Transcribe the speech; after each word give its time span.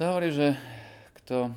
sa 0.00 0.16
hovorí, 0.16 0.32
že 0.32 0.56
kto 1.12 1.52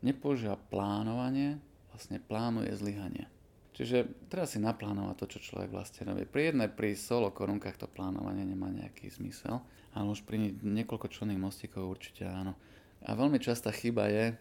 nepoužíva 0.00 0.56
plánovanie, 0.72 1.60
vlastne 1.92 2.24
plánuje 2.24 2.72
zlyhanie. 2.72 3.28
Čiže 3.76 4.08
treba 4.32 4.48
si 4.48 4.56
naplánovať 4.56 5.20
to, 5.20 5.36
čo 5.36 5.52
človek 5.52 5.76
vlastne 5.76 6.08
robí. 6.08 6.24
Pri 6.24 6.48
jednej, 6.48 6.72
pri 6.72 6.96
solo 6.96 7.28
korunkách 7.28 7.76
to 7.76 7.84
plánovanie 7.84 8.48
nemá 8.48 8.72
nejaký 8.72 9.12
zmysel, 9.12 9.60
ale 9.92 10.08
už 10.08 10.24
pri 10.24 10.56
niekoľko 10.64 11.12
členných 11.12 11.44
mostíkov 11.44 11.84
určite 11.84 12.24
áno. 12.24 12.56
A 13.04 13.12
veľmi 13.12 13.36
častá 13.36 13.68
chyba 13.68 14.08
je, 14.08 14.40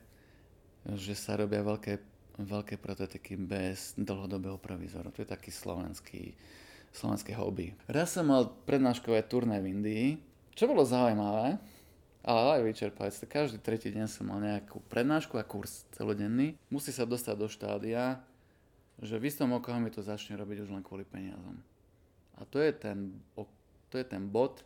že 0.96 1.12
sa 1.20 1.36
robia 1.36 1.60
veľké, 1.60 2.00
veľké 2.40 2.80
prototypy 2.80 3.36
bez 3.36 4.00
dlhodobého 4.00 4.64
provizoru. 4.64 5.12
To 5.12 5.28
je 5.28 5.28
taký 5.28 5.52
slovenský, 5.52 6.40
slovenské 6.96 7.36
hobby. 7.36 7.76
Raz 7.92 8.16
som 8.16 8.32
mal 8.32 8.48
prednáškové 8.64 9.28
turné 9.28 9.60
v 9.60 9.76
Indii, 9.76 10.08
čo 10.56 10.72
bolo 10.72 10.88
zaujímavé, 10.88 11.60
ale 12.22 12.62
aj 12.62 12.62
vyčerpajúce. 12.70 13.26
Každý 13.26 13.58
tretí 13.58 13.90
deň 13.90 14.06
som 14.06 14.30
mal 14.30 14.42
nejakú 14.42 14.82
prednášku 14.90 15.38
a 15.42 15.46
kurz 15.46 15.90
celodenný. 15.98 16.54
Musí 16.70 16.94
sa 16.94 17.06
dostať 17.06 17.36
do 17.38 17.50
štádia, 17.50 18.22
že 19.02 19.18
v 19.18 19.28
istom 19.30 19.50
mi 19.50 19.90
to 19.90 20.06
začne 20.06 20.38
robiť 20.38 20.66
už 20.66 20.70
len 20.70 20.86
kvôli 20.86 21.02
peniazom. 21.02 21.58
A 22.38 22.46
to 22.46 22.62
je 22.62 22.70
ten, 22.74 23.18
to 23.90 23.96
je 23.98 24.06
ten 24.06 24.30
bod, 24.30 24.62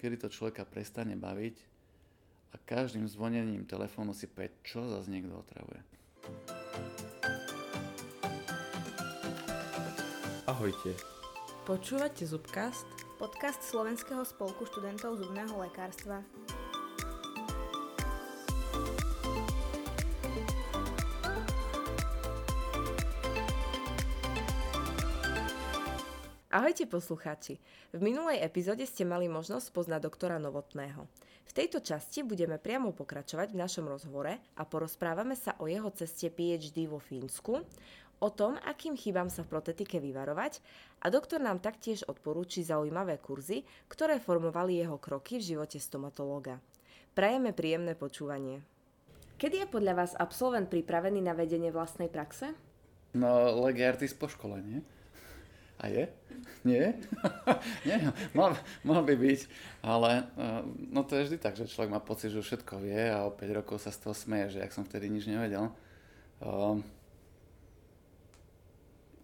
kedy 0.00 0.16
to 0.16 0.32
človeka 0.32 0.64
prestane 0.64 1.16
baviť 1.16 1.56
a 2.52 2.56
každým 2.64 3.04
zvonením 3.04 3.68
telefónu 3.68 4.16
si 4.16 4.24
päť, 4.24 4.52
čo 4.64 4.88
zase 4.88 5.12
niekto 5.12 5.36
otravuje. 5.36 5.80
Ahojte. 10.48 10.96
Počúvate 11.68 12.24
Zubcast? 12.24 12.88
Podcast 13.20 13.60
Slovenského 13.66 14.24
spolku 14.24 14.64
študentov 14.64 15.20
zubného 15.20 15.52
lekárstva. 15.60 16.24
Ahojte 26.48 26.88
poslucháči. 26.88 27.60
V 27.92 28.00
minulej 28.00 28.40
epizóde 28.40 28.80
ste 28.88 29.04
mali 29.04 29.28
možnosť 29.28 29.68
poznať 29.68 30.00
doktora 30.08 30.40
Novotného. 30.40 31.04
V 31.44 31.52
tejto 31.52 31.84
časti 31.84 32.24
budeme 32.24 32.56
priamo 32.56 32.96
pokračovať 32.96 33.52
v 33.52 33.60
našom 33.60 33.84
rozhovore 33.84 34.40
a 34.56 34.62
porozprávame 34.64 35.36
sa 35.36 35.60
o 35.60 35.68
jeho 35.68 35.92
ceste 35.92 36.32
PhD 36.32 36.88
vo 36.88 37.04
Fínsku, 37.04 37.60
o 38.24 38.28
tom, 38.32 38.56
akým 38.64 38.96
chybám 38.96 39.28
sa 39.28 39.44
v 39.44 39.52
protetike 39.52 40.00
vyvarovať 40.00 40.64
a 41.04 41.12
doktor 41.12 41.44
nám 41.44 41.60
taktiež 41.60 42.08
odporúči 42.08 42.64
zaujímavé 42.64 43.20
kurzy, 43.20 43.68
ktoré 43.92 44.16
formovali 44.16 44.80
jeho 44.80 44.96
kroky 44.96 45.36
v 45.36 45.52
živote 45.52 45.76
stomatológa. 45.76 46.64
Prajeme 47.12 47.52
príjemné 47.52 47.92
počúvanie. 47.92 48.64
Kedy 49.36 49.68
je 49.68 49.68
podľa 49.68 50.00
vás 50.00 50.12
absolvent 50.16 50.72
pripravený 50.72 51.20
na 51.20 51.36
vedenie 51.36 51.68
vlastnej 51.68 52.08
praxe? 52.08 52.56
No, 53.12 53.52
lege 53.68 53.84
po 54.16 54.32
škole? 54.32 54.64
A 55.78 55.86
je? 55.86 56.04
Nie? 56.66 56.98
Nie, 57.88 58.10
mal, 58.34 58.58
mal 58.82 59.02
by 59.06 59.14
byť, 59.14 59.40
ale 59.82 60.26
eh, 60.26 60.62
no 60.90 61.06
to 61.06 61.14
je 61.14 61.30
vždy 61.30 61.38
tak, 61.38 61.54
že 61.54 61.70
človek 61.70 61.90
má 61.90 62.02
pocit, 62.02 62.34
že 62.34 62.42
všetko 62.42 62.82
vie 62.82 63.10
a 63.14 63.26
o 63.26 63.34
5 63.34 63.58
rokov 63.62 63.82
sa 63.82 63.94
z 63.94 64.02
toho 64.02 64.14
smeje, 64.14 64.58
že 64.58 64.62
ak 64.62 64.74
som 64.74 64.82
vtedy 64.82 65.06
nič 65.06 65.30
nevedel. 65.30 65.70
Um, 66.38 66.82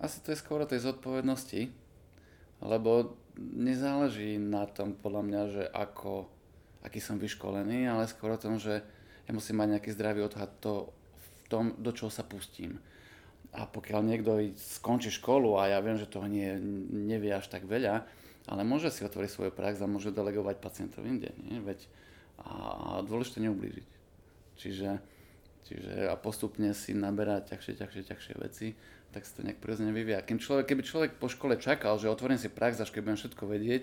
asi 0.03 0.21
to 0.21 0.35
je 0.35 0.43
skôr 0.43 0.61
o 0.61 0.69
tej 0.69 0.85
zodpovednosti, 0.85 1.71
lebo 2.63 3.17
nezáleží 3.39 4.39
na 4.39 4.67
tom 4.67 4.95
podľa 4.95 5.23
mňa, 5.23 5.43
že 5.51 5.65
ako, 5.71 6.29
aký 6.83 6.99
som 7.01 7.19
vyškolený, 7.19 7.87
ale 7.89 8.11
skôr 8.11 8.35
o 8.35 8.41
tom, 8.41 8.59
že 8.61 8.83
ja 9.25 9.33
musím 9.33 9.63
mať 9.63 9.79
nejaký 9.79 9.91
zdravý 9.95 10.27
odhad 10.27 10.51
to, 10.61 10.93
v 11.17 11.29
tom, 11.49 11.65
do 11.81 11.91
čoho 11.97 12.13
sa 12.13 12.27
pustím. 12.27 12.79
A 13.55 13.71
pokiaľ 13.71 14.03
niekto 14.03 14.35
skončí 14.59 15.15
školu 15.15 15.55
a 15.63 15.71
ja 15.71 15.79
viem, 15.79 15.95
že 15.95 16.11
toho 16.11 16.27
nie, 16.27 16.59
nevie 16.91 17.31
až 17.31 17.47
tak 17.47 17.63
veľa, 17.71 18.03
ale 18.51 18.61
môže 18.67 18.91
si 18.91 19.07
otvoriť 19.07 19.31
svoju 19.31 19.53
prax 19.55 19.79
a 19.79 19.87
môže 19.87 20.11
delegovať 20.11 20.59
pacientov 20.59 21.07
inde. 21.07 21.31
Nie? 21.47 21.63
Veď 21.63 21.87
a, 22.43 22.51
a 22.51 22.89
dôležité 23.07 23.39
neublížiť. 23.47 23.87
Čiže, 24.59 24.91
čiže 25.71 25.93
a 26.11 26.19
postupne 26.19 26.75
si 26.75 26.99
naberať 26.99 27.55
ťažšie, 27.55 27.75
ťažšie, 27.79 28.03
ťažšie 28.11 28.35
veci, 28.43 28.75
tak 29.15 29.23
sa 29.23 29.39
to 29.39 29.47
nejak 29.47 29.63
prirodzene 29.63 29.95
vyvíja. 29.95 30.27
Kým 30.27 30.43
človek, 30.43 30.75
keby 30.75 30.83
človek 30.83 31.11
po 31.23 31.31
škole 31.31 31.55
čakal, 31.55 31.95
že 32.03 32.11
otvorím 32.11 32.43
si 32.43 32.51
prax, 32.51 32.83
až 32.83 32.91
keď 32.91 33.01
budem 33.07 33.21
všetko 33.23 33.45
vedieť, 33.47 33.83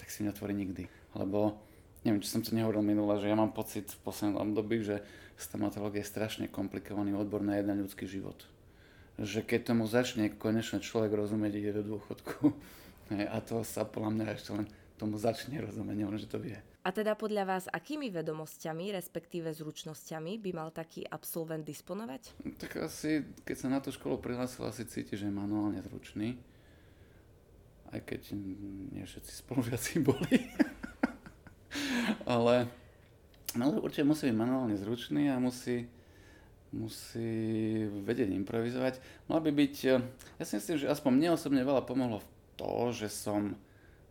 tak 0.00 0.08
si 0.08 0.24
neotvorí 0.24 0.56
nikdy. 0.56 0.88
Lebo 1.12 1.60
neviem, 2.08 2.24
či 2.24 2.32
som 2.32 2.40
to 2.40 2.56
nehovoril 2.56 2.80
minule, 2.80 3.20
že 3.20 3.28
ja 3.28 3.36
mám 3.36 3.52
pocit 3.52 3.84
v 3.92 4.00
poslednom 4.00 4.40
období, 4.40 4.80
že 4.80 5.04
stomatológia 5.36 6.00
je 6.00 6.08
strašne 6.08 6.48
komplikovaný 6.48 7.12
odbor 7.12 7.44
na 7.44 7.60
jeden 7.60 7.84
ľudský 7.84 8.08
život 8.08 8.48
že 9.20 9.44
keď 9.44 9.76
tomu 9.76 9.84
začne 9.84 10.32
konečne 10.32 10.80
človek 10.80 11.12
rozumieť, 11.12 11.52
ide 11.52 11.72
do 11.80 11.96
dôchodku. 11.96 12.56
A 13.34 13.42
to 13.44 13.60
sa 13.66 13.84
podľa 13.84 14.10
mňa 14.16 14.26
ešte 14.38 14.50
len 14.54 14.66
tomu 14.96 15.18
začne 15.18 15.60
rozumieť, 15.60 15.96
neviem, 15.96 16.20
že 16.20 16.30
to 16.30 16.38
vie. 16.40 16.56
A 16.80 16.96
teda 16.96 17.12
podľa 17.12 17.44
vás, 17.44 17.64
akými 17.68 18.08
vedomosťami, 18.08 18.96
respektíve 18.96 19.52
zručnosťami 19.52 20.40
by 20.40 20.50
mal 20.56 20.72
taký 20.72 21.04
absolvent 21.04 21.60
disponovať? 21.68 22.32
Tak 22.56 22.80
asi, 22.80 23.20
keď 23.44 23.56
sa 23.56 23.68
na 23.68 23.84
tú 23.84 23.92
školu 23.92 24.16
prihlásil, 24.16 24.64
asi 24.64 24.88
cíti, 24.88 25.12
že 25.12 25.28
je 25.28 25.34
manuálne 25.34 25.76
zručný. 25.84 26.40
Aj 27.92 28.00
keď 28.00 28.32
nie 28.32 29.04
všetci 29.04 29.32
spolužiaci 29.44 30.00
boli. 30.08 30.40
Ale 32.24 32.72
no, 33.60 33.76
určite 33.84 34.08
musí 34.08 34.32
byť 34.32 34.36
manuálne 34.40 34.76
zručný 34.80 35.28
a 35.28 35.36
musí 35.36 35.84
musí 36.70 37.84
vedieť 38.06 38.30
improvizovať. 38.30 39.02
Mal 39.26 39.40
by 39.42 39.50
byť, 39.50 39.76
eh, 39.90 39.98
ja 40.38 40.44
si 40.46 40.54
myslím, 40.58 40.76
že 40.78 40.90
aspoň 40.90 41.10
mne 41.14 41.28
osobne 41.34 41.62
veľa 41.66 41.82
pomohlo 41.82 42.22
v 42.22 42.28
to, 42.54 42.94
že 42.94 43.08
som 43.10 43.58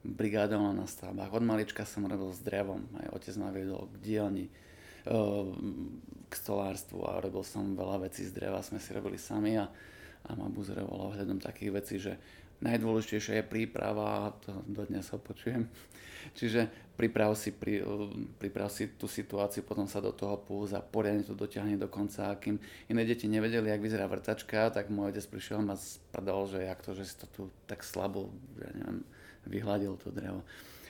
brigádoval 0.04 0.76
na 0.76 0.88
stavbách. 0.88 1.32
Od 1.32 1.44
malička 1.44 1.84
som 1.84 2.08
robil 2.08 2.32
s 2.32 2.40
drevom, 2.44 2.88
aj 3.04 3.08
otec 3.16 3.36
ma 3.40 3.52
viedol 3.52 3.88
k 3.92 3.96
dielni, 4.00 4.46
eh, 4.48 5.46
k 6.30 6.34
stolárstvu 6.36 7.04
a 7.08 7.24
robil 7.24 7.44
som 7.48 7.76
veľa 7.76 8.08
vecí 8.08 8.28
z 8.28 8.36
dreva, 8.36 8.64
sme 8.64 8.80
si 8.80 8.92
robili 8.92 9.18
sami 9.18 9.56
a, 9.56 9.66
a 10.28 10.30
ma 10.36 10.52
buzerovalo 10.52 11.16
ohľadom 11.16 11.40
takých 11.40 11.72
vecí, 11.72 11.96
že 11.98 12.20
najdôležitejšia 12.60 13.40
je 13.40 13.46
príprava, 13.48 14.36
to 14.44 14.52
dodnes 14.68 15.08
ho 15.10 15.18
počujem. 15.18 15.64
Čiže 16.36 16.94
priprav 17.00 17.32
si, 17.40 17.56
pri, 17.56 17.80
priprav 18.36 18.68
si 18.68 18.92
tú 19.00 19.08
situáciu, 19.08 19.64
potom 19.64 19.88
sa 19.88 20.04
do 20.04 20.12
toho 20.12 20.36
púz 20.36 20.76
a 20.76 20.84
poriadne 20.84 21.24
to 21.24 21.32
dotiahne 21.32 21.80
do 21.80 21.88
konca. 21.88 22.36
A 22.36 22.40
kým 22.40 22.60
iné 22.92 23.08
deti 23.08 23.32
nevedeli, 23.32 23.72
jak 23.72 23.80
vyzerá 23.80 24.04
vrtačka, 24.12 24.68
tak 24.68 24.92
môj 24.92 25.16
otec 25.16 25.26
prišiel 25.32 25.64
a 25.64 25.68
ma 25.72 25.76
spadal, 25.80 26.44
že 26.52 26.68
jak 26.68 26.80
to, 26.84 26.92
že 26.92 27.04
si 27.08 27.16
to 27.16 27.26
tu 27.32 27.42
tak 27.72 27.88
slabo, 27.88 28.28
ja 28.60 28.68
neviem, 28.76 29.00
vyhľadil 29.48 29.96
to 29.96 30.12
drevo. 30.12 30.44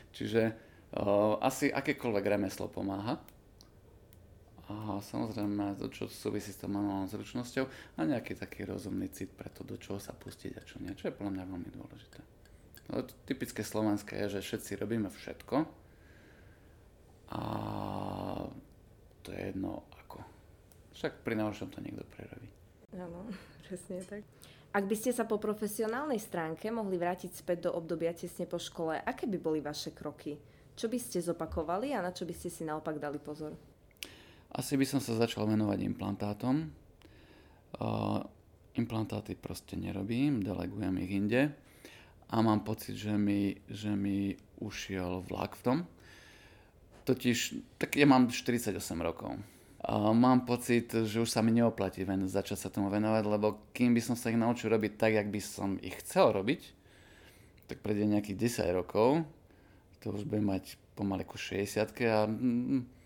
Čiže 0.09 0.49
uh, 0.97 1.37
asi 1.45 1.69
akékoľvek 1.69 2.25
remeslo 2.25 2.65
pomáha. 2.65 3.21
A 4.69 5.01
samozrejme, 5.01 5.81
to, 5.81 5.89
čo 5.89 6.05
súvisí 6.05 6.53
s 6.53 6.61
tou 6.61 6.69
manuálnou 6.69 7.09
zručnosťou 7.09 7.65
a 7.97 7.99
nejaký 8.05 8.37
taký 8.37 8.69
rozumný 8.69 9.09
cit 9.09 9.33
pre 9.33 9.49
to, 9.49 9.65
do 9.65 9.81
čoho 9.81 9.97
sa 9.97 10.13
pustiť 10.13 10.53
a 10.57 10.61
čo 10.61 10.77
nie, 10.77 10.93
čo 10.93 11.09
je 11.09 11.17
podľa 11.17 11.41
mňa 11.41 11.49
veľmi 11.49 11.69
dôležité. 11.73 12.38
No, 12.89 13.05
to 13.05 13.13
typické 13.29 13.61
slovenské 13.61 14.17
je, 14.25 14.41
že 14.41 14.45
všetci 14.49 14.81
robíme 14.81 15.13
všetko 15.13 15.55
a 17.29 17.41
to 19.21 19.29
je 19.29 19.53
jedno 19.53 19.85
ako. 19.93 20.25
Však 20.97 21.21
pri 21.21 21.37
najhoršom 21.37 21.69
to 21.69 21.85
niekto 21.85 22.01
prerobí. 22.09 22.49
Áno, 22.97 23.29
presne 23.69 24.01
tak. 24.01 24.25
Ak 24.69 24.85
by 24.85 24.95
ste 24.97 25.13
sa 25.13 25.25
po 25.25 25.41
profesionálnej 25.41 26.21
stránke 26.21 26.69
mohli 26.73 26.97
vrátiť 26.97 27.33
späť 27.33 27.69
do 27.69 27.71
obdobia 27.77 28.13
tesne 28.13 28.49
po 28.49 28.57
škole, 28.57 28.97
aké 29.01 29.25
by 29.25 29.37
boli 29.37 29.61
vaše 29.61 29.93
kroky? 29.93 30.37
Čo 30.73 30.89
by 30.89 30.97
ste 30.97 31.21
zopakovali 31.21 31.93
a 31.93 32.01
na 32.01 32.13
čo 32.13 32.25
by 32.25 32.33
ste 32.33 32.49
si 32.49 32.65
naopak 32.65 32.97
dali 32.97 33.17
pozor? 33.21 33.53
Asi 34.49 34.73
by 34.77 34.85
som 34.85 35.01
sa 35.01 35.13
začal 35.17 35.45
venovať 35.45 35.85
implantátom. 35.85 36.69
Uh, 37.77 38.21
implantáty 38.73 39.37
proste 39.37 39.77
nerobím, 39.77 40.41
delegujem 40.41 40.95
ich 41.05 41.13
inde 41.13 41.41
a 42.29 42.35
mám 42.41 42.61
pocit, 42.61 42.93
že 42.93 43.17
mi, 43.17 43.57
že 43.65 43.89
mi 43.89 44.37
ušiel 44.61 45.25
vlak 45.25 45.57
v 45.57 45.63
tom. 45.65 45.77
Totiž, 47.09 47.57
tak 47.81 47.97
ja 47.97 48.05
mám 48.05 48.29
48 48.29 48.77
rokov. 49.01 49.33
A 49.81 50.13
mám 50.13 50.45
pocit, 50.45 50.91
že 50.91 51.23
už 51.23 51.31
sa 51.31 51.41
mi 51.41 51.49
neoplatí 51.55 52.05
ven, 52.05 52.29
začať 52.29 52.57
sa 52.59 52.69
tomu 52.69 52.93
venovať, 52.93 53.23
lebo 53.25 53.71
kým 53.73 53.95
by 53.95 54.01
som 54.03 54.13
sa 54.13 54.29
ich 54.29 54.37
naučil 54.37 54.69
robiť 54.69 54.91
tak, 54.99 55.15
jak 55.15 55.27
by 55.31 55.41
som 55.41 55.79
ich 55.81 55.95
chcel 56.03 56.35
robiť, 56.35 56.61
tak 57.71 57.79
prejde 57.79 58.05
nejakých 58.05 58.67
10 58.67 58.77
rokov, 58.77 59.23
to 60.03 60.11
už 60.13 60.27
budem 60.27 60.51
mať 60.51 60.75
pomaly 60.99 61.23
ku 61.23 61.39
60 61.39 61.79
a 62.11 62.27
mm, 62.27 62.98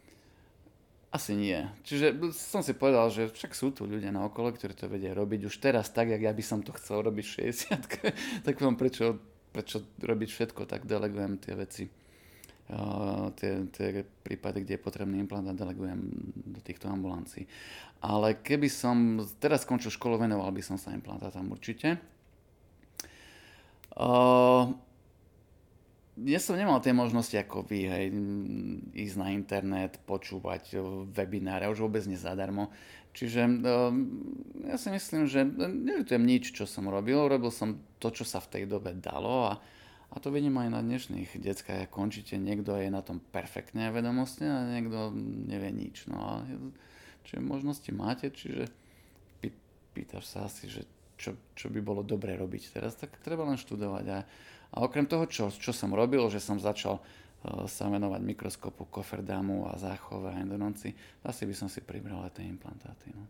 asi 1.13 1.37
nie. 1.37 1.61
Čiže 1.85 2.33
som 2.33 2.65
si 2.65 2.73
povedal, 2.73 3.13
že 3.13 3.29
však 3.29 3.53
sú 3.53 3.69
tu 3.69 3.85
ľudia 3.85 4.09
na 4.09 4.25
okolo, 4.25 4.49
ktorí 4.49 4.73
to 4.73 4.89
vedia 4.89 5.13
robiť 5.13 5.45
už 5.45 5.61
teraz 5.61 5.93
tak, 5.93 6.09
jak 6.09 6.25
ja 6.25 6.33
by 6.33 6.41
som 6.41 6.65
to 6.65 6.73
chcel 6.73 7.05
robiť 7.05 7.25
v 7.25 7.33
60 7.53 7.85
tak 8.49 8.55
vám 8.57 8.73
prečo, 8.73 9.21
prečo 9.53 9.85
robiť 10.01 10.29
všetko, 10.33 10.65
tak 10.65 10.89
delegujem 10.89 11.37
tie 11.37 11.53
veci 11.53 11.85
tie, 13.35 13.67
tie 13.75 13.87
prípady, 14.23 14.63
kde 14.63 14.73
je 14.79 14.85
potrebný 14.85 15.19
implantát, 15.19 15.55
delegujem 15.55 15.99
do 16.33 16.59
týchto 16.63 16.87
ambulancií. 16.87 17.45
Ale 18.03 18.39
keby 18.39 18.67
som 18.71 19.19
teraz 19.39 19.67
skončil 19.67 19.91
školu, 19.91 20.19
venoval 20.19 20.51
by 20.51 20.63
som 20.63 20.79
sa 20.79 20.95
implantátom 20.95 21.47
určite. 21.51 21.99
Uh, 23.93 24.73
ja 26.13 26.37
som 26.37 26.53
nemal 26.53 26.77
tie 26.77 26.93
možnosti 26.93 27.33
ako 27.33 27.65
vy, 27.65 27.89
hej, 27.89 28.05
ísť 28.93 29.17
na 29.17 29.33
internet, 29.33 29.97
počúvať 30.05 30.77
webináre, 31.09 31.65
už 31.73 31.89
vôbec 31.89 32.05
nezadarmo. 32.05 32.69
Čiže 33.13 33.45
ja 34.65 34.77
si 34.77 34.89
myslím, 34.89 35.29
že 35.29 35.45
neľutujem 35.45 36.21
nič, 36.25 36.53
čo 36.53 36.65
som 36.65 36.89
robil. 36.89 37.17
Robil 37.29 37.53
som 37.53 37.81
to, 38.01 38.09
čo 38.09 38.25
sa 38.25 38.41
v 38.41 38.57
tej 38.57 38.63
dobe 38.65 38.93
dalo 38.97 39.53
a, 39.53 39.61
a 40.09 40.15
to 40.17 40.33
vidím 40.33 40.57
aj 40.57 40.69
na 40.73 40.81
dnešných 40.81 41.37
deckách, 41.37 41.89
ak 41.89 41.93
končíte, 41.93 42.37
niekto 42.37 42.73
je 42.77 42.89
na 42.89 43.05
tom 43.05 43.21
perfektne 43.21 43.89
vedomostne 43.93 44.49
a 44.49 44.59
niekto 44.69 45.13
nevie 45.49 45.73
nič. 45.73 46.09
No 46.09 46.17
a 46.21 46.33
čiže 47.25 47.41
možnosti 47.41 47.89
máte, 47.93 48.33
čiže 48.33 48.69
pý, 49.41 49.53
pýtaš 49.93 50.29
sa 50.29 50.49
asi, 50.49 50.69
že 50.69 50.85
čo, 51.23 51.31
čo 51.55 51.71
by 51.71 51.79
bolo 51.79 52.03
dobre 52.03 52.35
robiť 52.35 52.75
teraz, 52.75 52.99
tak 52.99 53.15
treba 53.23 53.47
len 53.47 53.55
študovať 53.55 54.05
a, 54.11 54.19
a 54.75 54.77
okrem 54.83 55.07
toho, 55.07 55.23
čo, 55.31 55.47
čo 55.47 55.71
som 55.71 55.95
robil, 55.95 56.27
že 56.27 56.43
som 56.43 56.59
začal 56.59 56.99
uh, 56.99 57.63
sa 57.71 57.87
venovať 57.87 58.19
mikroskopu, 58.19 58.91
koferdámu 58.91 59.71
a 59.71 59.79
záchove 59.79 60.27
a 60.27 60.35
endononci, 60.35 60.91
asi 61.23 61.47
by 61.47 61.55
som 61.55 61.71
si 61.71 61.79
pribral 61.79 62.27
aj 62.27 62.43
tie 62.43 62.45
implantáty. 62.51 63.15
No. 63.15 63.23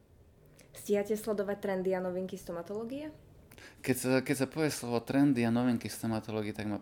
Stíhate 0.73 1.13
sledovať 1.13 1.57
trendy 1.61 1.93
a 1.93 2.01
novinky 2.01 2.33
stomatológie? 2.33 3.13
Keď 3.85 3.95
sa, 3.95 4.11
keď 4.25 4.35
sa 4.35 4.47
povie 4.49 4.73
slovo 4.73 4.97
trendy 5.05 5.45
a 5.45 5.53
novinky 5.53 5.85
stomatológie, 5.87 6.51
tak 6.51 6.65
ma 6.65 6.81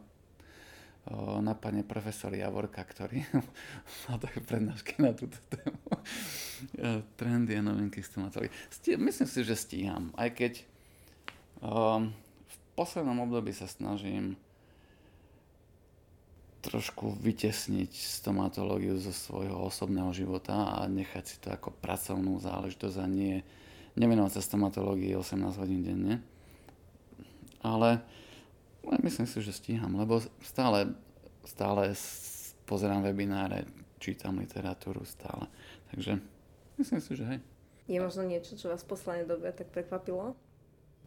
o, 1.11 1.43
napadne 1.43 1.83
profesor 1.83 2.31
Javorka, 2.31 2.81
ktorý 2.81 3.21
má 4.07 4.15
také 4.15 4.39
prednášky 4.39 5.03
na 5.03 5.11
túto 5.11 5.37
tému. 5.51 5.77
trendy 7.19 7.57
a 7.57 7.61
novinky 7.61 7.99
stomatológie. 8.01 8.53
Myslím 8.97 9.27
si, 9.27 9.39
že 9.43 9.55
stíham, 9.59 10.09
aj 10.15 10.29
keď 10.33 10.53
o, 11.61 12.05
v 12.45 12.57
poslednom 12.75 13.21
období 13.23 13.53
sa 13.53 13.69
snažím 13.69 14.35
trošku 16.61 17.17
vytesniť 17.17 17.89
stomatológiu 17.89 18.93
zo 19.01 19.09
svojho 19.09 19.57
osobného 19.65 20.13
života 20.13 20.77
a 20.77 20.85
nechať 20.85 21.23
si 21.25 21.37
to 21.41 21.49
ako 21.49 21.73
pracovnú 21.73 22.37
záležitosť 22.37 22.97
a 23.01 23.05
nie 23.09 23.41
nevenovať 23.97 24.37
sa 24.37 24.45
stomatológii 24.45 25.17
18 25.17 25.41
hodín 25.57 25.81
denne. 25.81 26.21
Ale, 27.65 28.01
ale 28.85 28.97
myslím 29.01 29.25
si, 29.25 29.41
že 29.41 29.57
stíham, 29.57 29.97
lebo 29.97 30.21
stále, 30.45 30.93
stále 31.45 31.97
pozerám 32.69 33.03
webináre, 33.09 33.65
čítam 33.97 34.37
literatúru 34.37 35.01
stále. 35.05 35.49
Takže 35.91 36.21
myslím 36.77 37.01
si, 37.01 37.11
že 37.17 37.25
hej. 37.25 37.39
Je 37.89 37.99
možno 37.99 38.23
niečo, 38.23 38.55
čo 38.55 38.69
vás 38.69 38.85
v 38.85 38.93
poslednej 38.93 39.25
dobe 39.27 39.49
tak 39.51 39.67
prekvapilo? 39.73 40.37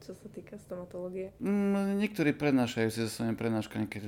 Čo 0.05 0.13
sa 0.13 0.29
týka 0.29 0.61
stomatológie? 0.61 1.33
Mm, 1.41 1.97
niektorí 1.97 2.37
prednášajú 2.37 2.89
si 2.93 3.01
so 3.09 3.09
svojimi 3.09 3.41
prednáškami, 3.41 3.89
keď 3.89 4.03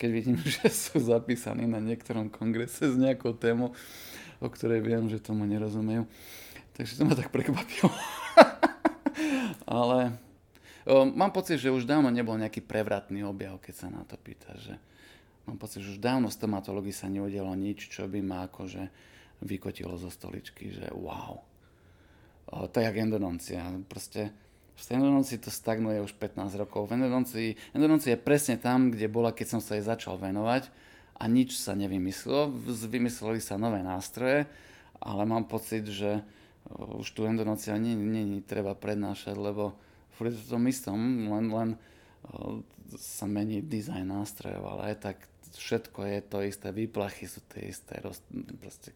keď 0.00 0.08
vidím, 0.08 0.40
že 0.58 0.72
sú 0.72 1.04
zapísaní 1.04 1.68
na 1.68 1.84
niektorom 1.84 2.32
kongrese 2.32 2.88
s 2.88 2.96
nejakou 2.96 3.36
témou, 3.36 3.76
o 4.40 4.48
ktorej 4.48 4.80
viem, 4.80 5.04
že 5.12 5.20
tomu 5.20 5.44
nerozumejú. 5.44 6.08
Takže 6.72 6.96
to 6.96 7.02
ma 7.04 7.12
tak 7.12 7.28
prekvapilo. 7.28 7.92
Ale 9.68 10.16
o, 10.88 11.04
mám 11.04 11.28
pocit, 11.28 11.60
že 11.60 11.68
už 11.68 11.84
dávno 11.84 12.08
nebol 12.08 12.40
nejaký 12.40 12.64
prevratný 12.64 13.22
objav, 13.28 13.60
keď 13.60 13.74
sa 13.76 13.88
na 13.92 14.08
to 14.08 14.16
pýta. 14.16 14.56
Že 14.56 14.80
mám 15.44 15.60
pocit, 15.60 15.84
že 15.84 15.92
už 15.92 16.00
dávno 16.00 16.32
stomatológii 16.32 16.96
sa 16.96 17.12
neudialo 17.12 17.52
nič, 17.52 17.92
čo 17.92 18.08
by 18.08 18.24
ma 18.24 18.48
akože 18.48 18.88
vykotilo 19.44 19.92
zo 20.00 20.08
stoličky, 20.08 20.72
že 20.72 20.88
wow. 20.96 21.44
O, 22.48 22.64
to 22.64 22.80
je 22.80 22.88
jak 22.88 22.96
endodoncia. 22.96 23.60
Proste 23.86 24.32
v 24.72 24.86
endodoncii 24.98 25.38
to 25.38 25.52
stagnuje 25.52 26.00
už 26.00 26.16
15 26.16 26.58
rokov. 26.58 26.88
V 26.88 26.96
endodoncia 26.96 28.10
je 28.12 28.20
presne 28.20 28.56
tam, 28.58 28.90
kde 28.90 29.06
bola, 29.06 29.30
keď 29.30 29.56
som 29.56 29.60
sa 29.62 29.76
jej 29.76 29.84
začal 29.84 30.16
venovať 30.16 30.72
a 31.20 31.28
nič 31.28 31.60
sa 31.60 31.76
nevymyslelo. 31.76 32.50
Vymysleli 32.88 33.38
sa 33.38 33.60
nové 33.60 33.84
nástroje, 33.84 34.48
ale 34.98 35.22
mám 35.28 35.46
pocit, 35.46 35.86
že 35.86 36.24
už 36.72 37.08
tu 37.12 37.28
endodoncia 37.28 37.76
není 37.76 38.40
treba 38.42 38.72
prednášať, 38.72 39.36
lebo 39.36 39.76
furt 40.16 40.32
to 40.32 40.56
tom 40.56 40.64
istom, 40.66 40.98
len, 41.28 41.46
len 41.52 41.70
sa 42.96 43.28
mení 43.28 43.60
dizajn 43.60 44.08
nástrojov, 44.08 44.64
ale 44.66 44.82
aj 44.94 44.96
tak 44.98 45.16
všetko 45.52 46.00
je 46.08 46.20
to 46.24 46.38
isté, 46.40 46.72
výplachy 46.72 47.28
sú 47.28 47.44
tie 47.44 47.68
isté, 47.68 48.00
roz, 48.00 48.24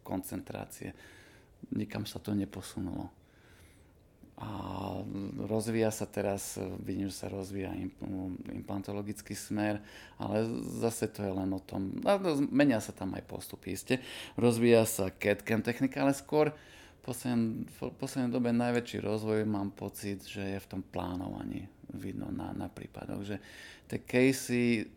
koncentrácie. 0.01 0.97
Nikam 1.75 2.09
sa 2.09 2.17
to 2.17 2.33
neposunulo 2.33 3.26
a 4.37 4.49
rozvíja 5.49 5.89
sa 5.89 6.05
teraz, 6.05 6.61
vidím, 6.85 7.09
že 7.09 7.25
sa 7.25 7.33
rozvíja 7.33 7.73
implantologický 8.53 9.33
smer, 9.33 9.81
ale 10.21 10.45
zase 10.77 11.09
to 11.09 11.25
je 11.25 11.33
len 11.33 11.49
o 11.57 11.61
tom, 11.61 11.97
menia 12.53 12.77
sa 12.85 12.93
tam 12.93 13.17
aj 13.17 13.25
postupy, 13.25 13.73
iste. 13.73 13.97
Rozvíja 14.37 14.85
sa 14.85 15.09
CAD-CAM 15.09 15.65
technika, 15.65 16.05
ale 16.05 16.13
skôr 16.13 16.53
v 17.01 17.81
poslednej 17.97 18.35
dobe 18.35 18.51
najväčší 18.53 18.99
rozvoj 18.99 19.47
mám 19.47 19.73
pocit, 19.73 20.27
že 20.27 20.43
je 20.43 20.59
v 20.59 20.69
tom 20.69 20.83
plánovaní 20.83 21.71
vidno 21.95 22.29
na, 22.35 22.51
na 22.51 22.67
prípadoch, 22.67 23.23
že 23.23 23.39
tie 23.87 24.03
casey, 24.03 24.91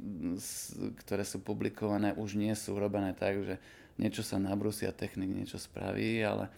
ktoré 1.05 1.21
sú 1.21 1.39
publikované, 1.45 2.17
už 2.17 2.33
nie 2.33 2.51
sú 2.57 2.75
robené 2.75 3.13
tak, 3.13 3.45
že 3.45 3.55
niečo 4.01 4.25
sa 4.25 4.41
nabrúsi 4.41 4.89
a 4.89 4.91
technik 4.91 5.29
niečo 5.29 5.61
spraví, 5.61 6.25
ale 6.25 6.49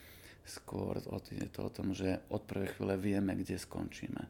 skôr 0.45 0.99
je 1.29 1.49
to 1.49 1.61
o 1.67 1.73
tom, 1.73 1.93
že 1.93 2.19
od 2.33 2.43
prvej 2.43 2.73
chvíle 2.75 2.95
vieme, 2.97 3.33
kde 3.37 3.61
skončíme. 3.61 4.23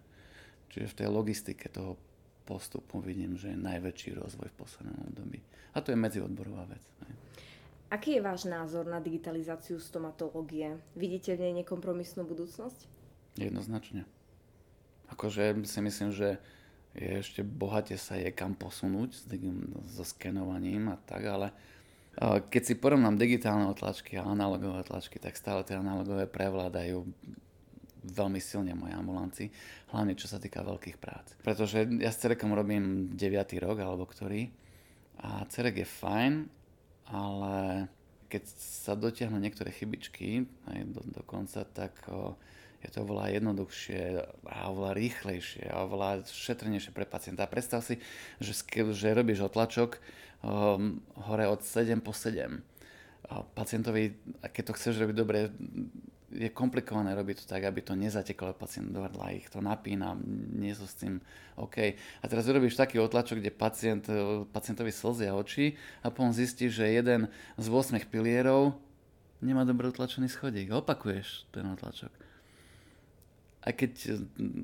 Čiže 0.71 0.87
v 0.87 0.97
tej 1.03 1.07
logistike 1.11 1.67
toho 1.67 1.99
postupu 2.45 2.99
vidím, 2.99 3.35
že 3.35 3.53
je 3.53 3.59
najväčší 3.59 4.17
rozvoj 4.17 4.47
v 4.51 4.59
poslednom 4.59 4.97
období. 5.07 5.39
A 5.75 5.79
to 5.79 5.91
je 5.91 5.99
medziodborová 5.99 6.67
vec. 6.67 6.83
Ne? 7.03 7.11
Aký 7.91 8.15
je 8.15 8.23
váš 8.23 8.47
názor 8.47 8.87
na 8.87 9.03
digitalizáciu 9.03 9.79
stomatológie? 9.79 10.79
Vidíte 10.95 11.35
v 11.35 11.47
nej 11.47 11.63
nekompromisnú 11.63 12.23
budúcnosť? 12.23 12.87
Jednoznačne. 13.35 14.07
Akože 15.11 15.59
si 15.67 15.79
myslím, 15.83 16.15
že 16.15 16.39
je 16.95 17.23
ešte 17.23 17.43
bohate 17.43 17.95
sa 17.95 18.19
je 18.19 18.31
kam 18.31 18.55
posunúť 18.55 19.15
so 19.87 20.03
skenovaním 20.03 20.91
a 20.91 20.99
tak, 21.03 21.23
ale 21.27 21.55
keď 22.19 22.61
si 22.63 22.73
porovnám 22.75 23.15
digitálne 23.15 23.71
otlačky 23.71 24.19
a 24.19 24.27
analogové 24.27 24.83
otlačky, 24.83 25.15
tak 25.17 25.39
stále 25.39 25.63
tie 25.63 25.79
analogové 25.79 26.27
prevládajú 26.27 27.07
veľmi 28.01 28.41
silne 28.41 28.74
v 28.74 28.81
mojej 28.81 28.97
ambulancii, 28.97 29.47
hlavne 29.93 30.17
čo 30.17 30.25
sa 30.25 30.41
týka 30.41 30.65
veľkých 30.65 30.97
prác. 30.97 31.38
Pretože 31.45 31.86
ja 32.01 32.09
s 32.09 32.19
Cerekom 32.19 32.51
robím 32.51 33.13
9. 33.13 33.21
rok, 33.62 33.77
alebo 33.79 34.09
ktorý, 34.09 34.50
a 35.21 35.45
Cerek 35.45 35.86
je 35.86 35.88
fajn, 35.88 36.33
ale 37.13 37.86
keď 38.31 38.43
sa 38.57 38.97
dotiahnu 38.97 39.38
niektoré 39.38 39.69
chybičky 39.69 40.47
aj 40.71 40.79
do, 40.88 41.01
do 41.03 41.21
tak 41.75 41.93
o, 42.09 42.39
je 42.81 42.89
to 42.89 43.05
oveľa 43.05 43.38
jednoduchšie 43.38 44.01
a 44.50 44.57
oveľa 44.73 44.91
rýchlejšie 44.97 45.69
a 45.69 45.85
oveľa 45.85 46.25
šetrnejšie 46.25 46.91
pre 46.91 47.05
pacienta. 47.05 47.45
Predstav 47.45 47.85
si, 47.85 48.01
že, 48.41 48.57
že 48.93 49.13
robíš 49.13 49.45
otlačok 49.45 50.01
um, 50.41 50.97
hore 51.29 51.45
od 51.45 51.61
7 51.61 52.01
po 52.01 52.13
7. 52.13 52.57
A 53.31 53.45
pacientovi, 53.45 54.17
keď 54.50 54.63
to 54.73 54.77
chceš 54.77 54.97
robiť 54.97 55.15
dobre, 55.15 55.53
je 56.31 56.47
komplikované 56.50 57.11
robiť 57.11 57.43
to 57.43 57.45
tak, 57.45 57.67
aby 57.67 57.83
to 57.83 57.93
nezateklo 57.93 58.55
pacient 58.55 58.89
do 58.95 59.03
hrdla, 59.03 59.35
ich 59.35 59.51
to 59.51 59.59
napína, 59.59 60.15
nie 60.55 60.71
sú 60.71 60.88
s 60.88 60.95
tým 60.95 61.19
OK. 61.59 61.93
A 62.23 62.25
teraz 62.25 62.47
urobíš 62.47 62.79
taký 62.79 63.03
otlačok, 63.03 63.43
kde 63.43 63.51
pacient, 63.51 64.07
pacientovi 64.55 64.95
slzia 64.95 65.35
oči 65.35 65.75
a 66.01 66.07
potom 66.07 66.31
zistí, 66.31 66.71
že 66.71 66.88
jeden 66.88 67.27
z 67.59 67.65
8 67.67 68.00
pilierov 68.07 68.79
nemá 69.43 69.67
dobre 69.67 69.91
utlačený 69.91 70.31
schodík. 70.31 70.71
Opakuješ 70.71 71.51
ten 71.51 71.67
otlačok. 71.67 72.13
Aj 73.62 73.74
keď 73.77 74.18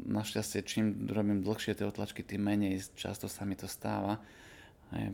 našťastie, 0.09 0.65
čím 0.65 1.05
robím 1.05 1.45
dlhšie 1.45 1.77
tie 1.77 1.85
otlačky, 1.85 2.25
tým 2.25 2.41
menej 2.49 2.81
často 2.97 3.29
sa 3.29 3.45
mi 3.45 3.53
to 3.53 3.69
stáva, 3.69 4.17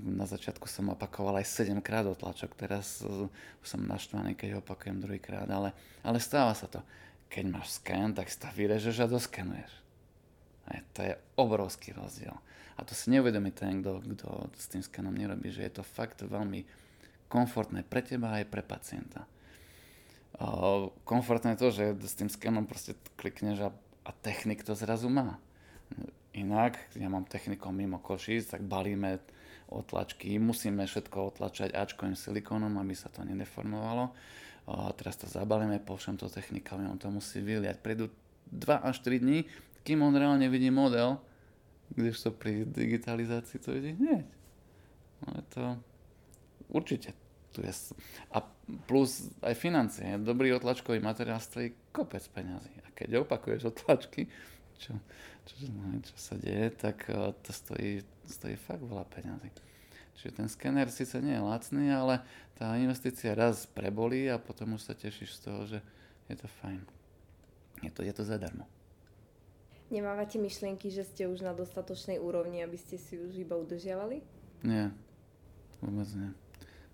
na 0.06 0.30
začiatku 0.30 0.70
som 0.70 0.94
opakoval 0.94 1.42
aj 1.42 1.66
7 1.66 1.82
krát 1.82 2.06
otlačok, 2.06 2.54
teraz 2.54 3.02
uh, 3.02 3.26
som 3.66 3.82
naštvaný, 3.82 4.38
keď 4.38 4.58
ho 4.58 4.60
opakujem 4.62 5.02
druhýkrát, 5.02 5.50
ale, 5.50 5.74
ale 6.06 6.22
stáva 6.22 6.54
sa 6.54 6.70
to. 6.70 6.78
Keď 7.26 7.44
máš 7.50 7.82
sken, 7.82 8.14
tak 8.14 8.30
si 8.30 8.38
to 8.38 8.46
vyrežeš 8.54 9.02
a 9.02 9.10
doskenuješ. 9.10 9.72
Aj, 10.70 10.80
to 10.94 11.00
je 11.02 11.14
obrovský 11.42 11.90
rozdiel. 11.98 12.38
A 12.78 12.86
to 12.86 12.94
si 12.94 13.10
neuvedomí 13.10 13.50
ten, 13.50 13.82
kto, 13.82 14.06
kto 14.14 14.30
s 14.54 14.70
tým 14.70 14.86
skenom 14.86 15.14
nerobí, 15.14 15.50
že 15.50 15.66
je 15.66 15.82
to 15.82 15.84
fakt 15.84 16.22
veľmi 16.22 16.62
komfortné 17.26 17.82
pre 17.82 18.06
teba 18.06 18.38
aj 18.38 18.46
pre 18.54 18.62
pacienta. 18.62 19.26
Komfortné 21.06 21.54
to, 21.54 21.70
že 21.70 21.94
s 22.02 22.18
tým 22.18 22.30
skenom 22.30 22.66
proste 22.66 22.98
klikneš 23.22 23.70
a, 23.70 23.70
a 24.06 24.12
technik 24.12 24.66
to 24.66 24.74
zrazu 24.74 25.06
má. 25.06 25.38
Inak, 26.34 26.82
ja 26.98 27.06
mám 27.06 27.30
technikom 27.30 27.78
mimo 27.78 28.02
Košic, 28.02 28.50
tak 28.50 28.66
balíme 28.66 29.22
otlačky. 29.70 30.42
Musíme 30.42 30.90
všetko 30.90 31.38
otlačať 31.38 31.78
Ačkovým 31.78 32.18
silikónom, 32.18 32.74
aby 32.82 32.98
sa 32.98 33.14
to 33.14 33.22
nedeformovalo. 33.22 34.10
A 34.66 34.90
teraz 34.98 35.22
to 35.22 35.30
zabalíme, 35.30 35.78
pošlem 35.86 36.18
to 36.18 36.26
technikami, 36.26 36.90
on 36.90 36.98
to 36.98 37.14
musí 37.14 37.38
vyliať. 37.38 37.78
Prejdú 37.84 38.10
2 38.50 38.90
až 38.90 39.06
3 39.06 39.22
dní, 39.22 39.46
kým 39.86 40.02
on 40.02 40.16
reálne 40.16 40.48
vidí 40.50 40.74
model, 40.74 41.22
kdežto 41.94 42.34
pri 42.34 42.66
digitalizácii 42.66 43.60
to 43.62 43.76
vidí 43.76 43.94
hneď. 43.94 44.26
No 45.22 45.28
je 45.38 45.44
to 45.54 45.64
určite 46.74 47.14
tu 47.54 47.62
je. 47.62 47.74
A 48.34 48.42
plus 48.90 49.30
aj 49.46 49.54
financie. 49.54 50.18
Dobrý 50.18 50.50
otlačkový 50.58 50.98
materiál 50.98 51.38
stojí 51.38 51.78
kopec 51.94 52.26
peňazí. 52.34 52.74
A 52.84 52.90
keď 52.98 53.22
opakuješ 53.22 53.70
otlačky, 53.70 54.26
čo, 54.82 54.98
čo, 55.46 55.54
čo 56.02 56.16
sa 56.18 56.36
deje, 56.42 56.74
tak 56.74 57.06
eh, 57.08 57.32
to 57.46 57.52
stojí, 57.54 58.02
stojí 58.26 58.58
fakt 58.58 58.82
veľa 58.82 59.06
peňazí. 59.06 59.54
Čiže 60.18 60.32
ten 60.34 60.48
skener 60.50 60.88
síce 60.90 61.18
nie 61.22 61.34
je 61.34 61.42
lacný, 61.42 61.90
ale 61.90 62.22
tá 62.58 62.78
investícia 62.78 63.34
raz 63.34 63.66
prebolí 63.66 64.30
a 64.30 64.38
potom 64.38 64.78
už 64.78 64.86
sa 64.86 64.94
tešíš 64.94 65.36
z 65.36 65.40
toho, 65.42 65.62
že 65.66 65.80
je 66.30 66.36
to 66.38 66.48
fajn. 66.62 66.82
Je 67.82 67.92
to, 67.92 68.06
je 68.06 68.14
to 68.14 68.24
zadarmo. 68.24 68.64
Nemávate 69.92 70.40
myšlienky, 70.40 70.90
že 70.90 71.06
ste 71.06 71.30
už 71.30 71.44
na 71.44 71.52
dostatočnej 71.54 72.18
úrovni, 72.18 72.64
aby 72.64 72.80
ste 72.80 72.98
si 72.98 73.20
už 73.20 73.36
iba 73.36 73.60
udržiavali? 73.60 74.24
Nie, 74.64 74.90
vôbec 75.84 76.08
nie. 76.16 76.32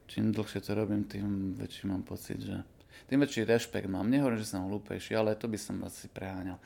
Čím 0.10 0.34
dlhšie 0.34 0.66
to 0.66 0.74
robím, 0.74 1.06
tým 1.06 1.54
väčší 1.54 1.86
mám 1.86 2.02
pocit, 2.02 2.42
že... 2.42 2.66
Tým 3.06 3.22
väčší 3.22 3.46
rešpekt 3.46 3.86
mám. 3.86 4.10
Nehovorím, 4.10 4.42
že 4.42 4.50
som 4.50 4.66
hlúpejší, 4.66 5.14
ale 5.14 5.38
to 5.38 5.46
by 5.46 5.56
som 5.56 5.78
asi 5.86 6.10
preháňal. 6.10 6.58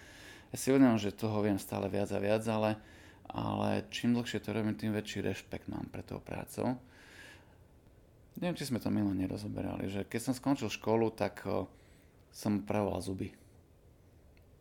Ja 0.49 0.55
si 0.55 0.71
uvedomím, 0.71 0.97
že 0.97 1.11
toho 1.11 1.43
viem 1.43 1.59
stále 1.59 1.91
viac 1.91 2.07
a 2.15 2.19
viac, 2.23 2.43
ale 2.47 2.79
ale 3.33 3.87
čím 3.89 4.13
dlhšie 4.13 4.43
to 4.43 4.51
robím, 4.51 4.75
tým 4.75 4.91
väčší 4.91 5.23
rešpekt 5.23 5.71
mám 5.71 5.87
pre 5.87 6.03
tou 6.03 6.19
prácou. 6.19 6.75
Neviem, 8.37 8.57
či 8.57 8.67
sme 8.67 8.81
to 8.81 8.93
milo 8.93 9.13
nerozoberali, 9.13 9.87
že 9.87 10.05
keď 10.05 10.19
som 10.21 10.33
skončil 10.37 10.69
školu, 10.69 11.13
tak 11.13 11.45
o, 11.45 11.69
som 12.33 12.61
pravoval 12.65 13.01
zuby. 13.01 13.33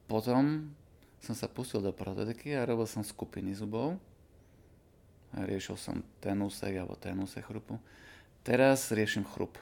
Potom 0.09 0.73
som 1.21 1.35
sa 1.37 1.49
pustil 1.49 1.81
do 1.81 1.93
protetiky 1.93 2.53
a 2.57 2.69
robil 2.69 2.85
som 2.85 3.05
skupiny 3.05 3.57
zubov. 3.57 3.97
A 5.33 5.49
riešil 5.49 5.81
som 5.81 6.05
ten 6.21 6.37
úsek 6.45 6.77
alebo 6.77 6.97
ten 7.01 7.17
úsek 7.17 7.49
chrupu. 7.49 7.81
Teraz 8.43 8.91
riešim 8.91 9.23
chrup. 9.23 9.55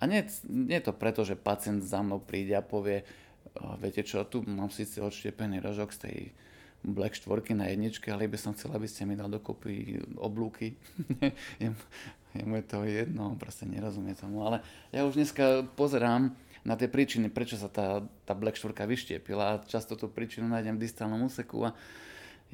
A 0.00 0.04
nie, 0.04 0.24
nie 0.48 0.76
je 0.76 0.88
to 0.88 0.92
preto, 0.92 1.24
že 1.24 1.36
pacient 1.36 1.80
za 1.84 2.04
mnou 2.04 2.20
príde 2.20 2.52
a 2.52 2.64
povie, 2.64 3.04
viete 3.80 4.04
čo, 4.04 4.24
tu 4.28 4.44
mám 4.44 4.68
síce 4.68 5.00
odštiepený 5.00 5.60
rožok 5.64 5.92
z 5.96 5.98
tej 6.00 6.18
Black 6.86 7.16
4 7.16 7.56
na 7.56 7.66
jedničke, 7.72 8.12
ale 8.12 8.28
by 8.28 8.38
som 8.38 8.52
chcel, 8.52 8.70
aby 8.76 8.86
ste 8.86 9.08
mi 9.08 9.16
dal 9.16 9.32
dokopy 9.32 9.98
oblúky. 10.20 10.76
Jemu 12.36 12.54
je 12.60 12.64
to 12.68 12.84
jedno, 12.84 13.34
proste 13.40 13.64
nerozumie 13.66 14.14
tomu. 14.14 14.44
Ale 14.44 14.60
ja 14.92 15.02
už 15.08 15.16
dneska 15.16 15.64
pozerám 15.74 16.36
na 16.62 16.74
tie 16.78 16.86
príčiny, 16.86 17.32
prečo 17.32 17.58
sa 17.58 17.66
tá, 17.66 18.04
tá 18.28 18.32
Black 18.36 18.60
4 18.60 18.76
vyštiepila. 18.76 19.66
Často 19.66 19.98
tú 19.98 20.12
príčinu 20.12 20.46
nájdem 20.46 20.76
v 20.76 20.84
distálnom 20.86 21.26
úseku 21.26 21.66
a 21.66 21.74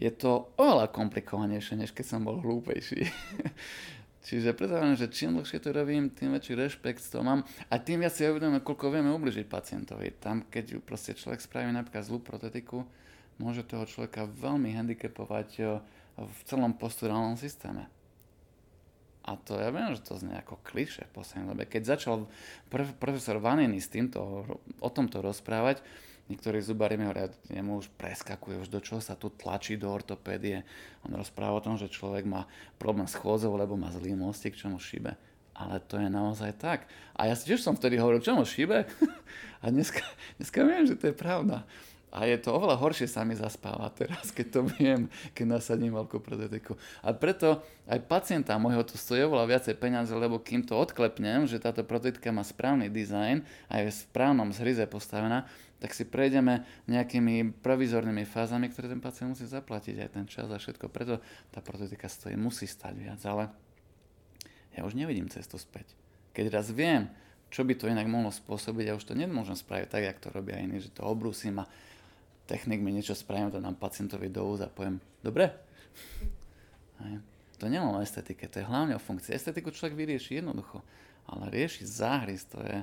je 0.00 0.08
to 0.08 0.48
oveľa 0.56 0.88
komplikovanejšie, 0.88 1.76
než 1.76 1.92
keď 1.92 2.16
som 2.16 2.24
bol 2.24 2.40
hlúpejší. 2.40 3.04
Čiže 4.22 4.54
predstavím, 4.54 4.94
že 4.94 5.10
čím 5.10 5.34
dlhšie 5.34 5.58
to 5.58 5.74
robím, 5.74 6.06
tým 6.06 6.38
väčší 6.38 6.54
rešpekt 6.54 7.02
toho 7.02 7.26
mám 7.26 7.42
a 7.66 7.74
tým 7.82 8.06
viac 8.06 8.14
si 8.14 8.22
uvedomím, 8.22 8.62
koľko 8.62 8.94
vieme 8.94 9.10
ubližiť 9.10 9.50
pacientovi. 9.50 10.14
Tam, 10.22 10.46
keď 10.46 10.78
proste 10.78 11.18
človek 11.18 11.42
spraví 11.42 11.74
napríklad 11.74 12.06
zlú 12.06 12.22
protetiku, 12.22 12.86
môže 13.42 13.66
toho 13.66 13.82
človeka 13.82 14.30
veľmi 14.30 14.78
handicapovať 14.78 15.48
eh, 15.58 15.66
v 16.22 16.38
celom 16.46 16.70
posturálnom 16.78 17.34
systéme. 17.34 17.90
A 19.22 19.38
to 19.38 19.54
ja 19.58 19.70
viem, 19.70 19.94
že 19.94 20.02
to 20.02 20.18
znie 20.18 20.34
ako 20.34 20.58
kliše 20.66 21.06
v 21.06 21.14
poslednej 21.14 21.54
dobe. 21.54 21.64
Keď 21.66 21.82
začal 21.94 22.26
prof, 22.66 22.90
profesor 22.98 23.38
Vanini 23.38 23.78
s 23.78 23.86
týmto, 23.86 24.46
o 24.82 24.90
tomto 24.90 25.22
rozprávať, 25.22 25.78
niektorí 26.30 26.62
zubári 26.62 26.94
mi 26.94 27.08
hovoria, 27.08 27.32
jemu 27.50 27.82
už 27.82 27.90
preskakuje, 27.98 28.62
už 28.62 28.68
do 28.70 28.78
čoho 28.78 29.00
sa 29.02 29.18
tu 29.18 29.32
tlačí 29.32 29.74
do 29.74 29.90
ortopédie. 29.90 30.62
On 31.02 31.12
rozpráva 31.14 31.58
o 31.58 31.64
tom, 31.64 31.74
že 31.74 31.90
človek 31.90 32.26
má 32.28 32.46
problém 32.78 33.08
s 33.08 33.18
chôdzou, 33.18 33.54
lebo 33.58 33.74
má 33.74 33.90
zlý 33.90 34.14
mostík, 34.14 34.54
čo 34.54 34.70
mu 34.70 34.78
šíbe. 34.78 35.14
Ale 35.52 35.84
to 35.84 36.00
je 36.00 36.08
naozaj 36.08 36.56
tak. 36.56 36.88
A 37.12 37.28
ja 37.28 37.34
si 37.36 37.46
tiež 37.46 37.60
som 37.60 37.76
vtedy 37.76 38.00
hovoril, 38.00 38.24
čo 38.24 38.32
mu 38.32 38.42
šíbe? 38.42 38.88
A 39.62 39.70
dneska, 39.70 40.02
dneska 40.40 40.64
viem, 40.64 40.88
že 40.88 40.98
to 40.98 41.12
je 41.12 41.14
pravda. 41.14 41.62
A 42.12 42.28
je 42.28 42.36
to 42.36 42.52
oveľa 42.52 42.76
horšie 42.76 43.08
sa 43.08 43.24
mi 43.24 43.32
zaspáva 43.32 43.88
teraz, 43.88 44.28
keď 44.36 44.46
to 44.52 44.60
viem, 44.76 45.08
keď 45.32 45.56
nasadím 45.56 45.96
veľkú 45.96 46.20
protetiku. 46.20 46.76
A 47.00 47.16
preto 47.16 47.64
aj 47.88 48.04
pacienta 48.04 48.60
môjho 48.60 48.84
to 48.84 49.00
stojí 49.00 49.24
oveľa 49.24 49.48
viacej 49.56 49.80
peniaze, 49.80 50.12
lebo 50.12 50.36
kým 50.36 50.60
to 50.60 50.76
odklepnem, 50.76 51.48
že 51.48 51.56
táto 51.56 51.80
protetika 51.80 52.28
má 52.28 52.44
správny 52.44 52.92
dizajn 52.92 53.40
a 53.72 53.80
je 53.80 53.88
v 53.88 53.96
správnom 53.96 54.52
zhryze 54.52 54.84
postavená, 54.92 55.48
tak 55.82 55.98
si 55.98 56.06
prejdeme 56.06 56.62
nejakými 56.86 57.58
provizornými 57.58 58.22
fázami, 58.22 58.70
ktoré 58.70 58.86
ten 58.86 59.02
pacient 59.02 59.34
musí 59.34 59.50
zaplatiť 59.50 59.98
aj 59.98 60.08
ten 60.14 60.24
čas 60.30 60.46
a 60.46 60.54
všetko. 60.54 60.86
Preto 60.86 61.18
tá 61.50 61.58
protetika 61.58 62.06
stojí, 62.06 62.38
musí 62.38 62.70
stať 62.70 62.94
viac, 62.94 63.18
ale 63.26 63.50
ja 64.78 64.86
už 64.86 64.94
nevidím 64.94 65.26
cestu 65.26 65.58
späť. 65.58 65.90
Keď 66.38 66.54
raz 66.54 66.70
viem, 66.70 67.10
čo 67.50 67.66
by 67.66 67.74
to 67.74 67.90
inak 67.90 68.06
mohlo 68.06 68.30
spôsobiť, 68.30 68.94
ja 68.94 68.94
už 68.94 69.10
to 69.10 69.18
nemôžem 69.18 69.58
spraviť 69.58 69.90
tak, 69.90 70.06
jak 70.06 70.22
to 70.22 70.30
robia 70.30 70.62
iní, 70.62 70.78
že 70.78 70.94
to 70.94 71.02
obrúsim 71.02 71.58
a 71.58 71.66
technik 72.46 72.78
mi 72.78 72.94
niečo 72.94 73.18
spravím, 73.18 73.50
to 73.50 73.58
dám 73.58 73.74
pacientovi 73.74 74.30
do 74.30 74.46
úza 74.46 74.70
a 74.70 74.72
poviem, 74.72 75.02
dobre? 75.18 75.50
To 77.62 77.70
nie 77.70 77.78
o 77.78 78.02
estetike, 78.02 78.50
to 78.50 78.58
je 78.58 78.66
hlavne 78.66 78.98
o 78.98 79.02
funkcii. 79.02 79.38
Estetiku 79.38 79.70
človek 79.70 79.94
vyrieši 79.94 80.42
jednoducho, 80.42 80.82
ale 81.30 81.46
riešiť 81.46 81.86
záhrys, 81.86 82.42
to 82.50 82.58
je, 82.58 82.78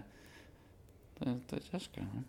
to 1.19 1.21
je, 1.27 1.33
to 1.35 1.51
je 1.59 1.61
ťažké. 1.67 1.99
Ne? 1.99 2.23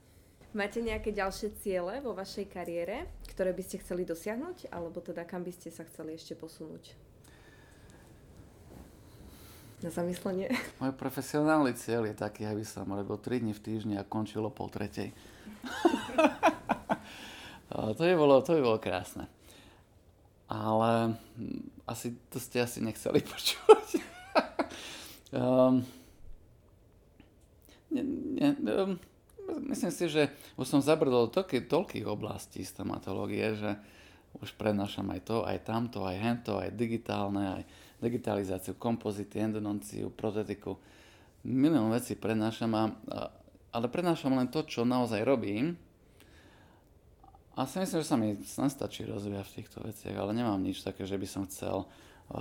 Máte 0.51 0.83
nejaké 0.83 1.15
ďalšie 1.15 1.55
ciele 1.63 2.03
vo 2.03 2.11
vašej 2.11 2.51
kariére, 2.51 3.07
ktoré 3.31 3.55
by 3.55 3.63
ste 3.63 3.79
chceli 3.87 4.03
dosiahnuť, 4.03 4.75
alebo 4.75 4.99
teda 4.99 5.23
kam 5.23 5.47
by 5.47 5.55
ste 5.55 5.71
sa 5.71 5.87
chceli 5.87 6.19
ešte 6.19 6.35
posunúť? 6.35 6.91
Na 9.79 9.95
zamyslenie. 9.95 10.51
Môj 10.83 10.91
profesionálny 10.99 11.79
cieľ 11.79 12.11
je 12.11 12.19
taký, 12.19 12.51
aby 12.51 12.67
som 12.67 12.91
robil 12.91 13.15
3 13.15 13.47
dní 13.47 13.55
v 13.55 13.63
týždni 13.63 13.95
a 13.95 14.03
končilo 14.03 14.51
pol 14.51 14.67
tretej. 14.75 15.15
to 17.71 18.03
by 18.03 18.15
bolo, 18.19 18.43
to 18.43 18.59
by 18.59 18.61
bolo 18.67 18.83
krásne. 18.83 19.31
Ale 20.51 21.15
hm, 21.39 21.63
asi 21.87 22.19
to 22.27 22.43
ste 22.43 22.59
asi 22.59 22.83
nechceli 22.83 23.23
počuť. 23.23 23.89
um, 25.31 25.87
ne, 27.95 28.03
ne, 28.03 28.51
um, 28.67 28.99
myslím 29.59 29.93
si, 29.93 30.05
že 30.07 30.31
už 30.55 30.67
som 30.69 30.81
zabrdol 30.85 31.33
toľky, 31.33 31.67
toľkých 31.67 32.07
oblastí 32.07 32.63
stomatológie, 32.63 33.59
že 33.59 33.71
už 34.39 34.55
prednášam 34.55 35.11
aj 35.11 35.21
to, 35.27 35.37
aj 35.43 35.59
tamto, 35.67 36.07
aj 36.07 36.17
hento, 36.23 36.55
aj 36.63 36.71
digitálne, 36.71 37.61
aj 37.61 37.63
digitalizáciu, 37.99 38.79
kompozity, 38.79 39.43
endodonciu, 39.43 40.15
protetiku. 40.15 40.79
Milión 41.43 41.91
vecí 41.91 42.15
prednášam, 42.15 42.71
a, 42.77 42.85
ale 43.75 43.87
prednášam 43.91 44.37
len 44.39 44.47
to, 44.47 44.63
čo 44.63 44.87
naozaj 44.87 45.27
robím, 45.27 45.75
a 47.59 47.67
si 47.67 47.77
myslím, 47.83 48.01
že 48.01 48.09
sa 48.09 48.17
mi 48.17 48.39
stačí 48.71 49.05
rozvíjať 49.05 49.45
v 49.45 49.57
týchto 49.61 49.79
veciach, 49.85 50.17
ale 50.17 50.33
nemám 50.33 50.57
nič 50.63 50.81
také, 50.81 51.05
že 51.05 51.19
by 51.19 51.27
som 51.29 51.45
chcel 51.45 51.85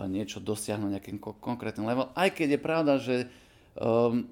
niečo 0.08 0.38
dosiahnuť 0.38 0.96
nejakým 0.96 1.18
ko- 1.18 1.36
konkrétnym 1.36 1.90
level. 1.90 2.14
Aj 2.14 2.30
keď 2.30 2.56
je 2.56 2.62
pravda, 2.62 2.94
že 3.02 3.16
um, 3.76 4.30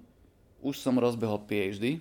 už 0.62 0.78
som 0.78 0.96
rozbehol 0.96 1.44
PhD, 1.50 2.00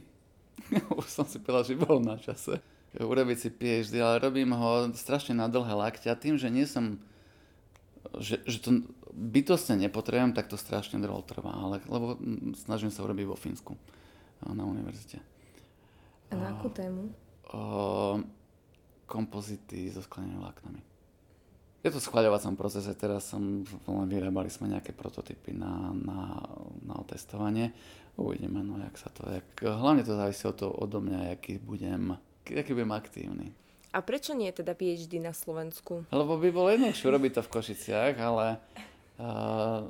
už 1.01 1.09
som 1.09 1.27
si 1.29 1.39
povedal, 1.39 1.65
že 1.65 1.75
bol 1.79 1.99
na 2.01 2.17
čase 2.21 2.59
urobiť 2.97 3.37
si 3.37 3.49
PhD, 3.53 4.01
ale 4.01 4.23
robím 4.25 4.57
ho 4.57 4.89
strašne 4.97 5.37
na 5.37 5.53
dlhé 5.53 5.77
lakte 5.77 6.09
a 6.09 6.17
tým, 6.17 6.41
že 6.41 6.49
nie 6.49 6.65
som, 6.65 6.97
že, 8.17 8.41
že 8.49 8.65
to 8.65 8.89
bytostne 9.13 9.77
nepotrebujem, 9.85 10.33
tak 10.33 10.49
to 10.49 10.57
strašne 10.57 10.97
dlho 11.05 11.21
trvá, 11.29 11.53
ale, 11.53 11.85
lebo 11.85 12.17
snažím 12.57 12.89
sa 12.89 13.05
urobiť 13.05 13.27
vo 13.29 13.37
Fínsku 13.37 13.77
na 14.49 14.65
univerzite. 14.65 15.21
A 16.33 16.41
na 16.41 16.57
akú 16.57 16.73
tému? 16.73 17.13
Uh, 17.53 18.25
kompozity 19.07 19.93
so 19.93 20.03
sklenými 20.03 20.41
vláknami. 20.41 20.81
Je 21.87 21.95
to 21.95 22.03
v 22.03 22.07
schváľovacom 22.11 22.59
procese, 22.59 22.91
teraz 22.99 23.31
som, 23.31 23.63
len 23.87 24.09
vyrábali 24.11 24.51
sme 24.51 24.75
nejaké 24.75 24.91
prototypy 24.91 25.55
na, 25.55 25.95
na, 25.95 26.35
na 26.83 26.95
otestovanie. 26.99 27.71
Uvidíme, 28.17 28.65
no 28.65 28.81
jak 28.81 28.97
sa 28.97 29.13
to, 29.13 29.29
jak, 29.29 29.45
hlavne 29.61 30.01
to 30.01 30.17
závisí 30.17 30.49
od, 30.49 30.57
to, 30.57 30.73
odo 30.73 31.05
mňa, 31.05 31.37
aký 31.37 31.61
budem, 31.61 32.17
aký 32.49 32.73
budem 32.73 32.93
aktívny. 32.97 33.53
A 33.93 34.01
prečo 34.01 34.33
nie 34.33 34.49
teda 34.53 34.73
PhD 34.73 35.21
na 35.21 35.37
Slovensku? 35.37 36.09
Lebo 36.09 36.41
by 36.41 36.49
bolo 36.53 36.73
jednoduchšie 36.73 37.13
robiť 37.13 37.33
to 37.37 37.43
v 37.45 37.53
Košiciach, 37.53 38.15
ale 38.17 38.61
uh, 39.21 39.89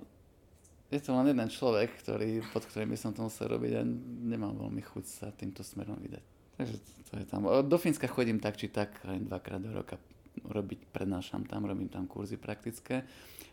je 0.91 1.01
to 1.03 1.11
len 1.15 1.31
jeden 1.31 1.49
človek, 1.51 1.91
ktorý, 2.03 2.43
pod 2.51 2.67
ktorým 2.67 2.95
by 2.95 2.99
som 2.99 3.11
to 3.11 3.27
musel 3.27 3.51
robiť 3.51 3.73
a 3.79 3.83
nemám 4.27 4.55
veľmi 4.59 4.83
chuť 4.83 5.05
sa 5.07 5.27
týmto 5.35 5.67
smerom 5.67 5.99
vydať. 5.99 6.25
Takže 6.59 6.77
to 7.11 7.13
je 7.19 7.27
tam. 7.27 7.47
Do 7.47 7.77
Fínska 7.79 8.07
chodím 8.07 8.39
tak 8.39 8.59
či 8.59 8.71
tak, 8.71 8.95
aj 9.07 9.23
dvakrát 9.27 9.63
do 9.63 9.71
roka 9.75 9.99
robiť, 10.47 10.91
prednášam 10.95 11.43
tam, 11.49 11.67
robím 11.67 11.91
tam 11.91 12.07
kurzy 12.07 12.39
praktické 12.39 13.03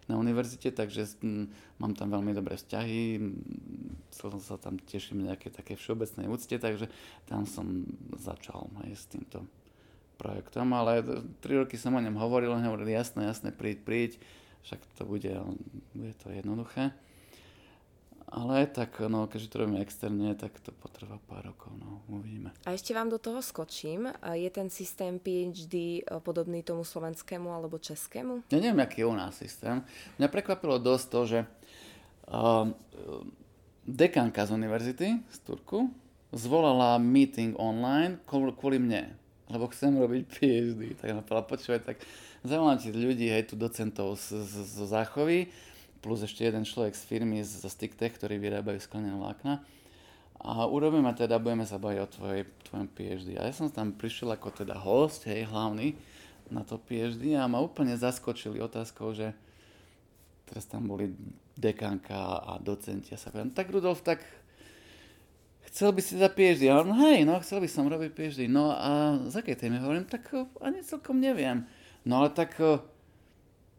na 0.05 0.19
univerzite, 0.19 0.75
takže 0.75 1.15
mám 1.79 1.95
tam 1.95 2.11
veľmi 2.11 2.35
dobré 2.35 2.59
vzťahy, 2.59 3.23
celom 4.13 4.39
sa 4.39 4.61
tam 4.61 4.77
teším 4.77 5.25
nejaké 5.25 5.49
také 5.49 5.73
všeobecnej 5.73 6.29
úcte, 6.29 6.55
takže 6.55 6.87
tam 7.25 7.49
som 7.49 7.85
začal 8.15 8.69
aj 8.85 8.91
s 8.93 9.05
týmto 9.09 9.43
projektom, 10.21 10.71
ale 10.71 11.03
tri 11.41 11.57
roky 11.57 11.75
som 11.75 11.97
o 11.97 12.01
ňom 12.01 12.15
hovoril, 12.15 12.53
on 12.53 12.63
hovoril 12.63 12.93
jasné, 12.93 13.27
jasné, 13.27 13.49
príď, 13.51 13.77
príď, 13.83 14.11
však 14.63 14.79
to 14.95 15.03
bude, 15.03 15.33
bude 15.91 16.13
to 16.23 16.31
jednoduché. 16.31 16.95
Ale 18.33 18.65
tak, 18.65 18.97
no, 18.97 19.29
keďže 19.29 19.51
to 19.53 19.61
robíme 19.61 19.77
externe, 19.77 20.33
tak 20.33 20.57
to 20.57 20.73
potrvá 20.73 21.21
pár 21.29 21.53
rokov, 21.53 21.69
no, 21.77 22.01
uvidíme. 22.09 22.49
A 22.65 22.73
ešte 22.73 22.89
vám 22.89 23.05
do 23.05 23.21
toho 23.21 23.45
skočím. 23.45 24.09
Je 24.33 24.49
ten 24.49 24.73
systém 24.73 25.21
PhD 25.21 26.01
e, 26.01 26.17
podobný 26.17 26.65
tomu 26.65 26.81
slovenskému 26.81 27.53
alebo 27.53 27.77
českému? 27.77 28.41
Ja 28.49 28.57
neviem, 28.57 28.81
aký 28.81 29.05
je 29.05 29.11
u 29.11 29.13
nás 29.13 29.37
systém. 29.37 29.85
Mňa 30.17 30.33
prekvapilo 30.33 30.81
dosť 30.81 31.05
to, 31.13 31.21
že 31.29 31.39
uh, 31.45 32.73
dekanka 33.83 34.47
z 34.47 34.51
univerzity 34.55 35.07
z 35.27 35.37
Turku 35.43 35.91
zvolala 36.33 36.97
meeting 36.97 37.53
online 37.59 38.17
kvôli 38.25 38.81
mne, 38.81 39.13
lebo 39.51 39.69
chcem 39.69 39.93
robiť 39.93 40.23
PhD. 40.33 40.81
Tak 40.97 41.13
napadla, 41.13 41.45
počúvaj, 41.45 41.81
tak 41.85 41.97
zavolám 42.41 42.81
ti 42.81 42.89
ľudí, 42.89 43.29
hej, 43.29 43.53
tu 43.53 43.55
docentov 43.59 44.17
z, 44.17 44.41
z, 44.41 44.53
z 44.65 44.77
záchovy, 44.89 45.53
plus 46.01 46.25
ešte 46.25 46.43
jeden 46.43 46.65
človek 46.65 46.97
z 46.97 47.03
firmy 47.05 47.45
z 47.45 47.63
StickTech, 47.63 48.17
ktorí 48.17 48.41
vyrábajú 48.41 48.81
sklené 48.81 49.13
vlákna. 49.13 49.61
A 50.43 50.67
urobíme 50.67 51.07
teda, 51.15 51.39
budeme 51.39 51.63
sa 51.63 51.79
baviť 51.79 51.99
o 52.03 52.11
tvojej, 52.11 52.43
tvojom 52.67 52.87
PhD. 52.91 53.39
A 53.39 53.47
ja 53.47 53.53
som 53.55 53.71
tam 53.71 53.95
prišiel 53.95 54.35
ako 54.35 54.51
teda 54.51 54.75
host, 54.75 55.23
hej, 55.29 55.47
hlavný 55.47 55.95
na 56.51 56.67
to 56.67 56.75
PhD 56.75 57.39
a 57.39 57.47
ma 57.47 57.63
úplne 57.63 57.95
zaskočili 57.95 58.59
otázkou, 58.59 59.15
že 59.15 59.31
teraz 60.49 60.67
tam 60.67 60.89
boli 60.89 61.15
dekanka 61.53 62.41
a 62.41 62.57
docenti 62.57 63.13
a 63.13 63.17
sa 63.17 63.29
povedal, 63.29 63.53
tak 63.53 63.67
Rudolf, 63.69 64.01
tak 64.01 64.25
chcel 65.69 65.93
by 65.93 66.01
si 66.01 66.17
za 66.17 66.29
PhD. 66.29 66.69
A 66.69 66.81
on, 66.81 66.93
hej, 67.05 67.25
no 67.25 67.37
chcel 67.41 67.61
by 67.61 67.69
som 67.69 67.89
robiť 67.89 68.11
PhD. 68.13 68.45
No 68.49 68.73
a 68.73 69.21
za 69.29 69.41
akej 69.41 69.57
téme 69.57 69.81
hovorím, 69.81 70.05
tak 70.05 70.29
ani 70.61 70.81
celkom 70.81 71.21
neviem. 71.21 71.65
No 72.05 72.21
ale 72.21 72.33
tak 72.33 72.57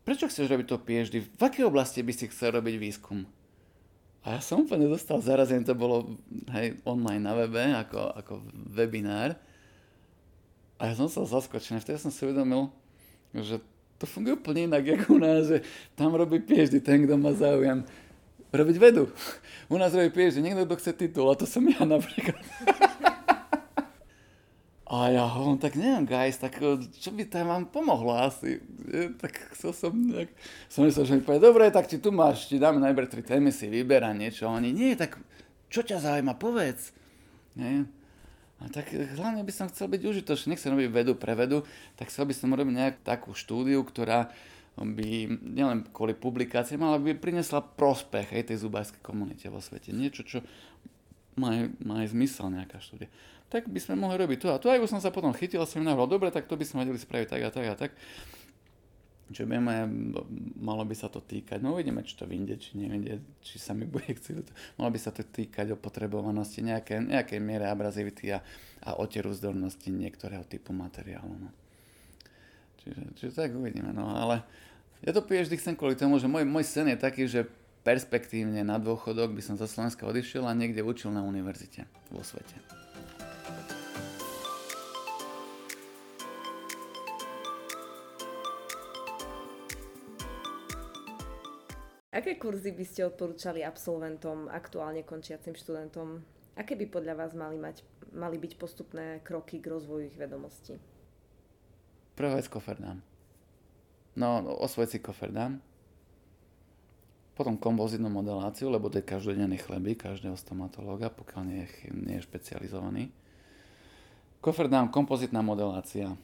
prečo 0.06 0.30
chceš 0.30 0.50
robiť 0.50 0.66
to 0.70 0.82
PhD? 0.82 1.14
V 1.22 1.42
akej 1.42 1.66
oblasti 1.66 2.02
by 2.02 2.12
si 2.14 2.30
chcel 2.30 2.54
robiť 2.54 2.74
výskum? 2.78 3.26
A 4.24 4.38
ja 4.38 4.40
som 4.40 4.64
úplne 4.64 4.88
dostal 4.88 5.20
zarazený, 5.20 5.68
to 5.68 5.76
bolo 5.76 6.16
hej, 6.56 6.80
online 6.88 7.20
na 7.20 7.36
webe, 7.36 7.60
ako, 7.60 8.00
ako 8.16 8.32
webinár. 8.72 9.36
A 10.80 10.88
ja 10.88 10.94
som 10.96 11.12
sa 11.12 11.28
zaskočený, 11.28 11.84
vtedy 11.84 12.00
som 12.00 12.08
si 12.08 12.24
uvedomil, 12.24 12.72
že 13.36 13.60
to 13.98 14.04
funguje 14.04 14.34
úplne 14.34 14.70
inak, 14.70 14.84
ako 14.98 15.16
u 15.16 15.20
nás, 15.22 15.46
že 15.46 15.58
tam 15.94 16.14
robí 16.14 16.42
PhD 16.42 16.82
ten, 16.82 17.06
kto 17.06 17.14
má 17.14 17.30
záujem 17.32 17.86
robiť 18.54 18.76
vedu. 18.78 19.10
U 19.72 19.76
nás 19.78 19.94
robí 19.94 20.10
PhD 20.10 20.42
niekto, 20.42 20.66
kto 20.66 20.76
chce 20.78 20.92
titul, 20.94 21.30
a 21.30 21.38
to 21.38 21.46
som 21.46 21.62
ja 21.66 21.82
napríklad. 21.82 22.42
A 24.84 25.10
ja 25.10 25.26
hovorím, 25.26 25.58
tak 25.58 25.74
neviem, 25.74 26.06
guys, 26.06 26.38
tak 26.38 26.60
eh, 26.62 26.78
čo 27.02 27.10
by 27.10 27.26
tam 27.26 27.50
vám 27.50 27.64
pomohlo 27.66 28.14
asi? 28.14 28.62
Tak 29.18 29.56
chcel 29.56 29.74
som 29.74 29.90
nejak... 29.90 30.30
Som 30.70 30.86
myslel, 30.86 31.08
že 31.08 31.14
mi 31.18 31.22
povie, 31.24 31.42
dobre, 31.42 31.66
tak 31.74 31.90
ti 31.90 31.98
tu 31.98 32.14
máš, 32.14 32.46
ti 32.46 32.62
dáme 32.62 32.78
najprv 32.78 33.10
tri 33.10 33.22
témy, 33.26 33.50
si 33.50 33.66
vyberá 33.66 34.14
niečo. 34.14 34.46
Oni, 34.46 34.70
nie, 34.70 34.94
tak 34.94 35.18
čo 35.66 35.82
ťa 35.82 35.98
zaujíma, 35.98 36.38
povedz. 36.38 36.94
Nie? 37.58 37.90
A 38.64 38.72
tak 38.72 38.90
eh, 38.96 39.04
hlavne 39.14 39.44
by 39.44 39.52
som 39.52 39.68
chcel 39.68 39.92
byť 39.92 40.02
užitočný, 40.02 40.56
nechcem 40.56 40.72
robiť 40.72 40.88
vedu 40.88 41.12
pre 41.14 41.36
vedu, 41.36 41.62
tak 42.00 42.08
chcel 42.08 42.24
by 42.24 42.34
som 42.34 42.50
robiť 42.50 42.74
nejakú 42.74 43.00
takú 43.04 43.30
štúdiu, 43.36 43.84
ktorá 43.84 44.32
by 44.74 45.30
nielen 45.54 45.86
kvôli 45.94 46.18
publikáciám, 46.18 46.82
ale 46.82 46.98
by 46.98 47.12
prinesla 47.14 47.62
prospech 47.62 48.34
aj 48.34 48.50
tej 48.50 48.58
zubárskej 48.66 48.98
komunite 49.06 49.46
vo 49.46 49.62
svete. 49.62 49.94
Niečo, 49.94 50.26
čo 50.26 50.38
má, 51.38 51.70
má 51.78 52.02
aj 52.02 52.10
zmysel 52.10 52.50
nejaká 52.50 52.82
štúdia 52.82 53.06
tak 53.54 53.70
by 53.70 53.78
sme 53.78 53.94
mohli 53.94 54.18
robiť 54.18 54.38
to 54.42 54.48
a 54.50 54.58
to. 54.58 54.66
Aj 54.66 54.82
už 54.82 54.90
som 54.90 54.98
sa 54.98 55.14
potom 55.14 55.30
chytil 55.30 55.62
a 55.62 55.68
som 55.70 55.78
navrhol, 55.78 56.10
dobre, 56.10 56.34
tak 56.34 56.50
to 56.50 56.58
by 56.58 56.66
sme 56.66 56.82
vedeli 56.82 56.98
spraviť 56.98 57.28
tak 57.30 57.42
a 57.46 57.50
tak 57.54 57.66
a 57.70 57.74
tak. 57.78 57.90
Čo 59.32 59.48
vieme, 59.48 59.88
malo 60.60 60.84
by 60.84 60.92
sa 60.92 61.08
to 61.08 61.24
týkať, 61.24 61.64
no 61.64 61.72
uvidíme, 61.72 62.04
či 62.04 62.12
to 62.12 62.28
vyjde, 62.28 62.60
či 62.60 62.76
nevyjde, 62.76 63.24
či 63.40 63.56
sa 63.56 63.72
mi 63.72 63.88
bude 63.88 64.12
chcieť. 64.12 64.76
Malo 64.76 64.92
by 64.92 65.00
sa 65.00 65.16
to 65.16 65.24
týkať 65.24 65.72
o 65.72 65.80
potrebovanosti 65.80 66.60
nejaké, 66.60 67.00
nejakej 67.00 67.40
miere 67.40 67.64
abrazivity 67.72 68.36
a, 68.36 68.44
a 68.84 69.00
oteruzdornosti 69.00 69.88
niektorého 69.88 70.44
typu 70.44 70.76
materiálu. 70.76 71.32
No. 71.40 71.48
Čiže, 72.84 73.02
čiže 73.16 73.32
tak 73.32 73.56
uvidíme, 73.56 73.96
no 73.96 74.12
ale 74.12 74.44
ja 75.00 75.16
to 75.16 75.24
vždy 75.24 75.56
chcem 75.56 75.72
kvôli 75.72 75.96
tomu, 75.96 76.20
že 76.20 76.28
môj, 76.28 76.44
môj 76.44 76.68
sen 76.68 76.92
je 76.92 76.98
taký, 77.00 77.24
že 77.24 77.48
perspektívne 77.80 78.60
na 78.60 78.76
dôchodok 78.76 79.32
by 79.32 79.40
som 79.40 79.56
zo 79.56 79.64
Slovenska 79.64 80.04
odišiel 80.04 80.44
a 80.44 80.52
niekde 80.52 80.84
učil 80.84 81.12
na 81.12 81.24
univerzite 81.24 81.88
vo 82.12 82.20
svete. 82.20 82.83
Aké 92.24 92.40
kurzy 92.40 92.72
by 92.72 92.88
ste 92.88 93.04
odporúčali 93.04 93.60
absolventom, 93.60 94.48
aktuálne 94.48 95.04
končiacim 95.04 95.52
študentom? 95.52 96.24
Aké 96.56 96.72
by 96.72 96.88
podľa 96.88 97.20
vás 97.20 97.36
mali, 97.36 97.60
mať, 97.60 97.84
mali 98.16 98.40
byť 98.40 98.56
postupné 98.56 99.20
kroky 99.20 99.60
k 99.60 99.68
rozvoju 99.68 100.08
ich 100.08 100.16
vedomostí? 100.16 100.80
Prvá 102.16 102.40
vec 102.40 102.48
koferdám. 102.48 103.04
No, 104.16 104.40
osvoj 104.56 104.88
si 104.88 105.04
koferdám. 105.04 105.60
Potom 107.36 107.60
kompozitnú 107.60 108.08
modeláciu, 108.08 108.72
lebo 108.72 108.88
to 108.88 109.04
je 109.04 109.10
každodenný 109.12 109.60
chleby 109.60 109.92
každého 109.92 110.40
stomatológa, 110.40 111.12
pokiaľ 111.12 111.42
nie 111.44 111.68
je, 111.68 111.92
nie 111.92 112.16
je 112.16 112.24
špecializovaný. 112.24 113.12
Koferdám, 114.40 114.88
kompozitná 114.88 115.44
modelácia. 115.44 116.16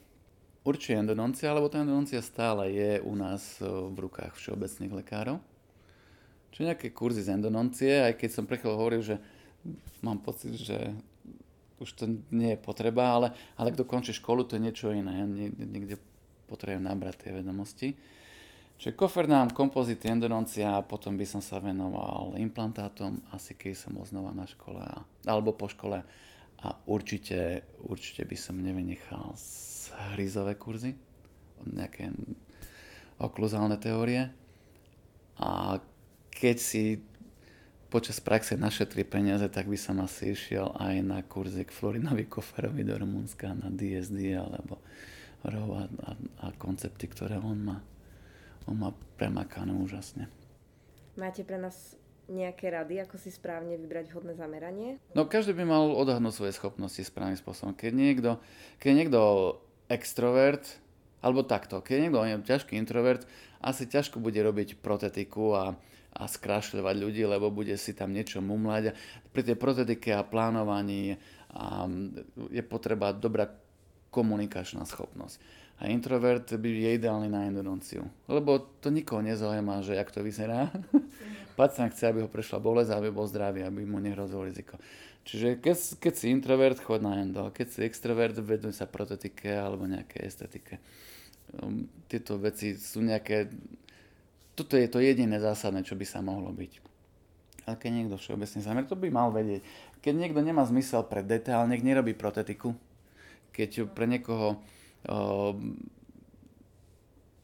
Určite 0.65 0.97
endodoncia, 0.97 1.53
lebo 1.53 1.69
tá 1.69 1.85
endodoncia 1.85 2.25
stále 2.25 2.73
je 2.73 2.91
u 3.05 3.13
nás 3.13 3.61
v 3.61 3.93
rukách 4.01 4.33
všeobecných 4.33 4.97
lekárov 4.97 5.50
čo 6.51 6.67
nejaké 6.67 6.91
kurzy 6.91 7.23
z 7.23 7.35
endononcie, 7.35 8.03
aj 8.03 8.19
keď 8.19 8.29
som 8.29 8.43
pre 8.43 8.59
hovoril, 8.59 9.01
že 9.01 9.15
mám 10.03 10.19
pocit, 10.19 10.55
že 10.55 10.91
už 11.81 11.89
to 11.97 12.05
nie 12.29 12.53
je 12.53 12.59
potreba, 12.61 13.17
ale, 13.17 13.33
ale 13.57 13.73
kto 13.73 13.89
končí 13.89 14.13
školu, 14.13 14.45
to 14.45 14.59
je 14.59 14.65
niečo 14.69 14.93
iné. 14.93 15.23
Ja 15.23 15.25
niekde 15.65 15.97
potrebujem 16.45 16.85
nabrať 16.85 17.25
tie 17.25 17.31
vedomosti. 17.33 17.89
Čiže 18.81 18.97
kofernám, 18.97 19.53
kompozity, 19.53 20.09
endodoncia 20.09 20.77
a 20.77 20.85
potom 20.85 21.13
by 21.13 21.25
som 21.25 21.41
sa 21.41 21.61
venoval 21.61 22.33
implantátom, 22.37 23.21
asi 23.29 23.53
keď 23.53 23.77
som 23.77 23.93
bol 23.93 24.05
znova 24.05 24.33
na 24.33 24.49
škole 24.49 24.81
a, 24.81 25.05
alebo 25.29 25.53
po 25.53 25.69
škole. 25.69 26.01
A 26.61 26.67
určite, 26.85 27.65
určite 27.85 28.25
by 28.25 28.37
som 28.37 28.61
nevynechal 28.61 29.33
hryzové 30.13 30.57
kurzy, 30.57 30.93
nejaké 31.65 32.13
okluzálne 33.21 33.77
teórie. 33.81 34.29
A 35.41 35.81
keď 36.41 36.57
si 36.57 36.97
počas 37.93 38.17
praxe 38.17 38.57
našetri 38.57 39.05
peniaze, 39.05 39.45
tak 39.53 39.69
by 39.69 39.77
som 39.77 40.01
asi 40.01 40.33
išiel 40.33 40.73
aj 40.73 40.95
na 41.05 41.21
kurzy 41.21 41.67
k 41.67 41.75
Florinovi 41.75 42.25
Koferovi 42.25 42.81
do 42.81 42.97
Rumunska, 42.97 43.53
na 43.53 43.69
DSD 43.69 44.33
alebo 44.33 44.81
ROV 45.45 45.69
a, 45.77 45.83
a, 45.85 46.11
a 46.17 46.47
koncepty, 46.57 47.05
ktoré 47.05 47.37
on 47.37 47.61
má. 47.61 47.77
On 48.65 48.73
má 48.73 48.89
premakané 49.21 49.69
úžasne. 49.75 50.31
Máte 51.13 51.45
pre 51.45 51.61
nás 51.61 51.93
nejaké 52.31 52.71
rady, 52.71 53.03
ako 53.03 53.19
si 53.19 53.29
správne 53.29 53.75
vybrať 53.75 54.09
vhodné 54.09 54.33
zameranie? 54.33 54.97
No 55.13 55.27
každý 55.27 55.51
by 55.53 55.67
mal 55.67 55.91
odhadnúť 55.93 56.33
svoje 56.33 56.53
schopnosti 56.55 57.03
správnym 57.03 57.37
spôsobom. 57.37 57.75
Keď 57.75 57.91
niekto, 57.91 58.31
keď 58.79 58.91
niekto 58.97 59.19
extrovert, 59.91 60.63
alebo 61.19 61.43
takto, 61.43 61.83
keď 61.83 62.07
niekto 62.07 62.23
je 62.23 62.35
ťažký 62.47 62.73
introvert, 62.79 63.27
asi 63.59 63.85
ťažko 63.85 64.23
bude 64.23 64.39
robiť 64.39 64.79
protetiku 64.79 65.53
a, 65.53 65.63
a 66.11 66.27
skrášľovať 66.27 66.95
ľudí, 66.99 67.23
lebo 67.23 67.47
bude 67.47 67.73
si 67.79 67.95
tam 67.95 68.11
niečo 68.11 68.43
mumlať. 68.43 68.95
Pri 69.31 69.41
tej 69.47 69.55
protetike 69.55 70.11
a 70.11 70.27
plánovaní 70.27 71.15
a 71.51 71.87
je 72.51 72.63
potreba 72.63 73.15
dobrá 73.15 73.47
komunikačná 74.11 74.83
schopnosť. 74.83 75.39
A 75.81 75.89
introvert 75.89 76.45
by 76.45 76.69
je 76.69 76.91
ideálny 77.01 77.25
na 77.25 77.49
endodonciu. 77.49 78.05
Lebo 78.29 78.61
to 78.83 78.93
nikoho 78.93 79.25
nezaujíma, 79.25 79.81
že 79.81 79.97
jak 79.97 80.13
to 80.13 80.21
vyzerá. 80.21 80.69
Pacient 81.57 81.89
chce, 81.89 82.05
aby 82.05 82.21
ho 82.21 82.29
prešla 82.29 82.61
bolesť, 82.61 82.93
aby 82.93 83.09
bol 83.09 83.25
zdravý, 83.25 83.65
aby 83.65 83.81
mu 83.81 83.97
nehrozilo 83.97 84.45
riziko. 84.45 84.77
Čiže 85.25 85.57
keď, 85.57 85.77
keď 85.97 86.13
si 86.13 86.25
introvert, 86.29 86.77
chod 86.85 87.01
na 87.01 87.17
endo. 87.17 87.49
Keď 87.49 87.67
si 87.67 87.79
extrovert, 87.81 88.37
veduj 88.37 88.77
sa 88.77 88.85
protetike 88.85 89.49
alebo 89.49 89.89
nejaké 89.89 90.21
estetike. 90.21 90.77
Um, 91.57 91.89
tieto 92.05 92.37
veci 92.37 92.77
sú 92.77 93.01
nejaké 93.01 93.49
toto 94.55 94.75
je 94.75 94.87
to 94.87 94.99
jediné 94.99 95.39
zásadné, 95.39 95.81
čo 95.87 95.95
by 95.95 96.05
sa 96.05 96.19
mohlo 96.19 96.51
byť. 96.51 96.91
Ale 97.69 97.75
keď 97.77 97.91
niekto 97.93 98.15
všeobecne 98.17 98.59
zamer, 98.59 98.85
to 98.89 98.97
by 98.97 99.07
mal 99.13 99.29
vedieť. 99.29 99.61
Keď 100.01 100.13
niekto 100.17 100.41
nemá 100.41 100.65
zmysel 100.65 101.05
pre 101.05 101.21
detail, 101.21 101.69
nech 101.69 101.85
nerobí 101.85 102.17
protetiku. 102.17 102.73
Keď 103.53 103.93
pre 103.93 104.09
niekoho 104.09 104.57
o, 104.57 105.55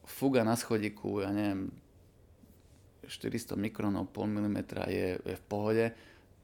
fuga 0.04 0.42
na 0.42 0.58
schodíku, 0.58 1.22
ja 1.22 1.30
neviem, 1.30 1.70
400 3.08 3.56
mikronov, 3.56 4.10
pol 4.12 4.28
milimetra 4.28 4.84
je, 4.90 5.16
je 5.22 5.36
v 5.38 5.44
pohode, 5.48 5.86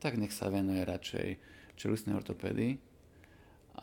tak 0.00 0.16
nech 0.16 0.33
sa 0.33 0.48
venuje 0.48 0.81
radšej 0.81 1.29
čelustnej 1.77 2.16
ortopédii. 2.16 2.79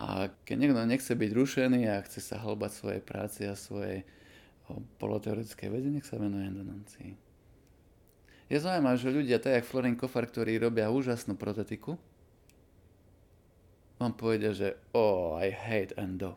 A 0.01 0.31
keď 0.47 0.55
niekto 0.55 0.81
nechce 0.87 1.13
byť 1.13 1.31
rušený 1.35 1.81
a 1.91 2.01
chce 2.07 2.23
sa 2.23 2.41
hlbať 2.41 2.71
svojej 2.71 3.01
práci 3.03 3.41
a 3.45 3.59
svojej 3.59 4.07
poloteoretickej 5.01 5.69
vede, 5.69 5.89
nech 5.91 6.07
sa 6.07 6.15
venuje 6.21 6.47
endodoncii. 6.47 7.11
Je 8.51 8.59
zaujímavé, 8.59 8.99
že 8.99 9.15
ľudia, 9.15 9.39
tak 9.39 9.59
jak 9.59 9.65
Florin 9.67 9.95
Kofar, 9.95 10.27
ktorí 10.27 10.59
robia 10.59 10.91
úžasnú 10.91 11.39
protetiku, 11.39 11.95
vám 13.95 14.17
povedia, 14.17 14.51
že 14.51 14.75
oh, 14.91 15.39
I 15.39 15.53
hate 15.53 15.95
endo. 15.95 16.35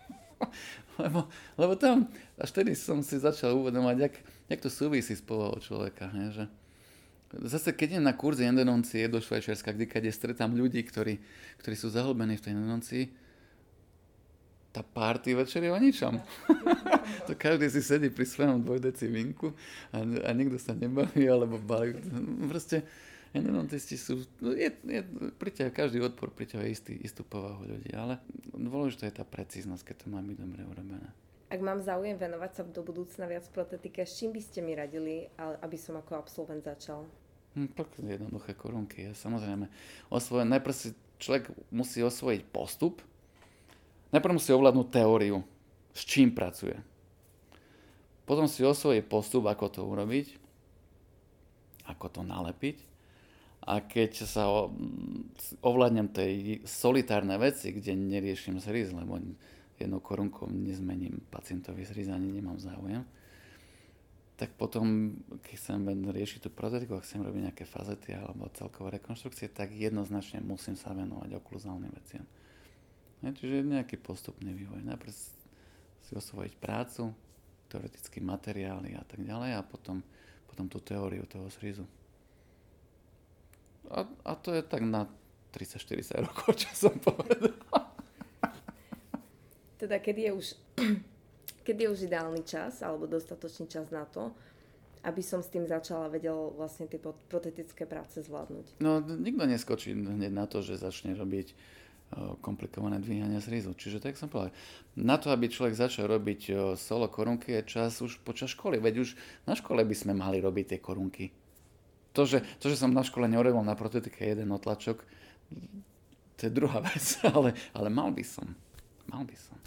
lebo, 1.02 1.26
lebo 1.56 1.72
tam, 1.74 2.06
až 2.36 2.50
tedy 2.52 2.76
som 2.76 3.00
si 3.00 3.16
začal 3.16 3.56
uvedomať, 3.56 3.96
jak, 3.98 4.14
jak 4.46 4.60
to 4.60 4.70
súvisí 4.70 5.16
s 5.16 5.24
povahou 5.24 5.56
človeka. 5.58 6.12
Ne? 6.12 6.30
Že, 6.30 6.44
zase 7.50 7.72
keď 7.72 7.96
idem 7.96 8.04
na 8.04 8.14
kurzy 8.14 8.44
endononcie 8.44 9.08
do 9.08 9.18
Švajčiarska, 9.18 9.72
kde 9.72 10.12
stretám 10.12 10.52
ľudí, 10.52 10.84
ktorí, 10.84 11.18
ktorí 11.58 11.74
sú 11.74 11.88
zahlbení 11.88 12.36
v 12.36 12.44
tej 12.44 12.52
endononcii, 12.52 13.04
tá 14.70 14.86
party 14.86 15.34
večer 15.34 15.66
je 15.66 15.72
o 15.74 15.78
ničom. 15.78 16.22
to 17.26 17.34
každý 17.34 17.66
si 17.66 17.82
sedí 17.82 18.06
pri 18.10 18.22
svojom 18.22 18.62
dvojdeci 18.62 19.10
vinku 19.10 19.50
a, 19.90 19.98
a 20.02 20.30
nikto 20.30 20.62
sa 20.62 20.78
nebaví, 20.78 21.26
alebo 21.26 21.58
balí. 21.58 21.98
Proste, 22.46 22.86
Endodontisti 23.30 23.94
sú, 23.94 24.26
no 24.42 24.50
je, 24.50 24.74
je, 24.82 25.00
priťahuje, 25.38 25.70
každý 25.70 26.02
odpor 26.02 26.34
priťahuje 26.34 26.68
istý, 26.70 26.98
istú 26.98 27.22
povahu 27.22 27.62
ľudí, 27.62 27.94
ale 27.94 28.18
dôležité 28.50 29.06
je 29.06 29.22
tá 29.22 29.24
precíznosť, 29.26 29.86
keď 29.86 29.96
to 30.02 30.06
má 30.10 30.18
byť 30.18 30.34
dobre 30.34 30.66
urobené. 30.66 31.08
Ak 31.46 31.62
mám 31.62 31.78
záujem 31.78 32.18
venovať 32.18 32.50
sa 32.58 32.62
do 32.66 32.82
budúcna 32.82 33.30
viac 33.30 33.46
protetike, 33.54 34.02
s 34.02 34.18
čím 34.18 34.34
by 34.34 34.42
ste 34.42 34.66
mi 34.66 34.74
radili, 34.74 35.30
aby 35.38 35.78
som 35.78 35.94
ako 35.98 36.18
absolvent 36.18 36.66
začal? 36.66 37.06
Hm, 37.54 37.70
tak 37.74 37.90
jednoduché 37.98 38.54
korunky. 38.54 39.10
Ja, 39.10 39.14
samozrejme, 39.14 39.66
osvoje, 40.10 40.46
najprv 40.46 40.74
si 40.74 40.94
človek 41.22 41.54
musí 41.70 42.02
osvojiť 42.02 42.42
postup, 42.50 43.02
najprv 44.10 44.36
musí 44.36 44.50
ovládnuť 44.54 44.88
teóriu, 44.90 45.42
s 45.94 46.02
čím 46.06 46.30
pracuje. 46.34 46.78
Potom 48.26 48.46
si 48.46 48.62
osvojiť 48.62 49.10
postup, 49.10 49.50
ako 49.50 49.66
to 49.70 49.80
urobiť, 49.82 50.38
ako 51.90 52.06
to 52.06 52.20
nalepiť 52.22 52.90
a 53.66 53.84
keď 53.84 54.24
sa 54.24 54.48
ovládnem 55.60 56.08
tej 56.08 56.64
solitárnej 56.64 57.36
veci, 57.36 57.74
kde 57.74 57.92
neriešim 57.92 58.56
zriz, 58.56 58.94
lebo 58.94 59.20
jednou 59.76 60.00
korunkou 60.00 60.48
nezmením 60.48 61.20
pacientovi 61.28 61.84
zriz, 61.84 62.08
ani 62.08 62.40
nemám 62.40 62.56
záujem, 62.56 63.04
tak 64.40 64.56
potom, 64.56 65.12
keď 65.44 65.54
chcem 65.60 65.80
riešiť 66.08 66.48
tú 66.48 66.50
protetiku, 66.54 66.96
ak 66.96 67.04
chcem 67.04 67.20
robiť 67.20 67.52
nejaké 67.52 67.64
fazety 67.68 68.16
alebo 68.16 68.48
celkové 68.56 68.96
rekonštrukcie, 68.96 69.52
tak 69.52 69.76
jednoznačne 69.76 70.40
musím 70.40 70.80
sa 70.80 70.96
venovať 70.96 71.36
okluzálnym 71.36 71.92
veciam. 71.92 72.24
Čiže 73.20 73.68
nejaký 73.68 74.00
postupný 74.00 74.56
vývoj. 74.56 74.80
Najprv 74.80 75.12
si 75.12 76.12
osvojiť 76.16 76.56
prácu, 76.56 77.12
teoretické 77.68 78.18
materiály 78.24 78.96
a 78.96 79.04
tak 79.04 79.22
ďalej 79.22 79.60
a 79.60 79.62
potom, 79.62 80.02
potom 80.48 80.66
tú 80.66 80.80
teóriu 80.80 81.22
toho 81.28 81.46
zrizu. 81.52 81.84
A, 83.92 84.08
a 84.24 84.32
to 84.34 84.56
je 84.56 84.62
tak 84.64 84.82
na 84.82 85.06
30-40 85.52 86.26
rokov, 86.26 86.58
čo 86.58 86.70
som 86.74 86.94
povedal. 86.98 87.54
Teda 89.76 89.96
kedy 89.96 90.30
je 90.30 90.32
už, 90.32 90.46
kedy 91.66 91.80
je 91.86 91.90
už 91.90 92.00
ideálny 92.06 92.42
čas, 92.44 92.80
alebo 92.80 93.08
dostatočný 93.08 93.66
čas 93.68 93.88
na 93.88 94.04
to, 94.04 94.32
aby 95.00 95.24
som 95.24 95.40
s 95.40 95.48
tým 95.48 95.64
začala 95.64 96.12
vedel 96.12 96.52
vlastne 96.52 96.84
tie 96.84 97.00
protetické 97.00 97.88
práce 97.88 98.20
zvládnuť? 98.20 98.84
No, 98.84 99.00
nikto 99.00 99.48
neskočí 99.48 99.96
hneď 99.96 100.28
na 100.28 100.44
to, 100.44 100.60
že 100.60 100.76
začne 100.76 101.16
robiť 101.16 101.56
komplikované 102.42 102.98
dvíhania 102.98 103.38
z 103.38 103.54
rizu. 103.54 103.70
Čiže 103.74 104.02
tak 104.02 104.18
som 104.18 104.26
povedal, 104.26 104.50
na 104.98 105.14
to, 105.14 105.30
aby 105.30 105.46
človek 105.46 105.78
začal 105.78 106.10
robiť 106.10 106.74
solo 106.74 107.06
korunky, 107.06 107.54
je 107.54 107.78
čas 107.78 108.02
už 108.02 108.18
počas 108.26 108.50
školy. 108.50 108.82
Veď 108.82 109.06
už 109.06 109.08
na 109.46 109.54
škole 109.54 109.86
by 109.86 109.94
sme 109.94 110.12
mali 110.18 110.42
robiť 110.42 110.74
tie 110.74 110.78
korunky. 110.82 111.30
To 112.18 112.26
že, 112.26 112.42
to, 112.58 112.66
že 112.66 112.82
som 112.82 112.90
na 112.90 113.06
škole 113.06 113.30
neurobil 113.30 113.62
na 113.62 113.78
protetike 113.78 114.26
jeden 114.26 114.50
otlačok, 114.50 115.06
to 116.34 116.40
je 116.48 116.50
druhá 116.50 116.82
vec, 116.88 117.04
ale, 117.22 117.54
ale 117.76 117.88
mal 117.92 118.10
by 118.10 118.24
som. 118.26 118.50
Mal 119.06 119.22
by 119.22 119.36
som. 119.38 119.58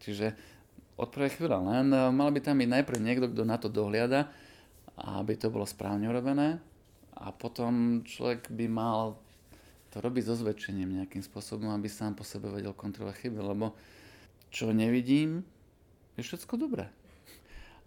Čiže 0.00 0.32
od 0.96 1.08
prvej 1.10 1.34
chvíle 1.36 1.56
len 1.56 1.92
eh, 1.92 2.08
mal 2.14 2.30
by 2.30 2.40
tam 2.40 2.62
byť 2.62 2.68
najprv 2.68 2.98
niekto, 3.00 3.26
kto 3.32 3.42
na 3.44 3.56
to 3.60 3.68
dohliada, 3.68 4.30
aby 4.96 5.34
to 5.36 5.48
bolo 5.48 5.68
správne 5.68 6.08
urobené 6.08 6.60
a 7.16 7.32
potom 7.32 8.02
človek 8.04 8.50
by 8.52 8.66
mal 8.68 9.16
to 9.92 10.00
robiť 10.00 10.24
so 10.24 10.34
zväčšením 10.40 11.04
nejakým 11.04 11.20
spôsobom, 11.20 11.68
aby 11.76 11.86
sám 11.86 12.16
po 12.16 12.24
sebe 12.24 12.48
vedel 12.48 12.72
kontrolovať 12.72 13.28
chyby, 13.28 13.40
lebo 13.44 13.76
čo 14.48 14.72
nevidím, 14.72 15.44
je 16.16 16.24
všetko 16.24 16.56
dobré. 16.56 16.88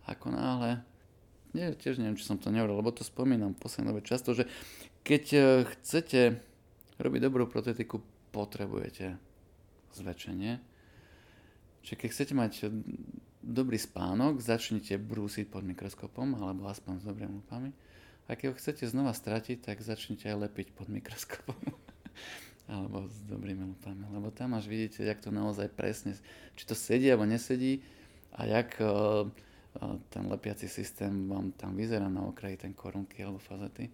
Ako 0.06 0.30
náhle 0.30 0.86
nie, 1.56 1.72
tiež 1.72 2.04
neviem, 2.04 2.20
či 2.20 2.28
som 2.28 2.36
to 2.36 2.52
nehovoril, 2.52 2.84
lebo 2.84 2.92
to 2.92 3.08
spomínam 3.08 3.56
v 3.56 3.64
poslednej 3.64 3.96
dobe 3.96 4.04
často, 4.04 4.36
že 4.36 4.44
keď 5.08 5.24
e, 5.32 5.40
chcete 5.64 6.22
robiť 7.00 7.22
dobrú 7.24 7.48
protetiku, 7.48 8.04
potrebujete 8.36 9.16
zväčšenie. 9.96 10.60
Čiže 11.88 11.96
keď 11.96 12.10
chcete 12.12 12.34
mať 12.36 12.52
dobrý 13.40 13.80
spánok, 13.80 14.44
začnite 14.44 15.00
brúsiť 15.00 15.48
pod 15.48 15.64
mikroskopom, 15.64 16.36
alebo 16.36 16.68
aspoň 16.68 17.00
s 17.00 17.08
dobrými 17.08 17.40
lupami. 17.40 17.72
A 18.28 18.36
keď 18.36 18.52
ho 18.52 18.58
chcete 18.60 18.84
znova 18.90 19.16
stratiť, 19.16 19.64
tak 19.64 19.80
začnite 19.80 20.28
aj 20.28 20.50
lepiť 20.50 20.76
pod 20.76 20.92
mikroskopom. 20.92 21.85
Alebo 22.66 23.06
s 23.06 23.22
dobrými 23.30 23.62
lupami. 23.76 24.06
Lebo 24.10 24.34
tam 24.34 24.58
až 24.58 24.66
vidíte, 24.66 25.06
jak 25.06 25.22
to 25.22 25.30
naozaj 25.30 25.70
presne, 25.70 26.18
či 26.58 26.64
to 26.66 26.74
sedí 26.74 27.10
alebo 27.14 27.30
nesedí 27.30 27.86
a 28.34 28.50
jak 28.50 28.82
uh, 28.82 29.30
ten 30.10 30.24
lepiaci 30.28 30.68
systém 30.70 31.30
vám 31.30 31.52
tam 31.52 31.76
vyzerá 31.76 32.10
na 32.10 32.26
okraji, 32.26 32.58
ten 32.58 32.74
korunky 32.74 33.24
alebo 33.24 33.38
fazety. 33.38 33.92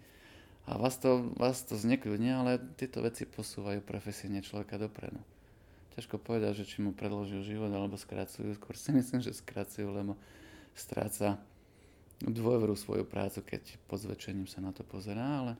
A 0.70 0.78
vás 0.78 0.98
to, 1.02 1.34
vás 1.36 1.66
to 1.66 1.74
znekľudne, 1.74 2.32
ale 2.38 2.52
tieto 2.78 3.02
veci 3.02 3.26
posúvajú 3.26 3.82
profesívne 3.82 4.46
človeka 4.46 4.78
dopredu. 4.78 5.18
Ťažko 5.98 6.22
povedať, 6.22 6.64
že 6.64 6.70
či 6.70 6.78
mu 6.80 6.94
predložujú 6.94 7.42
život 7.44 7.74
alebo 7.74 7.98
skracujú. 7.98 8.56
Skôr 8.56 8.78
si 8.78 8.94
myslím, 9.00 9.20
že 9.20 9.36
skracujú, 9.36 9.90
lebo 9.90 10.16
stráca 10.78 11.42
dôveru 12.22 12.78
svoju 12.78 13.04
prácu, 13.04 13.42
keď 13.42 13.76
pod 13.90 14.06
zväčšením 14.06 14.46
sa 14.46 14.62
na 14.62 14.70
to 14.70 14.86
pozerá, 14.86 15.42
ale 15.44 15.54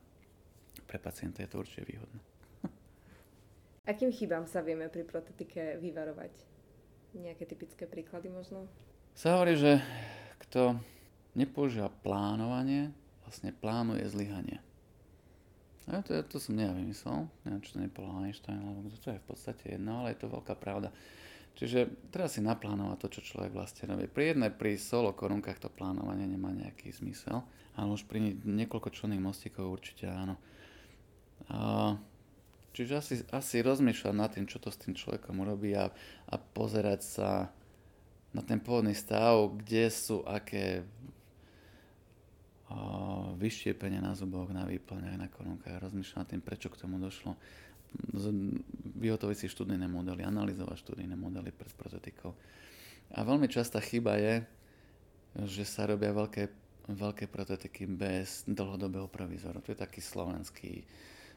pre 0.86 1.02
pacienta 1.02 1.42
je 1.42 1.50
to 1.50 1.66
určite 1.66 1.90
výhodné. 1.90 2.31
Akým 3.82 4.14
chybám 4.14 4.46
sa 4.46 4.62
vieme 4.62 4.86
pri 4.94 5.02
protetike 5.02 5.82
vyvarovať? 5.82 6.30
Nejaké 7.18 7.50
typické 7.50 7.90
príklady 7.90 8.30
možno? 8.30 8.70
sa 9.18 9.36
hovorí, 9.36 9.58
že 9.58 9.82
kto 10.48 10.78
nepoužíva 11.34 11.90
plánovanie, 12.06 12.94
vlastne 13.26 13.52
plánuje 13.52 14.06
zlyhanie. 14.08 14.62
A 15.90 16.06
to, 16.06 16.14
to 16.30 16.38
som 16.38 16.56
ja 16.62 16.70
vymyslel, 16.72 17.26
neviem, 17.44 17.62
čo 17.66 17.76
to 17.76 17.84
nepovedal 17.84 18.22
Einstein, 18.22 18.62
alebo 18.62 18.86
to 18.86 19.12
je 19.12 19.20
v 19.20 19.28
podstate 19.28 19.76
jedno, 19.76 20.06
ale 20.06 20.14
je 20.14 20.24
to 20.24 20.32
veľká 20.32 20.54
pravda. 20.56 20.94
Čiže 21.58 22.08
treba 22.14 22.32
si 22.32 22.40
naplánovať 22.40 22.98
to, 23.02 23.08
čo 23.20 23.34
človek 23.34 23.52
vlastne 23.52 23.90
robí. 23.90 24.08
Pri 24.08 24.32
jednej, 24.32 24.54
pri 24.54 24.80
solo 24.80 25.12
korunkách 25.12 25.58
to 25.58 25.74
plánovanie 25.74 26.30
nemá 26.30 26.54
nejaký 26.54 26.96
zmysel, 26.96 27.44
ale 27.76 27.90
už 27.92 28.08
pri 28.08 28.40
niekoľko 28.46 28.94
členných 28.94 29.26
mostíkov 29.26 29.68
určite 29.68 30.08
áno. 30.08 30.40
A, 31.52 31.98
čiže 32.72 32.94
asi, 32.98 33.16
asi 33.32 33.62
rozmýšľať 33.64 34.14
nad 34.16 34.32
tým, 34.32 34.48
čo 34.48 34.60
to 34.60 34.72
s 34.72 34.80
tým 34.80 34.96
človekom 34.96 35.40
urobí 35.44 35.76
a, 35.76 35.92
a 36.28 36.36
pozerať 36.40 37.02
sa 37.04 37.30
na 38.32 38.42
ten 38.42 38.64
pôvodný 38.64 38.96
stav, 38.96 39.52
kde 39.60 39.92
sú 39.92 40.24
aké 40.24 40.88
uh, 42.72 43.36
vyštiepenia 43.36 44.00
na 44.00 44.16
zuboch, 44.16 44.48
na 44.56 44.64
výplňach, 44.64 45.20
na 45.20 45.28
korunkách. 45.28 45.84
Rozmýšľam 45.84 46.20
nad 46.24 46.30
tým, 46.32 46.40
prečo 46.40 46.72
k 46.72 46.80
tomu 46.80 46.96
došlo. 46.96 47.36
Vyhotoviť 48.96 49.38
si 49.44 49.52
študijné 49.52 49.84
modely, 49.92 50.24
analyzovať 50.24 50.80
študijné 50.80 51.20
modely 51.20 51.52
pred 51.52 51.76
protetikou. 51.76 52.32
A 53.12 53.28
veľmi 53.28 53.52
častá 53.52 53.84
chyba 53.84 54.16
je, 54.16 54.48
že 55.44 55.68
sa 55.68 55.84
robia 55.84 56.16
veľké, 56.16 56.48
veľké 56.88 57.28
protetiky 57.28 57.84
bez 57.84 58.48
dlhodobého 58.48 59.12
provizoru. 59.12 59.60
To 59.60 59.76
je 59.76 59.80
taký 59.84 60.00
slovenský 60.00 60.88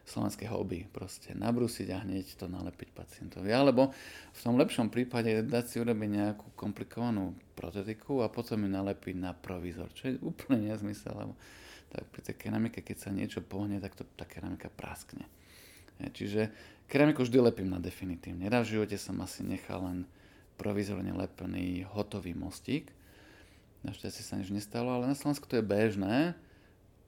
slovenské 0.05 0.49
hobby. 0.49 0.87
Proste 0.89 1.33
nabrúsiť 1.33 1.89
a 1.93 2.05
hneď 2.05 2.37
to 2.37 2.47
nalepiť 2.47 2.93
pacientovi. 2.93 3.51
Alebo 3.51 3.93
v 4.33 4.41
tom 4.41 4.55
lepšom 4.61 4.93
prípade 4.93 5.45
dať 5.45 5.65
si 5.65 5.77
urobiť 5.81 6.11
nejakú 6.13 6.47
komplikovanú 6.57 7.37
protetiku 7.57 8.25
a 8.25 8.29
potom 8.29 8.65
ju 8.65 8.71
nalepiť 8.71 9.17
na 9.17 9.33
provizor, 9.33 9.89
čo 9.97 10.13
je 10.13 10.21
úplne 10.21 10.69
nezmysel, 10.69 11.15
lebo 11.15 11.35
tak 11.95 12.05
pri 12.11 12.21
tej 12.27 12.37
keramike, 12.37 12.83
keď 12.83 12.97
sa 12.99 13.11
niečo 13.15 13.39
pohne, 13.39 13.79
tak 13.79 13.95
to, 13.95 14.03
tá 14.19 14.27
keramika 14.27 14.67
praskne. 14.67 15.25
Čiže 16.03 16.51
keramiku 16.91 17.23
vždy 17.23 17.39
lepím 17.39 17.71
na 17.71 17.79
definitívne. 17.79 18.51
Raz 18.51 18.67
v 18.67 18.83
živote 18.83 18.99
som 18.99 19.15
asi 19.23 19.47
nechal 19.47 19.79
len 19.87 19.99
provizorne 20.59 21.15
lepený 21.15 21.87
hotový 21.87 22.35
mostík, 22.35 22.91
Našťastie 23.85 24.25
sa 24.25 24.41
nič 24.41 24.49
nestalo, 24.49 24.97
ale 24.97 25.13
na 25.13 25.17
Slovensku 25.17 25.45
to 25.45 25.61
je 25.61 25.65
bežné, 25.65 26.33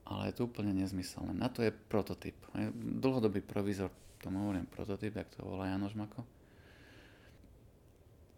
ale 0.07 0.31
je 0.31 0.39
to 0.39 0.47
úplne 0.47 0.71
nezmyselné. 0.71 1.35
Na 1.35 1.51
to 1.51 1.67
je 1.67 1.75
prototyp. 1.75 2.39
Dlhodobý 2.79 3.43
provizor, 3.43 3.91
tomu 4.23 4.47
hovorím 4.47 4.71
prototyp, 4.71 5.19
jak 5.19 5.29
to 5.35 5.43
volá 5.43 5.67
Janoš 5.67 5.99
Mako. 5.99 6.23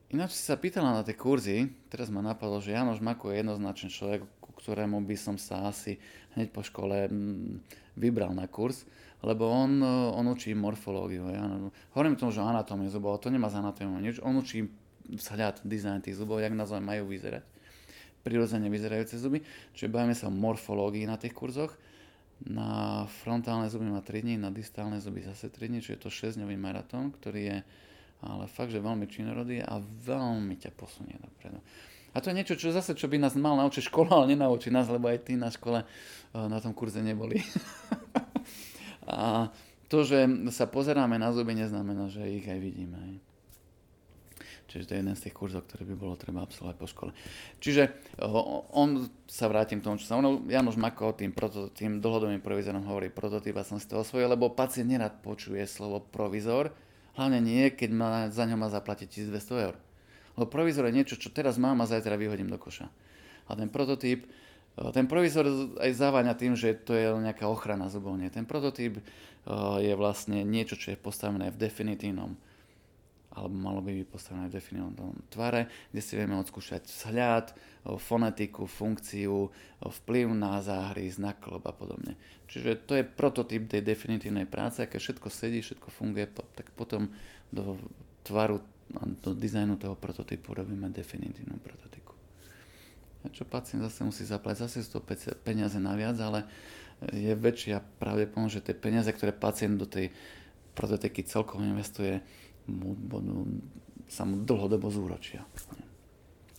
Ináč 0.09 0.41
si 0.41 0.43
sa 0.49 0.57
pýtala 0.57 0.97
na 0.97 1.05
tie 1.05 1.13
kurzy, 1.13 1.69
teraz 1.93 2.09
ma 2.09 2.25
napadlo, 2.25 2.65
že 2.65 2.73
Janoš 2.73 3.05
Mako 3.05 3.29
je 3.29 3.45
jednoznačný 3.45 3.89
človek, 3.93 4.25
ku 4.41 4.57
ktorému 4.57 5.05
by 5.05 5.17
som 5.21 5.37
sa 5.37 5.69
asi 5.69 6.01
hneď 6.33 6.49
po 6.49 6.65
škole 6.65 7.13
mm, 7.13 7.61
vybral 8.01 8.33
na 8.33 8.49
kurz, 8.49 8.89
lebo 9.21 9.45
on, 9.53 9.85
on 10.17 10.25
učí 10.33 10.57
morfológiu. 10.57 11.29
Ja, 11.29 11.45
hovorím 11.93 12.17
tomu, 12.17 12.33
že 12.33 12.41
anatómie 12.41 12.89
zubov, 12.89 13.21
to 13.21 13.29
nemá 13.29 13.53
z 13.53 13.61
anatómiou 13.61 14.01
nič. 14.01 14.17
On 14.25 14.33
učí 14.33 14.73
vzhľad, 15.13 15.61
dizajn 15.69 16.01
tých 16.01 16.17
zubov, 16.17 16.41
jak 16.41 16.57
naozaj 16.57 16.81
majú 16.81 17.13
vyzerať. 17.13 17.45
Prirodzene 18.23 18.69
vyzerajúce 18.73 19.19
zuby. 19.19 19.43
Čiže 19.73 19.93
bavíme 19.93 20.15
sa 20.15 20.29
o 20.29 20.35
morfológii 20.35 21.07
na 21.07 21.19
tých 21.21 21.35
kurzoch. 21.35 21.75
Na 22.47 23.03
frontálne 23.23 23.67
zuby 23.67 23.91
má 23.91 23.99
3 23.99 24.23
dní, 24.23 24.39
na 24.39 24.55
distálne 24.55 25.03
zuby 25.03 25.27
zase 25.27 25.51
3 25.51 25.59
dní, 25.67 25.79
čiže 25.83 25.95
je 25.99 26.03
to 26.07 26.11
6-dňový 26.11 26.55
maratón, 26.55 27.11
ktorý 27.11 27.43
je 27.43 27.59
ale 28.19 28.51
fakt, 28.51 28.75
že 28.75 28.83
veľmi 28.83 29.07
činorodý 29.07 29.63
a 29.63 29.79
veľmi 29.83 30.59
ťa 30.59 30.75
posunie 30.75 31.15
dopredu. 31.23 31.63
A 32.15 32.19
to 32.19 32.33
je 32.33 32.39
niečo, 32.41 32.59
čo 32.59 32.75
zase, 32.75 32.99
čo 32.99 33.07
by 33.07 33.21
nás 33.21 33.39
mal 33.39 33.55
naučiť 33.63 33.93
škola, 33.93 34.23
ale 34.23 34.35
nenaučí 34.35 34.75
nás, 34.75 34.91
lebo 34.91 35.07
aj 35.07 35.29
tí 35.29 35.39
na 35.39 35.53
škole 35.53 35.85
eh, 35.85 36.47
na 36.51 36.59
tom 36.59 36.75
kurze 36.75 36.99
neboli. 36.99 37.39
a 39.07 39.53
to, 39.87 40.03
že 40.03 40.27
sa 40.51 40.67
pozeráme 40.67 41.15
na 41.15 41.31
zuby, 41.31 41.55
neznamená, 41.55 42.11
že 42.11 42.27
ich 42.27 42.47
aj 42.49 42.59
vidíme. 42.59 43.23
Čiže 44.69 44.85
to 44.85 44.93
je 44.93 45.01
jeden 45.01 45.17
z 45.17 45.25
tých 45.25 45.35
kurzov, 45.35 45.65
ktorý 45.65 45.89
by 45.91 45.97
bolo 45.97 46.15
treba 46.21 46.45
absolvovať 46.45 46.77
po 46.77 46.87
škole. 46.87 47.11
Čiže 47.57 47.89
on 48.77 49.09
sa 49.25 49.49
vrátim 49.49 49.81
k 49.81 49.89
tomu, 49.89 49.97
čo 49.97 50.05
sa 50.05 50.21
ono, 50.21 50.45
Janoš 50.45 50.77
Mako 50.77 51.17
tým, 51.17 51.33
proto, 51.33 51.73
tým 51.73 52.05
dlhodobým 52.05 52.45
provizorom 52.45 52.85
hovorí 52.85 53.09
prototyp 53.09 53.57
a 53.57 53.65
som 53.65 53.81
si 53.81 53.89
to 53.89 53.97
osvojil, 53.97 54.29
lebo 54.29 54.53
pacient 54.53 54.93
nerad 54.93 55.25
počuje 55.25 55.65
slovo 55.65 56.05
provizor, 56.05 56.71
Hlavne 57.19 57.43
nie, 57.43 57.75
keď 57.75 57.91
ma, 57.91 58.11
za 58.31 58.47
ňo 58.47 58.55
má 58.55 58.71
zaplatiť 58.71 59.27
1200 59.27 59.67
eur. 59.67 59.75
Lebo 60.39 60.47
provizor 60.47 60.87
je 60.87 61.03
niečo, 61.03 61.19
čo 61.19 61.35
teraz 61.35 61.59
mám 61.59 61.83
a 61.83 61.91
zajtra 61.91 62.15
vyhodím 62.15 62.47
do 62.47 62.63
koša. 62.63 62.87
A 63.51 63.59
ten 63.59 63.67
prototyp, 63.67 64.23
ten 64.95 65.11
provizor 65.11 65.51
aj 65.83 65.99
závaňa 65.99 66.39
tým, 66.39 66.55
že 66.55 66.79
to 66.79 66.95
je 66.95 67.11
nejaká 67.11 67.51
ochrana 67.51 67.91
zubov. 67.91 68.15
Ten 68.31 68.47
prototyp 68.47 69.03
je 69.83 69.93
vlastne 69.99 70.47
niečo, 70.47 70.79
čo 70.79 70.95
je 70.95 70.99
postavené 71.03 71.51
v 71.51 71.59
definitívnom 71.59 72.39
alebo 73.39 73.55
malo 73.55 73.79
by 73.79 73.95
byť 73.95 74.09
postavené 74.11 74.51
v 74.51 74.57
definovanom 74.59 75.15
tvare, 75.31 75.71
kde 75.95 76.03
si 76.03 76.19
vieme 76.19 76.35
odskúšať 76.43 76.91
vzhľad, 76.91 77.47
fonetiku, 78.03 78.67
funkciu, 78.67 79.49
vplyv 79.79 80.27
na 80.35 80.59
záhry, 80.59 81.07
na 81.23 81.33
klop 81.33 81.63
a 81.65 81.73
podobne. 81.73 82.19
Čiže 82.51 82.83
to 82.85 82.99
je 82.99 83.07
prototyp 83.07 83.71
tej 83.71 83.87
definitívnej 83.87 84.45
práce, 84.45 84.83
keď 84.83 84.99
všetko 84.99 85.29
sedí, 85.31 85.63
všetko 85.63 85.89
funguje, 85.95 86.27
tak 86.59 86.75
potom 86.75 87.09
do 87.55 87.79
tvaru, 88.27 88.59
do 89.23 89.31
dizajnu 89.33 89.79
toho 89.79 89.95
prototypu 89.95 90.53
robíme 90.53 90.91
definitívnu 90.91 91.57
prototypu. 91.63 92.13
A 93.25 93.33
čo 93.33 93.47
pacient 93.47 93.87
zase 93.87 94.05
musí 94.05 94.27
zaplatiť, 94.27 94.67
zase 94.67 94.85
sú 94.85 94.99
to 94.99 95.07
peniaze 95.47 95.79
naviac, 95.79 96.19
ale 96.21 96.45
je 97.15 97.31
väčšia 97.31 97.79
pravdepodobnosť, 98.03 98.55
že 98.59 98.65
tie 98.67 98.75
peniaze, 98.75 99.11
ktoré 99.15 99.31
pacient 99.31 99.79
do 99.79 99.87
tej 99.87 100.11
prototypy 100.75 101.27
celkovo 101.27 101.63
investuje, 101.67 102.23
mu, 102.69 102.95
sa 104.09 104.29
mu 104.29 104.45
dlhodobo 104.45 104.93
zúročia. 104.93 105.43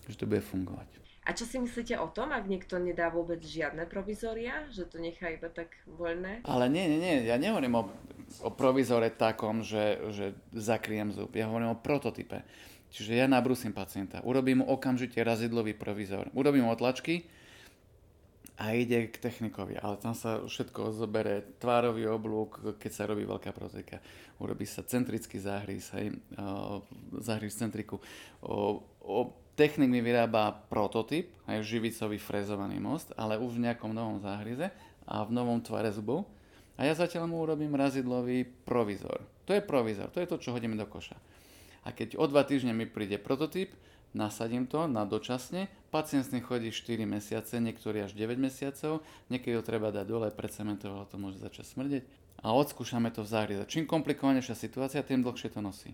Že 0.10 0.15
to 0.17 0.26
bude 0.26 0.41
fungovať. 0.41 1.00
A 1.30 1.38
čo 1.38 1.45
si 1.45 1.62
myslíte 1.62 1.93
o 2.02 2.10
tom, 2.10 2.34
ak 2.34 2.50
niekto 2.50 2.82
nedá 2.82 3.13
vôbec 3.13 3.38
žiadne 3.45 3.86
provizória, 3.86 4.65
že 4.74 4.89
to 4.89 4.98
nechá 4.98 5.30
iba 5.30 5.45
tak 5.45 5.69
voľné? 5.86 6.41
Ale 6.41 6.65
nie, 6.74 6.89
nie, 6.89 6.98
nie, 6.98 7.15
ja 7.30 7.38
nehovorím 7.38 7.78
o, 7.78 7.84
o 8.41 8.50
provizore 8.50 9.13
takom, 9.13 9.62
že, 9.62 10.02
že 10.10 10.34
zakriem 10.58 11.13
zub, 11.13 11.30
ja 11.38 11.45
hovorím 11.45 11.78
o 11.78 11.78
prototype. 11.78 12.41
Čiže 12.89 13.22
ja 13.22 13.30
nabrusím 13.30 13.78
pacienta, 13.78 14.26
urobím 14.26 14.65
mu 14.65 14.74
okamžite 14.74 15.22
razidlový 15.22 15.78
provizor, 15.78 16.34
urobím 16.34 16.65
otlačky, 16.65 17.30
a 18.60 18.76
ide 18.76 19.08
k 19.08 19.15
technikovi, 19.15 19.80
ale 19.80 19.95
tam 20.04 20.12
sa 20.12 20.43
všetko 20.43 20.91
zobere 20.91 21.56
tvárový 21.63 22.12
oblúk, 22.12 22.76
keď 22.76 22.91
sa 22.91 23.08
robí 23.08 23.24
veľká 23.24 23.56
protéka. 23.56 24.04
Urobí 24.43 24.67
sa 24.67 24.84
centrický 24.84 25.39
záhrys, 25.39 25.88
hej, 25.95 26.19
záhrys 27.24 27.56
centriku. 27.56 28.04
O, 28.43 28.84
o, 29.00 29.32
technik 29.56 29.88
mi 29.88 30.04
vyrába 30.04 30.52
prototyp, 30.67 31.32
aj 31.48 31.63
živicový 31.63 32.19
frezovaný 32.19 32.84
most, 32.84 33.15
ale 33.15 33.39
už 33.39 33.56
v 33.56 33.72
nejakom 33.72 33.95
novom 33.95 34.19
záhryze 34.19 34.67
a 35.08 35.15
v 35.24 35.32
novom 35.32 35.63
tvare 35.63 35.95
zubov. 35.95 36.28
A 36.76 36.84
ja 36.84 36.91
zatiaľ 36.91 37.32
mu 37.32 37.39
urobím 37.39 37.80
razidlový 37.80 38.43
provizor. 38.43 39.24
To 39.48 39.56
je 39.56 39.63
provizor, 39.63 40.12
to 40.12 40.19
je 40.19 40.28
to, 40.28 40.36
čo 40.36 40.52
hodíme 40.52 40.76
do 40.76 40.84
koša. 40.84 41.15
A 41.88 41.95
keď 41.95 42.19
o 42.19 42.28
dva 42.28 42.43
týždne 42.43 42.76
mi 42.76 42.84
príde 42.84 43.15
prototyp, 43.15 43.72
nasadím 44.13 44.65
to 44.65 44.89
na 44.89 45.06
dočasne, 45.06 45.69
pacient 45.93 46.26
s 46.26 46.32
tým 46.34 46.41
chodí 46.41 46.74
4 46.74 47.06
mesiace, 47.06 47.58
niektorí 47.62 48.06
až 48.06 48.17
9 48.17 48.39
mesiacov, 48.41 49.06
niekedy 49.30 49.58
ho 49.58 49.63
treba 49.65 49.93
dať 49.93 50.06
dole, 50.06 50.28
precementovalo 50.34 51.06
to 51.10 51.15
môže 51.22 51.41
začať 51.41 51.65
smrdeť 51.65 52.04
a 52.39 52.56
odskúšame 52.56 53.12
to 53.12 53.26
v 53.26 53.32
záhrize. 53.32 53.63
Čím 53.67 53.89
komplikovanejšia 53.89 54.56
situácia, 54.56 55.04
tým 55.04 55.22
dlhšie 55.22 55.52
to 55.52 55.60
nosí. 55.60 55.91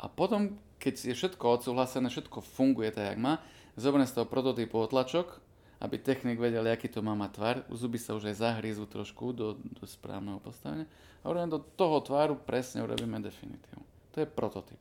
A 0.00 0.08
potom, 0.08 0.56
keď 0.80 1.12
je 1.12 1.14
všetko 1.16 1.60
odsúhlasené, 1.60 2.08
všetko 2.08 2.40
funguje 2.40 2.94
tak, 2.94 3.12
jak 3.14 3.18
má, 3.20 3.42
zoberiem 3.76 4.08
z 4.08 4.16
toho 4.16 4.26
prototypu 4.26 4.80
otlačok, 4.80 5.36
aby 5.80 5.96
technik 5.96 6.36
vedel, 6.36 6.64
aký 6.68 6.92
to 6.92 7.00
má 7.00 7.16
mať 7.16 7.30
tvar. 7.32 7.56
Zuby 7.72 7.96
sa 7.96 8.12
už 8.12 8.32
aj 8.32 8.40
zahrízu 8.44 8.84
trošku 8.84 9.32
do, 9.32 9.56
do 9.56 9.84
správneho 9.88 10.36
postavenia. 10.40 10.84
A 11.24 11.32
do 11.48 11.60
toho 11.76 12.00
tváru 12.04 12.36
presne 12.36 12.84
urobíme 12.84 13.20
definitívu. 13.20 13.80
To 14.12 14.16
je 14.20 14.28
prototyp. 14.28 14.80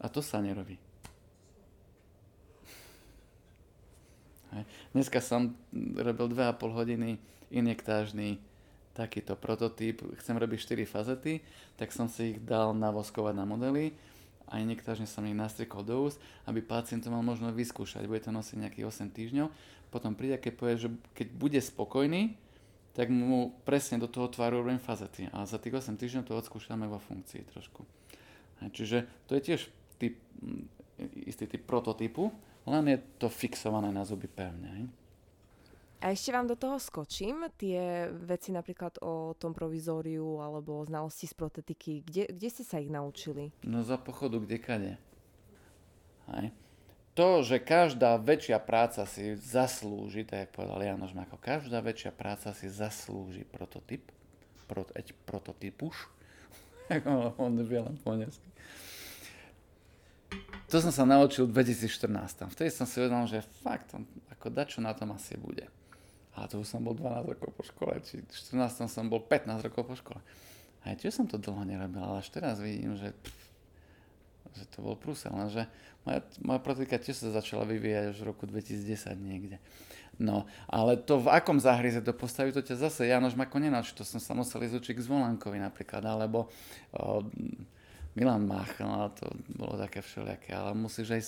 A 0.00 0.06
to 0.12 0.20
sa 0.20 0.40
nerobí. 0.44 0.76
Dneska 4.96 5.20
som 5.20 5.52
robil 5.76 6.32
2,5 6.32 6.56
hodiny 6.72 7.20
injektážny 7.52 8.40
takýto 8.96 9.36
prototyp. 9.36 10.00
Chcem 10.16 10.40
robiť 10.40 10.58
4 10.64 10.88
fazety, 10.88 11.44
tak 11.76 11.92
som 11.92 12.08
si 12.08 12.32
ich 12.32 12.38
dal 12.40 12.72
navoskovať 12.72 13.34
na 13.36 13.44
modely 13.44 13.92
a 14.48 14.56
injektážne 14.56 15.04
som 15.04 15.26
ich 15.28 15.36
nastrikol 15.36 15.84
do 15.84 16.08
úst, 16.08 16.16
aby 16.48 16.64
pacient 16.64 17.04
to 17.04 17.12
mal 17.12 17.20
možno 17.20 17.52
vyskúšať. 17.52 18.08
Bude 18.08 18.24
to 18.24 18.32
nosiť 18.32 18.56
nejakých 18.56 18.88
8 18.88 19.12
týždňov. 19.12 19.48
Potom 19.92 20.16
príde, 20.16 20.40
keď 20.40 20.52
povie, 20.56 20.76
že 20.80 20.88
keď 21.12 21.26
bude 21.36 21.60
spokojný, 21.60 22.32
tak 22.96 23.12
mu 23.12 23.52
presne 23.68 24.00
do 24.00 24.08
toho 24.08 24.32
tvaru 24.32 24.64
robím 24.64 24.80
fazety. 24.80 25.28
A 25.36 25.44
za 25.44 25.60
tých 25.60 25.76
8 25.76 26.00
týždňov 26.00 26.24
to 26.24 26.32
odskúšame 26.32 26.88
vo 26.88 26.96
funkcii 26.96 27.44
trošku. 27.52 27.84
Čiže 28.72 29.04
to 29.28 29.36
je 29.36 29.42
tiež 29.44 29.60
typ, 29.98 30.14
istý 31.26 31.44
typ 31.50 31.64
prototypu, 31.66 32.32
len 32.66 32.84
je 32.90 32.98
to 33.20 33.28
fixované 33.28 33.92
na 33.92 34.02
zuby 34.02 34.26
pevne. 34.26 34.90
A 36.04 36.12
ešte 36.12 36.28
vám 36.28 36.44
do 36.44 36.60
toho 36.60 36.76
skočím, 36.76 37.48
tie 37.56 38.12
veci 38.12 38.52
napríklad 38.52 39.00
o 39.00 39.32
tom 39.32 39.56
provizóriu 39.56 40.44
alebo 40.44 40.84
znalosti 40.84 41.24
z 41.24 41.34
protetiky, 41.34 42.04
kde, 42.04 42.22
kde 42.36 42.48
ste 42.52 42.64
sa 42.68 42.76
ich 42.76 42.92
naučili? 42.92 43.48
No 43.64 43.80
za 43.80 43.96
pochodu 43.96 44.36
kde 44.36 44.56
kade. 44.60 44.92
Hej. 46.28 46.52
To, 47.16 47.40
že 47.40 47.64
každá 47.64 48.20
väčšia 48.20 48.60
práca 48.60 49.08
si 49.08 49.40
zaslúži, 49.40 50.28
tak 50.28 50.36
jak 50.46 50.50
povedal 50.52 50.84
Janoš 50.84 51.16
Mako, 51.16 51.40
každá 51.40 51.80
väčšia 51.80 52.12
práca 52.12 52.52
si 52.52 52.68
zaslúži 52.68 53.48
prototyp, 53.48 54.12
prot, 54.68 54.92
prototypuš, 55.24 56.12
on 57.40 57.56
vie 57.64 57.80
len 57.80 57.96
po 58.04 58.12
necky. 58.12 58.44
To 60.66 60.82
som 60.82 60.90
sa 60.90 61.06
naučil 61.06 61.46
v 61.46 61.62
2014. 61.62 62.50
Vtedy 62.50 62.70
som 62.74 62.90
si 62.90 62.98
uvedomil, 62.98 63.30
že 63.30 63.46
fakt, 63.62 63.94
ako 64.34 64.46
dačo 64.50 64.82
na 64.82 64.90
tom 64.90 65.14
asi 65.14 65.38
bude. 65.38 65.70
A 66.34 66.50
to 66.50 66.60
už 66.60 66.68
som 66.68 66.82
bol 66.82 66.92
12 66.92 67.32
rokov 67.32 67.50
po 67.54 67.62
škole, 67.62 67.96
či 68.02 68.20
v 68.20 68.28
14 68.28 68.90
som 68.90 69.06
bol 69.06 69.22
15 69.22 69.62
rokov 69.62 69.82
po 69.86 69.94
škole. 69.94 70.20
A 70.82 70.94
tiež 70.98 71.14
som 71.14 71.26
to 71.26 71.38
dlho 71.38 71.62
nerobil, 71.62 72.02
ale 72.02 72.22
až 72.22 72.28
teraz 72.34 72.58
vidím, 72.58 72.98
že, 72.98 73.14
že 74.54 74.64
to 74.74 74.82
bol 74.82 74.94
prúsel, 74.94 75.34
lenže 75.34 75.66
moja, 76.06 76.20
moja 76.42 76.60
praktika 76.62 76.98
tiež 76.98 77.26
sa 77.26 77.34
začala 77.34 77.66
vyvíjať 77.66 78.14
už 78.14 78.18
v 78.22 78.28
roku 78.28 78.44
2010 78.46 79.18
niekde. 79.18 79.58
No, 80.16 80.48
ale 80.70 80.96
to 80.96 81.20
v 81.20 81.28
akom 81.28 81.60
záhryze 81.60 82.00
to 82.00 82.14
postaví, 82.16 82.48
to 82.48 82.64
ťa 82.64 82.88
zase 82.88 83.04
Janoš 83.04 83.36
Mako 83.36 83.60
nenaučí, 83.60 83.92
to 83.92 84.06
som 84.06 84.16
sa 84.16 84.32
musel 84.32 84.64
ísť 84.64 84.80
učiť 84.80 84.94
k 84.96 85.04
Zvolankovi 85.04 85.60
napríklad, 85.60 86.00
alebo 86.06 86.48
o, 86.94 87.20
Milan 88.16 88.48
Mach, 88.48 88.80
no 88.80 89.12
to 89.12 89.28
bolo 89.52 89.76
také 89.76 90.00
všelijaké, 90.00 90.56
ale 90.56 90.72
musíš 90.72 91.08
aj 91.12 91.22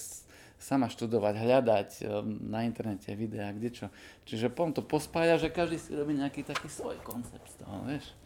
sama 0.58 0.90
študovať, 0.90 1.34
hľadať 1.38 1.90
eh, 2.02 2.08
na 2.48 2.66
internete 2.66 3.14
videá, 3.14 3.52
kde 3.54 3.70
čo. 3.70 3.86
Čiže 4.26 4.50
potom 4.50 4.74
to 4.74 4.82
pospája, 4.82 5.38
že 5.38 5.54
každý 5.54 5.78
si 5.78 5.94
robí 5.94 6.16
nejaký 6.18 6.42
taký 6.42 6.66
svoj 6.66 6.98
koncept 7.06 7.46
z 7.54 7.56
toho, 7.62 7.84
vieš. 7.86 8.16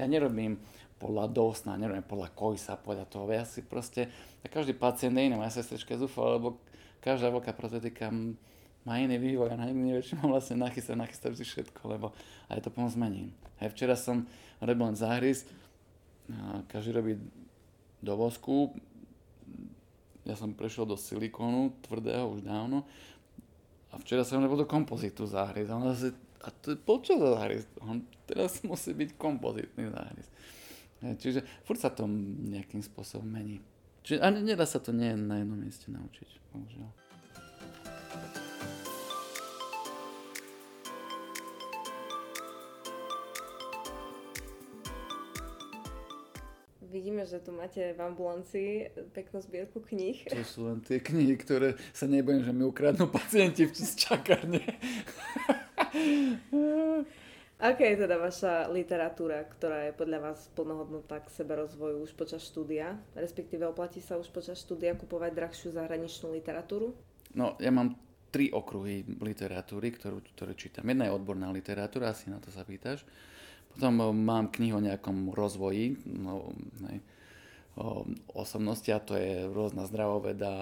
Ja 0.00 0.08
nerobím 0.08 0.58
podľa 0.96 1.28
Dosna, 1.28 1.76
nerobím 1.76 2.04
podľa 2.04 2.32
Kojsa, 2.32 2.80
podľa 2.80 3.06
toho, 3.06 3.28
ja 3.28 3.44
si 3.44 3.60
proste, 3.60 4.08
a 4.40 4.48
každý 4.48 4.72
pacient 4.72 5.12
je 5.12 5.28
iný, 5.28 5.36
moja 5.36 5.52
sestrička 5.52 5.96
zúfala, 6.00 6.40
lebo 6.40 6.56
každá 7.04 7.28
veľká 7.28 7.52
protetika 7.52 8.08
má 8.86 9.02
iný 9.02 9.20
vývoj 9.20 9.52
a 9.52 9.60
na 9.60 9.68
nikdy 9.68 9.92
nevie, 9.92 10.04
čo 10.04 10.16
mám 10.20 10.36
vlastne 10.36 10.56
nachystať, 10.56 10.96
nachystať 10.96 11.30
vždy 11.36 11.44
všetko, 11.44 11.80
lebo 11.90 12.06
aj 12.48 12.64
to 12.64 12.72
pomoc 12.72 12.96
zmením. 12.96 13.28
Hej, 13.60 13.76
včera 13.76 13.96
som 13.96 14.24
robil 14.62 14.94
len 14.94 14.96
záhryz, 14.96 15.44
každý 16.70 16.96
robí 16.96 17.12
do 18.06 18.14
vosku, 18.14 18.70
ja 20.22 20.38
som 20.38 20.54
prešiel 20.54 20.86
do 20.86 20.94
silikónu 20.94 21.74
tvrdého 21.86 22.30
už 22.38 22.46
dávno 22.46 22.86
a 23.90 23.98
včera 23.98 24.22
som 24.22 24.42
robil 24.42 24.62
do 24.62 24.68
kompozitu 24.68 25.26
záhryz. 25.26 25.70
A, 25.70 25.78
zase, 25.94 26.14
a 26.42 26.50
to 26.50 26.74
je 26.74 26.78
počo 26.78 27.18
za 27.18 27.38
záhryz? 27.38 27.66
On 27.82 28.02
teraz 28.26 28.62
musí 28.66 28.94
byť 28.94 29.18
kompozitný 29.18 29.90
záhryz. 29.90 30.26
Čiže 30.98 31.46
furt 31.62 31.78
sa 31.78 31.94
to 31.94 32.10
nejakým 32.50 32.82
spôsobom 32.82 33.26
mení. 33.26 33.62
Čiže 34.02 34.22
ani 34.22 34.42
nedá 34.42 34.66
sa 34.66 34.82
to 34.82 34.90
nie 34.94 35.14
na 35.14 35.42
jednom 35.42 35.58
mieste 35.58 35.90
naučiť, 35.90 36.30
bohužiaľ. 36.54 37.05
Vidíme, 46.86 47.26
že 47.26 47.42
tu 47.42 47.50
máte 47.50 47.92
v 47.92 48.00
ambulancii 48.00 48.70
peknú 49.10 49.42
zbierku 49.42 49.82
kníh. 49.82 50.22
To 50.30 50.46
sú 50.46 50.70
len 50.70 50.78
tie 50.86 51.02
knihy, 51.02 51.34
ktoré 51.34 51.74
sa 51.90 52.06
nebojím, 52.06 52.46
že 52.46 52.52
mi 52.54 52.62
ukradnú 52.62 53.10
pacienti 53.18 53.66
v 53.66 53.74
čakárne. 53.74 54.62
Aká 57.56 57.88
je 57.88 57.96
teda 58.04 58.20
vaša 58.20 58.68
literatúra, 58.68 59.40
ktorá 59.48 59.88
je 59.88 59.92
podľa 59.96 60.18
vás 60.30 60.52
plnohodnotná 60.52 61.24
k 61.24 61.32
seberozvoju 61.32 62.04
už 62.04 62.12
počas 62.12 62.44
štúdia? 62.44 63.00
Respektíve 63.16 63.64
oplatí 63.64 64.04
sa 64.04 64.20
už 64.20 64.28
počas 64.28 64.60
štúdia 64.60 64.92
kupovať 64.92 65.32
drahšiu 65.32 65.72
zahraničnú 65.72 66.36
literatúru? 66.36 66.92
No, 67.32 67.56
ja 67.56 67.72
mám 67.72 67.96
tri 68.28 68.52
okruhy 68.52 69.08
literatúry, 69.24 69.88
ktorú, 69.96 70.20
ktorú 70.36 70.52
čítam. 70.52 70.84
Jedna 70.84 71.08
je 71.08 71.16
odborná 71.16 71.48
literatúra, 71.48 72.12
asi 72.12 72.28
na 72.28 72.36
to 72.36 72.52
sa 72.52 72.60
pýtaš. 72.60 73.08
Potom 73.76 74.00
eh, 74.00 74.08
mám 74.16 74.48
knihu 74.56 74.80
o 74.80 74.84
nejakom 74.84 75.36
rozvoji 75.36 76.00
no, 76.08 76.56
ne, 76.80 77.04
o 77.76 78.08
osobnosti 78.32 78.88
a 78.88 79.04
to 79.04 79.20
je 79.20 79.44
rôzna 79.52 79.84
zdravoveda, 79.84 80.52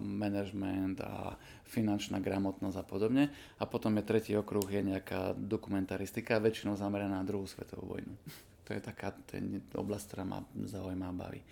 management 0.00 0.96
a 1.04 1.36
finančná 1.68 2.24
gramotnosť 2.24 2.80
a 2.80 2.84
podobne. 2.84 3.24
A 3.60 3.68
potom 3.68 4.00
je 4.00 4.08
tretí 4.08 4.32
okruh, 4.32 4.64
je 4.64 4.80
nejaká 4.80 5.36
dokumentaristika, 5.36 6.40
väčšinou 6.40 6.80
zameraná 6.80 7.20
na 7.20 7.28
druhú 7.28 7.44
svetovú 7.44 8.00
vojnu. 8.00 8.16
To 8.64 8.72
je 8.72 8.80
taká 8.80 9.12
to 9.12 9.76
oblasť, 9.76 10.04
ktorá 10.08 10.24
ma 10.24 10.40
zaujíma 10.56 11.12
a 11.12 11.18
baví. 11.20 11.44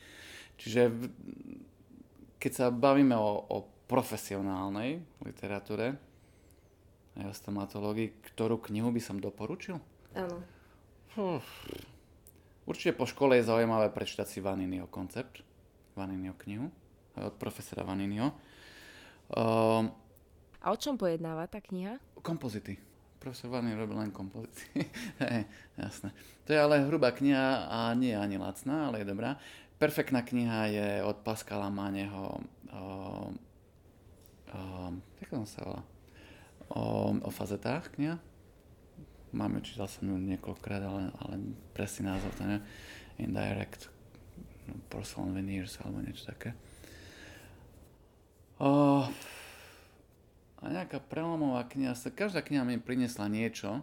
Čiže 0.57 0.89
keď 2.41 2.53
sa 2.57 2.67
bavíme 2.73 3.13
o, 3.13 3.45
o 3.53 3.59
profesionálnej 3.85 5.05
literatúre 5.21 5.93
a 7.21 7.29
stomatológii, 7.37 8.33
ktorú 8.33 8.65
knihu 8.73 8.89
by 8.89 9.01
som 9.05 9.21
doporučil? 9.21 9.77
Áno. 10.17 10.41
Hm. 11.13 11.45
Určite 12.65 12.97
po 12.97 13.05
škole 13.05 13.37
je 13.37 13.45
zaujímavé 13.45 13.93
prečítať 13.93 14.25
si 14.25 14.39
Vaninio 14.41 14.89
koncept, 14.89 15.45
Vaninio 15.93 16.33
knihu 16.41 16.73
od 17.21 17.37
profesora 17.37 17.85
Vaninio. 17.85 18.33
Uh, 19.29 19.93
a 20.63 20.67
o 20.73 20.77
čom 20.81 20.97
pojednáva 20.97 21.45
tá 21.53 21.61
kniha? 21.61 22.01
Kompozity. 22.25 22.81
Profesor 23.21 23.53
Vanin 23.53 23.77
robil 23.77 23.99
len 23.99 24.09
kompozity. 24.09 24.89
Jasné. 25.83 26.17
To 26.49 26.57
je 26.57 26.59
ale 26.59 26.87
hrubá 26.89 27.13
kniha 27.13 27.69
a 27.69 27.93
nie 27.93 28.17
je 28.17 28.19
ani 28.19 28.41
lacná, 28.41 28.89
ale 28.89 29.05
je 29.05 29.13
dobrá. 29.13 29.37
Perfektná 29.77 30.25
kniha 30.25 30.73
je 30.73 30.89
od 31.05 31.21
Pascala 31.21 31.69
Máneho 31.69 32.41
uh, 32.73 33.29
uh, 34.49 34.91
jak 35.21 35.29
sa 35.45 35.61
volá? 35.61 35.83
O, 36.73 37.13
o 37.21 37.29
fazetách 37.29 37.93
kniha 38.01 38.17
Máme, 39.33 39.65
čítal 39.65 39.89
som 39.89 40.05
ju 40.05 40.17
niekoľkokrát, 40.21 40.83
ale, 40.85 41.09
ale 41.25 41.35
presný 41.73 42.13
názov 42.13 42.37
to 42.37 42.45
nie. 42.45 42.61
Indirect 43.17 43.89
no, 44.69 44.77
Porcelain 44.93 45.33
Veneers 45.33 45.81
alebo 45.81 46.05
niečo 46.05 46.29
také. 46.29 46.53
O, 48.61 49.03
a 50.63 50.65
nejaká 50.69 51.01
prelomová 51.01 51.65
kniha, 51.67 51.97
každá 52.13 52.45
kniha 52.45 52.63
mi 52.63 52.77
priniesla 52.77 53.27
niečo, 53.27 53.81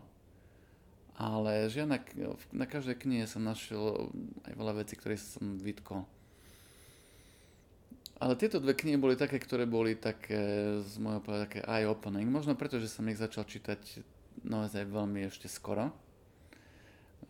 ale 1.20 1.68
žiadna, 1.68 2.00
na 2.56 2.64
každej 2.64 2.96
knihe 2.96 3.26
som 3.28 3.44
našiel 3.44 4.08
aj 4.48 4.54
veľa 4.56 4.74
vecí, 4.86 4.96
ktoré 4.96 5.20
som 5.20 5.60
vytkol. 5.60 6.08
Ale 8.20 8.36
tieto 8.40 8.62
dve 8.62 8.76
knihy 8.76 9.00
boli 9.00 9.16
také, 9.20 9.40
ktoré 9.40 9.68
boli 9.68 9.98
také, 10.00 10.40
z 10.84 10.96
môjho 11.00 11.24
pohľadu, 11.24 11.44
také 11.48 11.62
eye-opening. 11.64 12.28
Možno 12.28 12.56
preto, 12.56 12.80
že 12.80 12.92
som 12.92 13.08
ich 13.08 13.20
začal 13.20 13.48
čítať 13.48 13.80
naozaj 14.43 14.88
veľmi 14.88 15.28
ešte 15.28 15.52
skoro. 15.52 15.91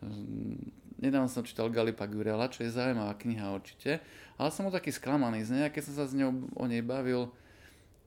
Ehm, 0.00 0.72
nedávno 1.00 1.28
som 1.28 1.44
čítal 1.44 1.72
Galipa 1.72 2.06
Gurela, 2.06 2.48
čo 2.52 2.62
je 2.62 2.72
zaujímavá 2.72 3.16
kniha 3.16 3.52
určite, 3.52 4.00
ale 4.36 4.48
som 4.52 4.68
bol 4.68 4.74
taký 4.74 4.92
sklamaný 4.92 5.44
z 5.44 5.50
nej, 5.56 5.72
keď 5.72 5.82
som 5.90 5.94
sa 5.96 6.04
s 6.06 6.16
ňou 6.16 6.52
o 6.56 6.64
nej 6.68 6.84
bavil, 6.84 7.32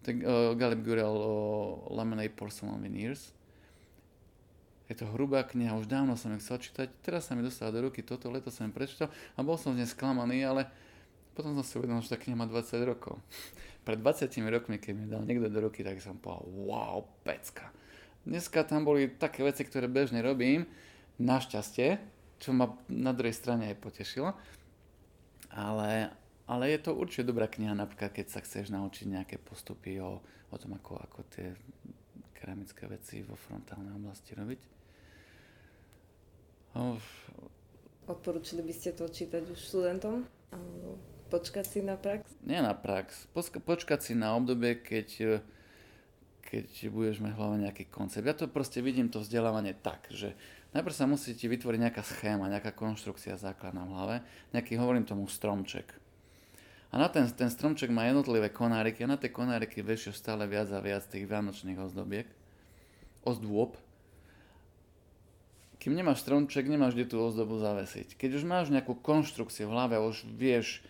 tak 0.03 0.19
uh, 0.19 0.51
Galip 0.59 0.83
Gurel 0.83 1.15
o 1.15 1.33
Laminate 1.95 2.35
Porcelain 2.35 2.75
Veneers. 2.75 3.31
Je 4.91 4.99
to 4.99 5.07
hrubá 5.15 5.47
kniha, 5.47 5.79
už 5.79 5.87
dávno 5.87 6.19
som 6.19 6.35
ju 6.35 6.43
chcel 6.43 6.59
čítať, 6.59 6.87
teraz 6.99 7.31
sa 7.31 7.39
mi 7.39 7.41
dostala 7.41 7.71
do 7.71 7.87
ruky, 7.87 8.03
toto 8.03 8.27
leto 8.27 8.51
som 8.51 8.67
ju 8.67 8.71
prečítal 8.75 9.07
a 9.07 9.39
bol 9.39 9.55
som 9.55 9.71
z 9.71 9.79
nej 9.79 9.89
sklamaný, 9.89 10.43
ale 10.43 10.67
potom 11.33 11.55
som 11.55 11.63
si 11.63 11.79
uvedomil, 11.79 12.03
že 12.03 12.13
tá 12.13 12.19
kniha 12.19 12.35
má 12.35 12.45
20 12.45 12.83
rokov. 12.83 13.15
Pred 13.87 13.99
20 14.03 14.27
rokmi, 14.53 14.75
keď 14.77 14.91
mi 14.93 15.05
dal 15.07 15.23
niekto 15.23 15.47
do 15.47 15.59
ruky, 15.71 15.87
tak 15.87 16.03
som 16.03 16.19
povedal, 16.19 16.45
wow, 16.67 16.99
pecka 17.23 17.71
Dneska 18.23 18.63
tam 18.63 18.88
boli 18.88 19.12
také 19.12 19.43
veci, 19.43 19.67
ktoré 19.67 19.91
bežne 19.91 20.23
robím, 20.23 20.63
našťastie, 21.19 21.99
čo 22.39 22.55
ma 22.55 22.71
na 22.88 23.12
druhej 23.12 23.36
strane 23.36 23.67
aj 23.67 23.83
potešilo. 23.83 24.31
Ale, 25.51 26.09
ale 26.47 26.63
je 26.71 26.79
to 26.81 26.95
určite 26.95 27.29
dobrá 27.29 27.51
kniha, 27.51 27.75
napríklad 27.75 28.15
keď 28.15 28.27
sa 28.31 28.39
chceš 28.39 28.71
naučiť 28.71 29.12
nejaké 29.12 29.36
postupy 29.38 29.99
o, 29.99 30.23
o 30.23 30.55
tom, 30.55 30.79
ako, 30.79 30.97
ako 31.03 31.19
tie 31.36 31.51
keramické 32.33 32.88
veci 32.88 33.23
vo 33.23 33.36
frontálnej 33.36 33.95
oblasti 33.95 34.36
robiť. 34.36 34.62
Uf. 36.73 37.05
Odporúčili 38.09 38.65
by 38.65 38.73
ste 38.73 38.91
to 38.97 39.07
čítať 39.07 39.47
už 39.47 39.59
študentom? 39.59 40.27
Alebo 40.51 40.99
počkať 41.31 41.65
si 41.69 41.79
na 41.79 41.95
prax? 41.95 42.27
Nie 42.43 42.59
na 42.59 42.75
prax. 42.75 43.31
Počkať 43.63 43.99
si 44.03 44.13
na 44.17 44.36
obdobie, 44.36 44.75
keď 44.81 45.39
keď 46.53 46.93
budeš 46.93 47.17
mať 47.17 47.33
hlavne 47.33 47.65
nejaký 47.65 47.89
koncept. 47.89 48.29
Ja 48.29 48.37
to 48.37 48.45
proste 48.45 48.77
vidím, 48.85 49.09
to 49.09 49.25
vzdelávanie 49.25 49.73
tak, 49.73 50.05
že 50.13 50.37
najprv 50.77 50.93
sa 50.93 51.09
musí 51.09 51.33
ti 51.33 51.49
vytvoriť 51.49 51.79
nejaká 51.81 52.05
schéma, 52.05 52.45
nejaká 52.45 52.77
konštrukcia 52.77 53.41
základná 53.41 53.81
v 53.89 53.93
hlave, 53.97 54.15
nejaký, 54.53 54.77
hovorím 54.77 55.09
tomu, 55.09 55.25
stromček. 55.25 55.89
A 56.93 57.01
na 57.01 57.09
ten, 57.09 57.25
ten 57.33 57.49
stromček 57.49 57.89
má 57.89 58.05
jednotlivé 58.05 58.53
konáriky 58.53 59.01
a 59.01 59.09
na 59.09 59.17
tie 59.17 59.33
konáriky 59.33 59.81
vešieš 59.81 60.21
stále 60.21 60.45
viac 60.45 60.69
a 60.69 60.77
viac 60.77 61.01
tých 61.09 61.25
vianočných 61.25 61.81
ozdobiek, 61.81 62.29
ozdôb. 63.25 63.73
Kým 65.81 65.97
nemáš 65.97 66.21
stromček, 66.21 66.69
nemáš 66.69 66.93
kde 66.93 67.09
tú 67.09 67.17
ozdobu 67.17 67.57
zavesiť. 67.57 68.13
Keď 68.13 68.29
už 68.37 68.43
máš 68.45 68.69
nejakú 68.69 68.93
konštrukciu 68.93 69.67
v 69.67 69.73
hlave 69.73 69.97
už 69.97 70.21
vieš 70.37 70.85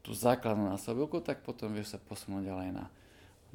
tú 0.00 0.16
základnú 0.16 0.72
násobilku, 0.72 1.20
tak 1.20 1.44
potom 1.44 1.76
vieš 1.76 1.92
sa 1.92 2.00
posunúť 2.00 2.48
ďalej 2.48 2.68
na, 2.72 2.88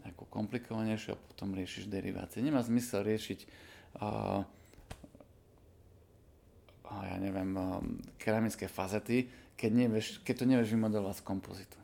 nejakú 0.01 0.25
komplikovanejšiu 0.31 1.13
a 1.13 1.21
potom 1.35 1.53
riešiš 1.53 1.91
derivácie. 1.91 2.41
Nemá 2.41 2.63
zmysel 2.63 3.05
riešiť 3.05 3.39
uh, 3.99 4.41
uh, 6.87 7.03
ja 7.05 7.17
neviem, 7.19 7.51
uh, 7.55 7.83
keramické 8.17 8.65
fazety, 8.71 9.29
keď, 9.59 9.71
nevieš, 9.71 10.07
keď 10.25 10.35
to 10.41 10.45
nevieš 10.49 10.69
vymodelovať 10.73 11.15
z 11.21 11.27
kompozitu. 11.27 11.77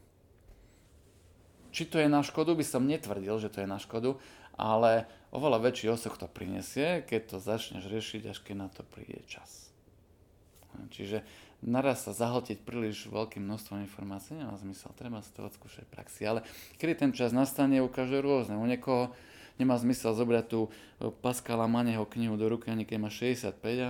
Či 1.69 1.83
to 1.93 2.01
je 2.01 2.09
na 2.09 2.25
škodu, 2.25 2.57
by 2.57 2.65
som 2.65 2.89
netvrdil, 2.89 3.37
že 3.37 3.53
to 3.53 3.61
je 3.61 3.69
na 3.69 3.77
škodu, 3.77 4.17
ale 4.57 5.05
oveľa 5.29 5.69
väčší 5.69 5.93
osoch 5.93 6.17
to 6.17 6.25
prinesie, 6.25 7.05
keď 7.05 7.21
to 7.29 7.37
začneš 7.37 7.85
riešiť, 7.85 8.33
až 8.33 8.41
keď 8.41 8.55
na 8.57 8.67
to 8.73 8.81
príde 8.81 9.21
čas. 9.29 9.69
Čiže 10.89 11.21
naraz 11.61 12.05
sa 12.05 12.13
zahltiť 12.13 12.61
príliš 12.61 13.09
veľkým 13.09 13.41
množstvom 13.41 13.81
informácií 13.81 14.37
nemá 14.37 14.53
zmysel, 14.61 14.93
treba 14.93 15.25
si 15.25 15.33
to 15.33 15.41
odskúšať 15.41 15.89
v 15.89 15.93
praxi. 15.93 16.21
Ale 16.29 16.45
kedy 16.77 16.93
ten 16.93 17.11
čas 17.13 17.33
nastane, 17.33 17.81
ukáže 17.81 18.21
rôzne. 18.21 18.59
U 18.61 18.65
niekoho 18.69 19.13
nemá 19.57 19.73
zmysel 19.81 20.13
zobrať 20.13 20.45
tú 20.45 20.69
e, 20.69 21.09
Pascala 21.09 21.65
Maneho 21.65 22.05
knihu 22.05 22.37
do 22.37 22.45
ruky, 22.45 22.69
ani 22.69 22.85
keď 22.85 22.97
má 23.01 23.09
65 23.09 23.57
a 23.81 23.89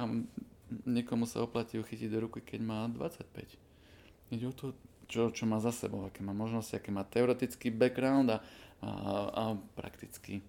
niekomu 0.87 1.27
sa 1.27 1.43
oplatí 1.43 1.75
uchytiť 1.79 2.07
do 2.07 2.27
ruky, 2.27 2.39
keď 2.39 2.59
má 2.63 2.79
25. 2.87 4.31
Ide 4.31 4.45
o 4.47 4.55
to, 4.55 4.75
čo, 5.07 5.31
čo 5.31 5.43
má 5.47 5.59
za 5.63 5.71
sebou, 5.71 6.07
aké 6.07 6.23
má 6.23 6.35
možnosti, 6.35 6.75
aké 6.75 6.91
má 6.91 7.03
teoretický 7.03 7.71
background 7.71 8.31
a, 8.31 8.37
a, 8.83 8.91
a 9.31 9.43
prakticky, 9.75 10.43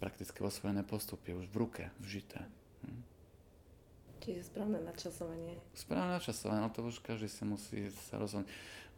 prakticky 0.00 0.40
osvojené 0.40 0.84
postupy 0.84 1.36
už 1.36 1.48
v 1.52 1.56
ruke, 1.56 1.82
vžité. 2.00 2.44
Hm. 2.84 3.11
Čiže 4.22 4.54
správne 4.54 4.78
načasovanie. 4.86 5.58
Správne 5.74 6.22
načasovanie, 6.22 6.62
no 6.62 6.70
to 6.70 6.86
už 6.86 7.02
každý 7.02 7.26
si 7.26 7.42
musí 7.42 7.78
sa 8.06 8.22
rozhodnúť, 8.22 8.46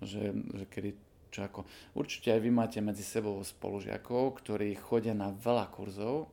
že, 0.05 0.37
že 0.37 0.64
kedy 0.68 0.91
čo 1.35 1.41
ako. 1.43 1.61
Určite 1.99 2.31
aj 2.31 2.41
vy 2.47 2.51
máte 2.55 2.79
medzi 2.79 3.03
sebou 3.03 3.43
spolužiakov, 3.43 4.39
ktorí 4.39 4.79
chodia 4.79 5.18
na 5.18 5.35
veľa 5.35 5.66
kurzov. 5.75 6.31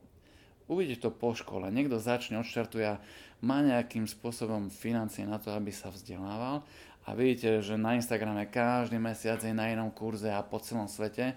Uvidíte 0.70 1.08
to 1.08 1.10
po 1.10 1.34
škole. 1.34 1.66
Niekto 1.74 1.98
začne, 1.98 2.38
odštartuje 2.38 2.86
a 2.86 3.02
má 3.42 3.66
nejakým 3.66 4.06
spôsobom 4.06 4.70
financie 4.70 5.26
na 5.26 5.42
to, 5.42 5.50
aby 5.50 5.74
sa 5.74 5.90
vzdelával. 5.90 6.62
A 7.02 7.18
vidíte, 7.18 7.58
že 7.66 7.74
na 7.74 7.98
Instagrame 7.98 8.46
každý 8.46 9.02
mesiac 9.02 9.42
je 9.42 9.50
na 9.50 9.74
inom 9.74 9.90
kurze 9.90 10.30
a 10.30 10.38
po 10.46 10.62
celom 10.62 10.86
svete. 10.86 11.34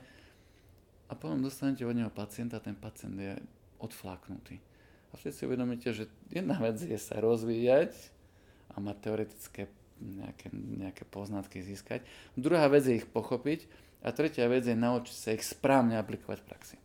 A 1.10 1.12
potom 1.18 1.42
dostanete 1.42 1.82
od 1.82 1.98
neho 1.98 2.14
pacienta, 2.14 2.62
ten 2.62 2.78
pacient 2.78 3.18
je 3.18 3.34
odfláknutý. 3.82 4.62
A 5.12 5.18
vtedy 5.18 5.34
si 5.36 5.44
uvedomíte, 5.48 5.90
že 5.92 6.10
jedna 6.32 6.58
vec 6.60 6.80
je 6.82 6.98
sa 6.98 7.20
rozvíjať 7.20 7.94
a 8.76 8.84
mať 8.84 8.98
teoretické 9.02 9.62
nejaké, 10.00 10.52
nejaké 10.52 11.04
poznatky 11.08 11.64
získať. 11.64 12.04
Druhá 12.36 12.68
vec 12.68 12.84
je 12.84 13.00
ich 13.00 13.08
pochopiť 13.08 13.68
a 14.04 14.12
tretia 14.12 14.46
vec 14.52 14.68
je 14.68 14.76
naučiť 14.76 15.16
sa 15.16 15.30
ich 15.32 15.44
správne 15.46 15.96
aplikovať 15.96 16.40
v 16.44 16.48
praxi. 16.48 16.78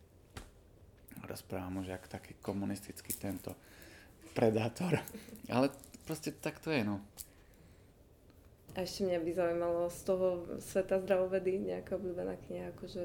Rozprávam 1.27 1.83
už 1.83 1.93
ako 1.95 2.07
taký 2.07 2.33
komunistický 2.39 3.11
tento 3.13 3.53
predátor. 4.31 4.99
Ale 5.53 5.69
proste 6.07 6.31
tak 6.31 6.63
to 6.63 6.71
je, 6.71 6.81
no. 6.87 7.03
A 8.71 8.87
ešte 8.87 9.03
mňa 9.03 9.19
by 9.19 9.31
zaujímalo 9.35 9.81
z 9.91 9.99
toho 10.07 10.27
sveta 10.63 11.03
zdravovedy 11.03 11.59
nejaká 11.59 11.99
obľúbená 11.99 12.39
kniha, 12.47 12.71
akože 12.71 13.03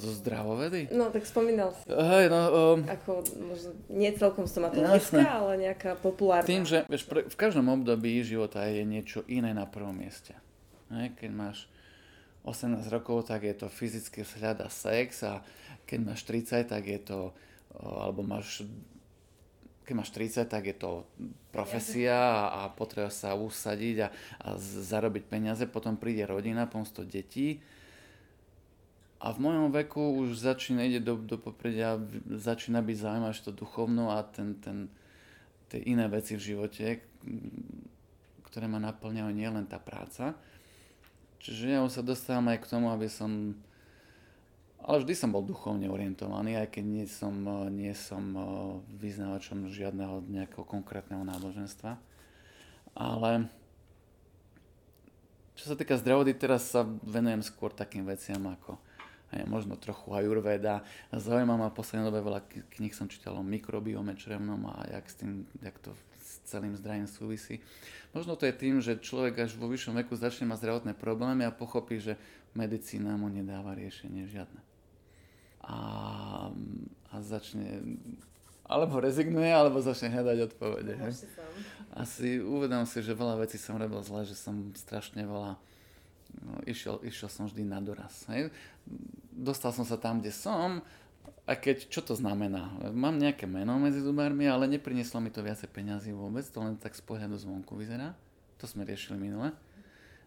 zo 0.00 0.10
zdravovedy? 0.16 0.88
No, 0.96 1.12
tak 1.12 1.28
spomínal 1.28 1.76
si. 1.76 1.84
Hej, 1.92 2.32
no... 2.32 2.40
Um, 2.48 2.80
Ako, 2.88 3.20
možno, 3.36 3.70
nie 3.92 4.10
celkom 4.16 4.48
stomatologická, 4.48 5.44
ale 5.44 5.60
nejaká 5.68 6.00
populárna. 6.00 6.48
Tým, 6.48 6.64
že 6.64 6.88
vieš, 6.88 7.04
pre, 7.04 7.28
v 7.28 7.36
každom 7.36 7.68
období 7.68 8.24
života 8.24 8.64
je 8.64 8.80
niečo 8.88 9.20
iné 9.28 9.52
na 9.52 9.68
prvom 9.68 9.92
mieste. 9.92 10.32
Hej, 10.88 11.12
keď 11.20 11.30
máš 11.36 11.68
18 12.48 12.80
rokov, 12.88 13.28
tak 13.28 13.44
je 13.44 13.52
to 13.52 13.68
fyzický 13.68 14.24
vzhľad 14.24 14.64
a 14.64 14.68
sex 14.72 15.20
a 15.28 15.44
keď 15.84 15.98
máš 16.00 16.24
30, 16.24 16.64
tak 16.72 16.82
je 16.88 17.00
to, 17.04 17.36
alebo 17.76 18.24
máš 18.24 18.64
keď 19.84 19.94
máš 19.98 20.14
30, 20.14 20.46
tak 20.46 20.70
je 20.70 20.76
to 20.78 21.02
profesia 21.50 22.14
a, 22.14 22.42
a 22.46 22.60
potreba 22.70 23.10
sa 23.10 23.34
usadiť 23.34 24.06
a, 24.06 24.08
a 24.38 24.48
zarobiť 24.62 25.26
peniaze, 25.26 25.66
potom 25.66 25.98
príde 25.98 26.22
rodina, 26.30 26.70
pomsto 26.70 27.02
detí 27.02 27.58
a 29.20 29.36
v 29.36 29.38
mojom 29.44 29.68
veku 29.68 30.24
už 30.24 30.40
začína 30.40 30.88
ide 30.88 31.04
do, 31.04 31.20
do 31.20 31.36
popredia, 31.36 32.00
začína 32.24 32.80
byť 32.80 32.96
zaujímavé 32.96 33.36
to 33.36 33.52
duchovno 33.52 34.16
a 34.16 34.24
ten, 34.24 34.56
ten, 34.64 34.88
tie 35.68 35.76
iné 35.84 36.08
veci 36.08 36.40
v 36.40 36.46
živote, 36.56 37.04
ktoré 38.48 38.64
ma 38.64 38.80
naplňajú 38.80 39.28
nielen 39.28 39.68
tá 39.68 39.76
práca. 39.76 40.32
Čiže 41.36 41.76
ja 41.76 41.84
sa 41.92 42.00
dostávam 42.00 42.48
aj 42.48 42.64
k 42.64 42.70
tomu, 42.72 42.88
aby 42.88 43.12
som... 43.12 43.52
Ale 44.80 45.04
vždy 45.04 45.12
som 45.12 45.28
bol 45.28 45.44
duchovne 45.44 45.92
orientovaný, 45.92 46.56
aj 46.56 46.80
keď 46.80 46.84
nie 46.88 47.04
som, 47.04 47.36
nie 47.68 47.92
som 47.92 48.24
vyznávačom 48.96 49.68
žiadneho 49.68 50.24
nejakého 50.32 50.64
konkrétneho 50.64 51.20
náboženstva. 51.20 52.00
Ale 52.96 53.52
čo 55.60 55.68
sa 55.68 55.76
týka 55.76 56.00
zdravody, 56.00 56.32
teraz 56.32 56.72
sa 56.72 56.88
venujem 57.04 57.44
skôr 57.44 57.68
takým 57.68 58.08
veciam 58.08 58.40
ako 58.48 58.80
aj 59.30 59.46
možno 59.46 59.78
trochu 59.78 60.10
ajurveda. 60.10 60.82
Zaujíma 61.14 61.54
ma 61.54 61.70
posledné 61.70 62.10
dobe 62.10 62.20
veľa 62.22 62.40
kníh 62.74 62.94
som 62.94 63.06
čítal 63.06 63.38
o 63.38 63.46
mikrobiome 63.46 64.18
črevnom 64.18 64.66
a 64.66 64.86
jak, 64.90 65.06
s 65.06 65.14
tým, 65.22 65.46
jak 65.62 65.76
to 65.78 65.94
s 66.18 66.42
celým 66.50 66.74
zdravím 66.74 67.06
súvisí. 67.06 67.62
Možno 68.10 68.34
to 68.34 68.46
je 68.46 68.54
tým, 68.54 68.82
že 68.82 68.98
človek 68.98 69.46
až 69.46 69.54
vo 69.54 69.70
vyššom 69.70 69.94
veku 70.02 70.18
začne 70.18 70.50
mať 70.50 70.66
zdravotné 70.66 70.92
problémy 70.98 71.46
a 71.46 71.54
pochopí, 71.54 72.02
že 72.02 72.18
medicína 72.58 73.14
mu 73.14 73.30
nedáva 73.30 73.78
riešenie 73.78 74.26
žiadne. 74.26 74.60
A, 75.62 75.78
a 77.10 77.14
začne 77.22 77.82
alebo 78.70 79.02
rezignuje, 79.02 79.50
alebo 79.50 79.82
začne 79.82 80.14
hľadať 80.14 80.38
odpovede. 80.46 80.94
Asi 81.90 82.38
uvedom 82.38 82.86
si, 82.86 83.02
že 83.02 83.18
veľa 83.18 83.42
vecí 83.42 83.58
som 83.58 83.74
robil 83.74 83.98
zle, 84.06 84.22
že 84.22 84.38
som 84.38 84.70
strašne 84.78 85.26
veľa 85.26 85.58
no, 86.46 86.54
išiel, 86.70 87.02
išiel 87.02 87.26
som 87.26 87.50
vždy 87.50 87.66
na 87.66 87.82
doraz. 87.82 88.30
Hej. 88.30 88.54
Dostal 89.40 89.72
som 89.72 89.88
sa 89.88 89.96
tam, 89.96 90.20
kde 90.20 90.28
som, 90.28 90.84
a 91.48 91.56
keď, 91.56 91.88
čo 91.88 92.04
to 92.04 92.12
znamená? 92.12 92.68
Mám 92.92 93.16
nejaké 93.16 93.48
meno 93.48 93.80
medzi 93.80 94.04
zubármi, 94.04 94.44
ale 94.44 94.68
neprinieslo 94.68 95.18
mi 95.24 95.32
to 95.32 95.40
viacej 95.40 95.72
peňazí 95.72 96.12
vôbec, 96.12 96.44
to 96.44 96.60
len 96.60 96.76
tak 96.76 96.92
z 96.92 97.00
pohľadu 97.00 97.40
zvonku 97.40 97.72
vyzerá. 97.80 98.12
To 98.60 98.68
sme 98.68 98.84
riešili 98.84 99.16
minule. 99.16 99.56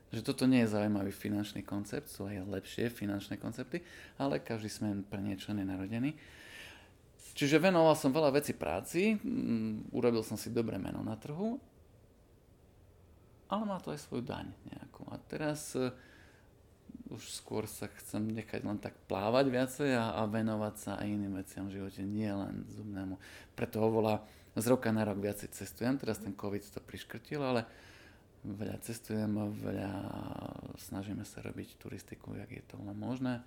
Že 0.09 0.25
toto 0.25 0.49
nie 0.49 0.65
je 0.65 0.73
zaujímavý 0.73 1.13
finančný 1.13 1.61
koncept, 1.61 2.09
sú 2.09 2.25
aj 2.25 2.49
lepšie 2.49 2.89
finančné 2.89 3.37
koncepty, 3.37 3.85
ale 4.17 4.41
každý 4.41 4.69
sme 4.73 5.05
pre 5.05 5.21
niečo 5.21 5.53
nenarodený. 5.53 6.17
Čiže 7.33 7.61
venoval 7.61 7.93
som 7.97 8.13
veľa 8.13 8.33
veci 8.33 8.53
práci, 8.57 9.17
mm, 9.17 9.93
urobil 9.93 10.21
som 10.25 10.37
si 10.37 10.53
dobré 10.53 10.77
meno 10.81 11.01
na 11.01 11.17
trhu 11.17 11.57
ale 13.53 13.69
má 13.69 13.77
to 13.77 13.93
aj 13.93 14.01
svoju 14.01 14.25
daň 14.25 14.49
nejakú. 14.65 15.05
A 15.13 15.21
teraz 15.29 15.77
uh, 15.77 15.93
už 17.13 17.29
skôr 17.29 17.69
sa 17.69 17.85
chcem 18.01 18.25
nechať 18.33 18.65
len 18.65 18.81
tak 18.81 18.97
plávať 19.05 19.45
viacej 19.53 19.89
a, 19.93 20.17
a 20.17 20.21
venovať 20.25 20.75
sa 20.75 20.91
aj 20.97 21.07
iným 21.07 21.37
veciam 21.37 21.69
v 21.69 21.77
živote, 21.77 22.01
nie 22.01 22.27
len 22.27 22.65
zubnému. 22.73 23.21
Preto 23.53 23.85
volá 23.85 24.25
z 24.57 24.65
roka 24.65 24.89
na 24.89 25.05
rok 25.05 25.21
viacej 25.21 25.53
cestujem, 25.53 26.01
teraz 26.01 26.17
ten 26.17 26.33
COVID 26.33 26.73
to 26.73 26.81
priškrtil, 26.81 27.45
ale 27.45 27.69
veľa 28.41 28.81
cestujem, 28.81 29.29
veľa 29.61 29.91
snažíme 30.81 31.21
sa 31.21 31.45
robiť 31.45 31.77
turistiku, 31.77 32.33
jak 32.33 32.49
je 32.49 32.63
to 32.65 32.75
len 32.81 32.97
možné. 32.97 33.45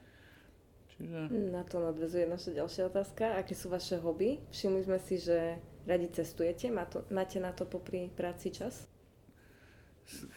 Čiže... 0.96 1.28
Na 1.52 1.66
to 1.66 1.82
nadvezuje 1.82 2.24
naša 2.24 2.56
ďalšia 2.56 2.88
otázka. 2.88 3.36
Aké 3.36 3.52
sú 3.52 3.68
vaše 3.68 4.00
hobby? 4.00 4.40
Všimli 4.48 4.80
sme 4.86 4.98
si, 5.02 5.20
že 5.20 5.60
radi 5.84 6.08
cestujete. 6.08 6.72
Máte 7.12 7.36
na 7.36 7.52
to 7.52 7.68
popri 7.68 8.08
práci 8.16 8.48
čas? 8.48 8.88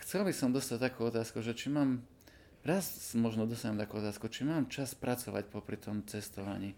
chcel 0.02 0.26
by 0.26 0.34
som 0.34 0.50
dostať 0.50 0.78
takú 0.82 1.08
otázku, 1.08 1.46
že 1.46 1.54
či 1.54 1.70
mám, 1.70 2.02
raz 2.64 3.16
možno 3.16 3.48
dostanem 3.48 3.80
takú 3.80 4.00
otázku, 4.00 4.28
či 4.28 4.44
mám 4.44 4.68
čas 4.68 4.96
pracovať 4.96 5.48
popri 5.48 5.80
tom 5.80 6.04
cestovaní. 6.04 6.76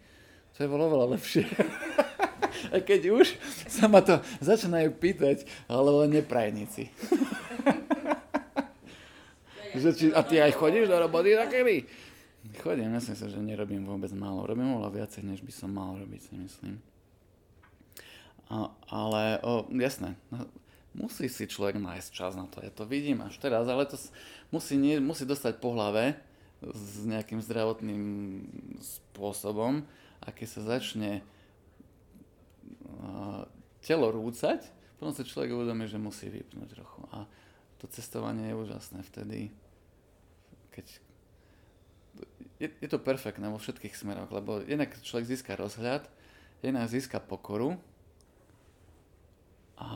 To 0.58 0.66
je 0.66 0.72
bolo 0.72 0.92
oveľa 0.92 1.18
lepšie. 1.18 1.48
A 2.76 2.84
keď 2.84 3.16
už 3.16 3.40
sa 3.66 3.88
ma 3.88 4.04
to 4.04 4.20
začínajú 4.44 4.94
pýtať, 5.00 5.48
ale 5.66 5.90
len 6.04 6.22
neprajníci. 6.22 6.92
že 9.82 9.90
či, 9.96 10.06
a 10.12 10.22
ty 10.22 10.38
aj 10.38 10.60
chodíš 10.60 10.92
do 10.92 11.00
roboty 11.00 11.34
takedy? 11.34 11.88
Chodím, 12.60 12.92
myslím 12.92 13.16
si, 13.16 13.30
že 13.30 13.40
nerobím 13.40 13.88
vôbec 13.88 14.12
málo. 14.12 14.44
Robím 14.44 14.76
oveľa 14.76 15.06
viacej, 15.06 15.24
než 15.24 15.40
by 15.42 15.54
som 15.54 15.72
mal 15.72 15.96
robiť, 15.96 16.22
si 16.22 16.34
myslím. 16.36 16.76
A, 18.52 18.68
ale, 18.92 19.40
o, 19.48 19.64
jasné, 19.80 20.20
no, 20.28 20.44
musí 20.96 21.32
si 21.32 21.48
človek 21.48 21.80
nájsť 21.80 22.10
čas 22.12 22.34
na 22.36 22.48
to. 22.48 22.60
Ja 22.64 22.72
to 22.72 22.84
vidím 22.84 23.24
až 23.24 23.39
teraz, 23.39 23.68
ale 23.68 23.88
to 23.88 23.96
musí, 24.52 24.76
nie, 24.76 25.00
musí 25.00 25.24
dostať 25.24 25.60
po 25.64 25.72
hlave 25.76 26.20
s 26.62 27.08
nejakým 27.08 27.42
zdravotným 27.42 28.04
spôsobom 28.78 29.82
a 30.22 30.28
keď 30.30 30.48
sa 30.48 30.62
začne 30.78 31.26
uh, 32.86 33.48
telo 33.82 34.14
rúcať, 34.14 34.62
potom 35.02 35.18
sa 35.18 35.26
človek 35.26 35.50
uvedomí, 35.58 35.89
že 35.89 35.98
musí 35.98 36.30
vypnúť 36.30 36.78
trochu. 36.78 37.02
A 37.10 37.26
to 37.82 37.89
cestovanie 37.89 38.54
je 38.54 38.60
úžasné 38.62 39.02
vtedy, 39.10 39.50
keď 40.70 40.86
je, 42.62 42.70
je 42.70 42.89
to 42.94 43.02
perfektné 43.02 43.50
vo 43.50 43.58
všetkých 43.58 43.98
smeroch, 43.98 44.30
lebo 44.30 44.62
jednak 44.62 44.94
človek 45.02 45.26
získa 45.26 45.58
rozhľad, 45.58 46.06
jednak 46.62 46.86
získa 46.86 47.18
pokoru 47.18 47.82
a 49.82 49.89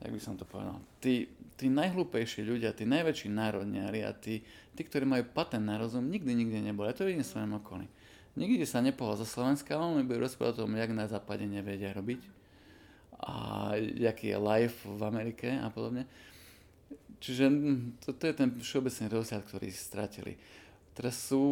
jak 0.00 0.12
by 0.12 0.20
som 0.20 0.34
to 0.36 0.48
povedal, 0.48 0.80
tí, 0.98 1.28
tí 1.60 1.68
najhlúpejší 1.68 2.40
ľudia, 2.44 2.72
tí 2.72 2.88
najväčší 2.88 3.28
národniari 3.28 4.00
a 4.00 4.16
tí, 4.16 4.40
tí, 4.72 4.80
ktorí 4.80 5.04
majú 5.04 5.28
patent 5.30 5.64
na 5.64 5.76
rozum, 5.76 6.08
nikdy 6.08 6.32
nikde 6.32 6.60
neboli. 6.64 6.88
A 6.88 6.96
to 6.96 7.04
vidím 7.04 7.20
v 7.20 7.32
svojom 7.32 7.52
okolí. 7.60 7.86
Nikdy 8.40 8.64
sa 8.64 8.80
nepohol 8.80 9.20
zo 9.20 9.28
Slovenska, 9.28 9.76
ale 9.76 10.00
mi 10.00 10.08
budú 10.08 10.24
rozprávať 10.24 10.56
o 10.56 10.60
tom, 10.64 10.72
jak 10.78 10.90
na 10.96 11.04
západe 11.04 11.44
nevedia 11.44 11.92
robiť 11.92 12.40
a 13.20 13.32
jaký 13.76 14.32
je 14.32 14.38
life 14.40 14.88
v 14.88 15.02
Amerike 15.04 15.48
a 15.60 15.68
podobne. 15.68 16.08
Čiže 17.20 17.44
hm, 17.52 18.00
to, 18.00 18.16
to 18.16 18.24
je 18.32 18.34
ten 18.34 18.48
všeobecný 18.56 19.06
rozhľad, 19.12 19.42
ktorý 19.44 19.68
stratili. 19.68 20.40
Teraz 20.96 21.20
sú, 21.20 21.44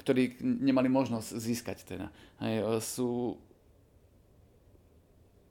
ktorí 0.00 0.40
nemali 0.40 0.88
možnosť 0.88 1.36
získať 1.36 1.78
teda. 1.84 2.08
Hej, 2.40 2.64
sú 2.80 3.36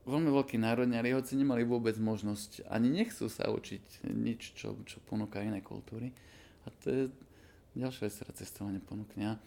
veľmi 0.10 0.34
veľkí 0.34 0.57
národňari, 0.57 1.14
hoci 1.14 1.38
nemali 1.38 1.64
vôbec 1.64 1.95
možnosť, 1.95 2.66
ani 2.68 2.89
nechcú 2.89 3.30
sa 3.30 3.47
učiť 3.47 4.10
nič, 4.10 4.57
čo, 4.57 4.76
čo 4.84 4.97
ponúka 5.05 5.39
iné 5.39 5.62
kultúry. 5.62 6.12
A 6.66 6.74
to 6.84 6.86
je 6.89 7.01
ďalšia 7.78 8.10
vec, 8.10 8.14
ktorá 8.18 8.32
cestovanie 8.34 8.82
ponúkne. 8.82 9.38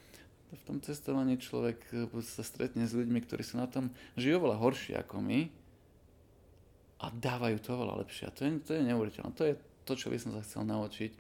v 0.53 0.63
tom 0.69 0.79
cestovaní 0.85 1.37
človek 1.37 1.79
eh, 1.93 2.25
sa 2.25 2.47
stretne 2.47 2.87
s 2.87 2.95
ľuďmi, 2.95 3.19
ktorí 3.27 3.43
sú 3.43 3.59
na 3.59 3.67
tom, 3.67 3.91
žijú 4.15 4.41
oveľa 4.41 4.63
horšie 4.63 4.95
ako 5.03 5.21
my 5.21 5.51
a 7.03 7.07
dávajú 7.11 7.59
to 7.59 7.75
oveľa 7.75 8.07
lepšie. 8.07 8.31
A 8.31 8.35
to 8.35 8.47
je, 8.47 8.51
to 8.63 8.71
je 8.79 8.87
neuveriteľné. 8.87 9.33
To 9.35 9.45
je 9.45 9.55
to, 9.83 9.93
čo 9.99 10.07
by 10.09 10.19
som 10.23 10.31
sa 10.31 10.41
chcel 10.47 10.63
naučiť. 10.63 11.11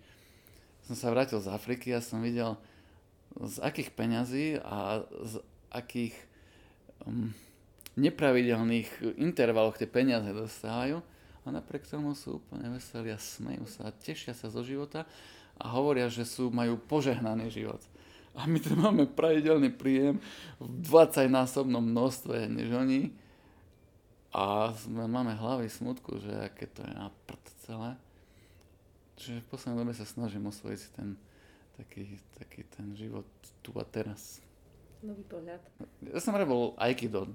Som 0.86 0.94
sa 0.94 1.10
vrátil 1.10 1.42
z 1.42 1.50
Afriky 1.50 1.90
a 1.90 1.98
som 1.98 2.22
videl, 2.22 2.54
z 3.34 3.58
akých 3.64 3.90
peňazí 3.96 4.60
a 4.62 5.02
z 5.02 5.42
akých 5.72 6.14
um, 7.08 7.34
nepravidelných 7.96 9.20
intervaloch 9.20 9.76
tie 9.76 9.88
peniaze 9.88 10.28
dostávajú 10.32 11.04
a 11.42 11.46
napriek 11.50 11.84
tomu 11.84 12.16
sú 12.16 12.38
úplne 12.38 12.72
veselí 12.72 13.10
a 13.12 13.18
smejú 13.18 13.66
sa 13.66 13.90
a 13.90 13.96
tešia 13.96 14.32
sa 14.32 14.48
zo 14.48 14.62
života 14.62 15.04
a 15.60 15.66
hovoria, 15.74 16.08
že 16.08 16.24
sú, 16.24 16.48
majú 16.48 16.80
požehnaný 16.80 17.52
život. 17.52 17.82
A 18.32 18.48
my 18.48 18.56
tu 18.56 18.72
máme 18.72 19.04
pravidelný 19.04 19.68
príjem 19.68 20.16
v 20.56 20.68
20-násobnom 20.88 21.84
množstve 21.84 22.48
než 22.48 22.72
oni 22.72 23.12
a 24.32 24.72
sme, 24.72 25.04
máme 25.04 25.36
hlavy 25.36 25.68
smutku, 25.68 26.16
že 26.16 26.32
aké 26.48 26.64
to 26.64 26.80
je 26.80 26.92
na 26.96 27.12
prd 27.28 27.44
celé. 27.68 27.90
Čiže 29.20 29.44
v 29.44 29.50
poslednej 29.52 29.78
dobe 29.84 29.92
sa 29.92 30.08
snažím 30.08 30.48
osvojiť 30.48 30.78
si 30.80 30.88
ten 30.96 31.20
taký, 31.76 32.16
taký 32.40 32.64
ten 32.72 32.96
život 32.96 33.28
tu 33.60 33.76
a 33.76 33.84
teraz. 33.84 34.40
Nový 35.04 35.26
pohľad. 35.28 35.60
Ja 36.08 36.20
som 36.24 36.32
robil 36.32 36.72
Aikido 36.80 37.28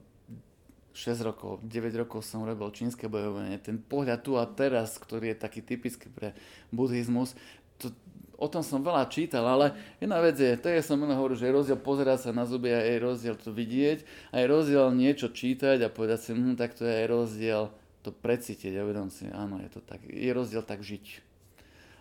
6 0.98 1.22
rokov, 1.22 1.62
9 1.62 1.94
rokov 2.02 2.26
som 2.26 2.42
robil 2.42 2.74
čínske 2.74 3.06
bojovanie. 3.06 3.62
Ten 3.62 3.78
pohľad 3.78 4.26
tu 4.26 4.34
a 4.34 4.50
teraz, 4.50 4.98
ktorý 4.98 5.38
je 5.38 5.38
taký 5.38 5.62
typický 5.62 6.10
pre 6.10 6.34
buddhizmus, 6.74 7.38
to, 7.78 7.94
o 8.34 8.50
tom 8.50 8.66
som 8.66 8.82
veľa 8.82 9.06
čítal, 9.06 9.46
ale 9.46 9.78
jedna 10.02 10.18
vec 10.18 10.42
je, 10.42 10.58
to 10.58 10.74
je 10.74 10.82
som 10.82 10.98
mnoho 10.98 11.14
hovoril, 11.14 11.38
že 11.38 11.46
je 11.46 11.54
rozdiel 11.54 11.78
pozerať 11.78 12.26
sa 12.26 12.32
na 12.34 12.50
zuby 12.50 12.74
a 12.74 12.82
je 12.82 12.98
rozdiel 12.98 13.38
to 13.38 13.54
vidieť 13.54 14.02
a 14.34 14.42
je 14.42 14.46
rozdiel 14.50 14.90
niečo 14.98 15.30
čítať 15.30 15.86
a 15.86 15.94
povedať 15.94 16.20
si, 16.26 16.30
hm, 16.34 16.58
tak 16.58 16.74
to 16.74 16.82
je 16.82 17.06
rozdiel 17.06 17.70
to 18.02 18.10
precítiť 18.10 18.74
a 18.74 18.82
uvedom 18.82 19.14
si, 19.14 19.30
áno, 19.30 19.62
je 19.62 19.70
to 19.70 19.86
tak, 19.86 20.02
je 20.02 20.32
rozdiel 20.34 20.66
tak 20.66 20.82
žiť. 20.82 21.22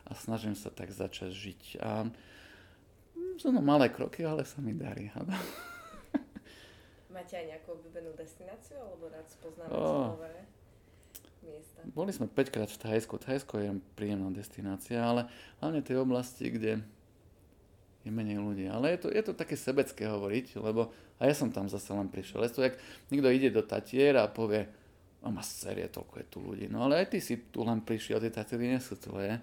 A 0.09 0.16
snažím 0.16 0.57
sa 0.57 0.72
tak 0.72 0.88
začať 0.88 1.36
žiť. 1.36 1.62
A 1.84 2.09
hm, 2.09 3.36
sú 3.36 3.53
no 3.53 3.61
malé 3.61 3.92
kroky, 3.92 4.24
ale 4.24 4.49
sa 4.49 4.64
mi 4.64 4.72
darí. 4.72 5.12
Máte 7.16 7.32
aj 7.40 7.48
nejakú 7.48 7.80
obľúbenú 7.80 8.12
destináciu, 8.12 8.76
alebo 8.76 9.08
rád 9.08 9.24
spoznávate 9.24 9.80
oh. 9.80 10.12
nové 10.12 10.44
miesta? 11.40 11.80
Boli 11.88 12.12
sme 12.12 12.28
5 12.28 12.52
krát 12.52 12.68
v 12.68 12.76
Thajsku. 12.76 13.16
Thajsko 13.16 13.54
je 13.56 13.70
príjemná 13.96 14.28
destinácia, 14.36 15.00
ale 15.00 15.24
hlavne 15.64 15.80
tej 15.80 16.04
oblasti, 16.04 16.52
kde 16.52 16.84
je 18.04 18.10
menej 18.12 18.36
ľudí. 18.36 18.68
Ale 18.68 18.92
je 18.92 18.98
to, 19.00 19.08
je 19.08 19.22
to 19.24 19.32
také 19.32 19.56
sebecké 19.56 20.04
hovoriť, 20.04 20.60
lebo 20.60 20.92
a 21.16 21.24
ja 21.24 21.32
som 21.32 21.48
tam 21.48 21.72
zase 21.72 21.88
len 21.96 22.12
prišiel. 22.12 22.44
Je 22.44 22.52
to, 22.52 22.60
jak 22.68 22.76
niekto 23.08 23.32
ide 23.32 23.48
do 23.48 23.64
Tatier 23.64 24.20
a 24.20 24.28
povie, 24.28 24.68
a 25.24 25.32
má 25.32 25.40
série, 25.40 25.88
toľko 25.88 26.14
je 26.20 26.26
tu 26.28 26.38
ľudí. 26.44 26.68
No 26.68 26.84
ale 26.84 27.00
aj 27.00 27.16
ty 27.16 27.18
si 27.24 27.40
tu 27.48 27.64
len 27.64 27.80
prišiel, 27.80 28.20
tie 28.20 28.28
Tatiery 28.28 28.76
nie 28.76 28.80
sú 28.84 29.00
tvoje. 29.00 29.40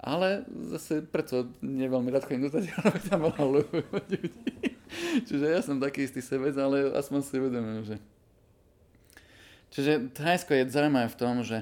Ale 0.00 0.48
zase 0.72 1.04
preto 1.04 1.52
neveľmi 1.60 2.08
rád 2.08 2.24
chodím 2.24 2.48
do 2.48 2.56
Tatier, 2.56 2.80
tam 3.12 3.28
veľa 3.28 3.44
ľudí. 3.44 4.24
Čiže 5.28 5.46
ja 5.46 5.60
som 5.60 5.78
taký 5.78 6.08
istý 6.08 6.24
sebec, 6.24 6.56
ale 6.56 6.92
aspoň 6.96 7.20
si 7.24 7.34
uvedomujem, 7.38 7.82
že... 7.84 7.96
Čiže 9.68 9.92
Thajsko 10.16 10.56
je 10.56 10.72
zaujímavé 10.72 11.08
v 11.12 11.20
tom, 11.20 11.44
že 11.44 11.60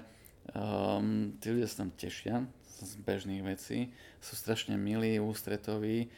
um, 0.54 1.34
tí 1.42 1.50
ľudia 1.50 1.66
sa 1.66 1.82
tam 1.82 1.90
tešia 1.94 2.46
z 2.78 2.92
bežných 3.02 3.42
vecí, 3.42 3.90
sú 4.22 4.38
strašne 4.38 4.78
milí, 4.78 5.18
ústretoví, 5.18 6.12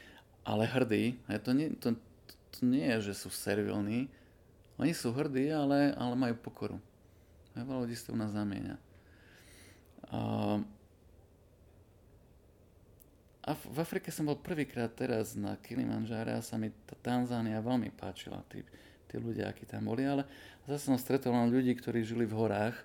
ale 0.44 0.64
hrdí. 0.68 1.16
A 1.30 1.40
to 1.40 1.56
nie, 1.56 1.72
to, 1.78 1.96
to 2.52 2.60
nie 2.66 2.84
je, 2.96 3.12
že 3.12 3.24
sú 3.24 3.32
servilní, 3.32 4.10
oni 4.78 4.94
sú 4.94 5.10
hrdí, 5.10 5.50
ale, 5.50 5.90
ale 5.98 6.14
majú 6.14 6.38
pokoru. 6.38 6.78
Veľa 7.58 7.82
ľudí 7.82 7.98
sa 7.98 8.14
u 8.14 8.18
nás 8.18 8.30
zamieňa. 8.30 8.76
Um, 10.08 10.62
Af- 13.48 13.64
v 13.64 13.80
Afrike 13.80 14.12
som 14.12 14.28
bol 14.28 14.36
prvýkrát 14.36 14.92
teraz 14.92 15.32
na 15.32 15.56
Kilimanjáre 15.56 16.36
a 16.36 16.44
sa 16.44 16.60
mi 16.60 16.68
tá 16.84 16.92
Tanzánia 17.00 17.64
veľmi 17.64 17.88
páčila, 17.96 18.44
tí, 18.52 18.60
tí 19.08 19.16
ľudia, 19.16 19.48
akí 19.48 19.64
tam 19.64 19.88
boli, 19.88 20.04
ale 20.04 20.28
zase 20.68 20.92
som 20.92 21.00
stretol 21.00 21.32
len 21.32 21.48
ľudí, 21.48 21.72
ktorí 21.72 22.04
žili 22.04 22.28
v 22.28 22.36
horách, 22.36 22.76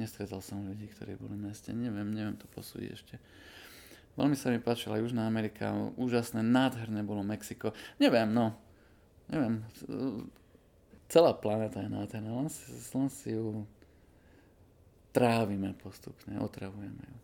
nestretol 0.00 0.40
som 0.40 0.64
ľudí, 0.64 0.88
ktorí 0.88 1.20
boli 1.20 1.36
v 1.36 1.52
meste, 1.52 1.76
neviem, 1.76 2.08
neviem 2.16 2.32
to 2.40 2.48
posúdiť 2.48 2.90
ešte. 2.96 3.20
Veľmi 4.16 4.32
sa 4.32 4.48
mi 4.48 4.56
páčila 4.56 4.96
Južná 4.96 5.28
Amerika, 5.28 5.76
úžasné, 6.00 6.40
nádherné 6.40 7.04
bolo 7.04 7.20
Mexiko, 7.20 7.76
neviem, 8.00 8.32
no, 8.32 8.56
neviem, 9.28 9.60
celá 11.12 11.36
planéta 11.36 11.84
je 11.84 11.92
nádherná, 11.92 12.32
len 12.32 12.48
si, 12.48 12.72
len 12.96 13.12
si 13.12 13.36
ju 13.36 13.68
trávime 15.12 15.76
postupne, 15.76 16.40
otravujeme 16.40 17.04
ju. 17.04 17.16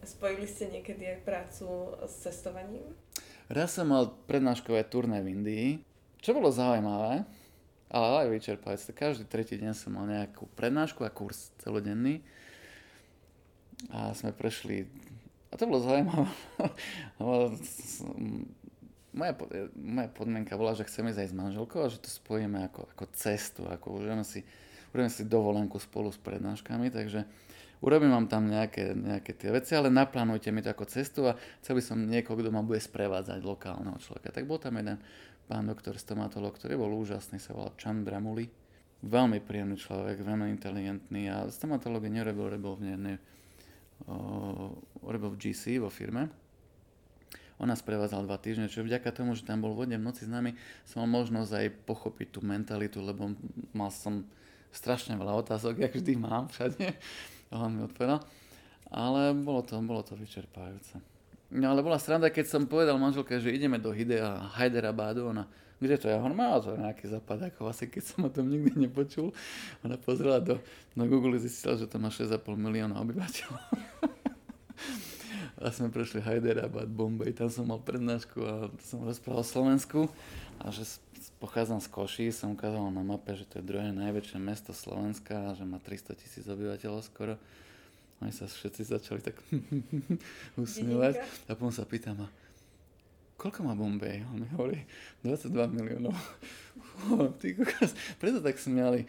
Spojili 0.00 0.48
ste 0.48 0.72
niekedy 0.72 1.04
aj 1.16 1.18
prácu 1.28 1.68
s 2.08 2.24
cestovaním? 2.24 2.96
Raz 3.52 3.76
som 3.76 3.92
mal 3.92 4.16
prednáškové 4.24 4.86
turné 4.88 5.20
v 5.20 5.36
Indii, 5.36 5.68
čo 6.24 6.32
bolo 6.32 6.48
zaujímavé, 6.48 7.28
ale 7.90 8.06
aj 8.24 8.28
vyčerpajúce. 8.32 8.96
Každý 8.96 9.28
tretí 9.28 9.60
deň 9.60 9.74
som 9.76 9.92
mal 9.92 10.06
nejakú 10.08 10.46
prednášku 10.56 11.04
a 11.04 11.10
kurz 11.12 11.52
celodenný. 11.60 12.22
A 13.90 14.14
sme 14.16 14.30
prešli... 14.32 14.86
A 15.50 15.58
to 15.58 15.66
bolo 15.66 15.82
zaujímavé. 15.82 16.30
moja, 19.12 19.32
moja 19.74 20.08
podmienka 20.14 20.54
bola, 20.54 20.78
že 20.78 20.86
chceme 20.86 21.10
ísť 21.10 21.20
aj 21.26 21.28
s 21.28 21.36
manželkou 21.36 21.82
a 21.82 21.90
že 21.90 21.98
to 21.98 22.08
spojíme 22.08 22.70
ako, 22.70 22.86
ako 22.94 23.04
cestu, 23.12 23.66
ako 23.66 23.98
urobíme 23.98 24.22
si, 24.22 24.46
urobíme 24.94 25.10
si 25.10 25.26
dovolenku 25.26 25.76
spolu 25.82 26.14
s 26.14 26.18
prednáškami, 26.22 26.94
takže 26.94 27.26
urobím 27.80 28.12
vám 28.12 28.28
tam 28.28 28.48
nejaké, 28.48 28.92
nejaké 28.92 29.32
tie 29.36 29.50
veci, 29.52 29.72
ale 29.76 29.88
naplánujte 29.88 30.52
mi 30.52 30.60
to 30.60 30.72
ako 30.72 30.84
cestu 30.88 31.28
a 31.28 31.36
chcel 31.64 31.76
by 31.76 31.82
som 31.84 31.98
niekoho, 32.04 32.36
kto 32.36 32.52
ma 32.52 32.60
bude 32.60 32.80
sprevádzať 32.80 33.40
lokálneho 33.40 33.96
človeka. 34.00 34.32
Tak 34.32 34.44
bol 34.44 34.60
tam 34.60 34.76
jeden 34.76 35.00
pán 35.50 35.66
doktor 35.66 35.98
stomatolog, 35.98 36.54
ktorý 36.54 36.78
bol 36.78 36.92
úžasný, 36.94 37.42
sa 37.42 37.56
volal 37.56 37.74
Chandramuli. 37.74 38.46
Veľmi 39.00 39.40
príjemný 39.40 39.80
človek, 39.80 40.20
veľmi 40.20 40.52
inteligentný 40.52 41.32
a 41.32 41.48
stomatológie 41.48 42.12
nerobil, 42.12 42.52
robil 42.52 42.72
v 42.76 42.82
jednej, 42.94 43.16
robil 45.00 45.30
v 45.32 45.40
GC 45.40 45.80
vo 45.80 45.88
firme. 45.88 46.28
On 47.60 47.68
nás 47.68 47.80
prevádzal 47.84 48.24
dva 48.24 48.40
týždne, 48.40 48.72
čo 48.72 48.84
vďaka 48.84 49.08
tomu, 49.12 49.36
že 49.36 49.44
tam 49.44 49.60
bol 49.60 49.76
vodne 49.76 50.00
v 50.00 50.04
noci 50.04 50.24
s 50.24 50.30
nami, 50.32 50.56
som 50.84 51.04
mal 51.04 51.24
možnosť 51.24 51.52
aj 51.52 51.66
pochopiť 51.84 52.28
tú 52.32 52.40
mentalitu, 52.40 53.00
lebo 53.04 53.36
mal 53.72 53.92
som 53.92 54.24
strašne 54.72 55.16
veľa 55.16 55.44
otázok, 55.44 55.80
jak 55.80 55.92
vždy 55.96 56.12
mám 56.20 56.48
všade 56.48 56.96
mi 57.50 57.82
odpovedal. 57.82 58.22
Ale 58.90 59.34
bolo 59.34 59.62
to, 59.62 59.78
bolo 59.82 60.02
to 60.02 60.18
vyčerpajúce. 60.18 60.98
No 61.50 61.74
ale 61.74 61.82
bola 61.82 61.98
sranda, 61.98 62.30
keď 62.30 62.46
som 62.46 62.62
povedal 62.70 62.94
manželke, 62.94 63.38
že 63.42 63.50
ideme 63.50 63.78
do 63.82 63.90
Hidea 63.90 64.54
Hyderabadu, 64.54 65.34
ona, 65.34 65.50
kde 65.82 65.98
to 65.98 66.06
je? 66.06 66.14
Hovorím, 66.14 66.38
má 66.38 66.62
to 66.62 66.78
nejaký 66.78 67.10
západ, 67.10 67.50
ako 67.50 67.70
asi 67.70 67.90
keď 67.90 68.02
som 68.06 68.26
o 68.26 68.30
tom 68.30 68.46
nikdy 68.46 68.86
nepočul. 68.86 69.34
Ona 69.82 69.98
pozrela 69.98 70.38
do, 70.38 70.62
do 70.94 71.04
Google 71.10 71.38
a 71.38 71.42
zistila, 71.42 71.74
že 71.74 71.90
to 71.90 71.98
má 71.98 72.06
6,5 72.06 72.46
milióna 72.54 73.02
obyvateľov. 73.02 73.58
a 75.60 75.68
sme 75.68 75.92
prešli 75.92 76.24
Hyderabad, 76.24 76.88
Bombay, 76.88 77.36
tam 77.36 77.52
som 77.52 77.68
mal 77.68 77.84
prednášku 77.84 78.38
a 78.40 78.72
som 78.80 79.04
rozprával 79.04 79.44
o 79.44 79.46
Slovensku 79.46 80.00
a 80.56 80.72
že 80.72 80.88
pochádzam 81.36 81.84
z 81.84 81.88
Koší, 81.92 82.26
som 82.32 82.56
ukázal 82.56 82.80
na 82.88 83.04
mape, 83.04 83.36
že 83.36 83.44
to 83.44 83.60
je 83.60 83.68
druhé 83.68 83.92
najväčšie 83.92 84.40
mesto 84.40 84.72
Slovenska 84.72 85.52
a 85.52 85.56
že 85.56 85.68
má 85.68 85.76
300 85.76 86.16
tisíc 86.16 86.48
obyvateľov 86.48 87.04
skoro. 87.04 87.36
Oni 88.24 88.32
sa 88.32 88.48
všetci 88.48 88.88
začali 88.88 89.20
tak 89.20 89.36
usmievať 90.60 91.20
a 91.48 91.52
potom 91.52 91.72
sa 91.72 91.84
pýtam, 91.84 92.24
a 92.24 92.28
koľko 93.36 93.60
má 93.64 93.76
Bombay? 93.76 94.24
On 94.32 94.40
mi 94.40 94.48
hovorí, 94.56 94.80
22 95.24 95.76
miliónov. 95.76 96.16
Ty 97.40 97.48
preto 98.16 98.40
tak 98.40 98.56
smiali. 98.56 99.04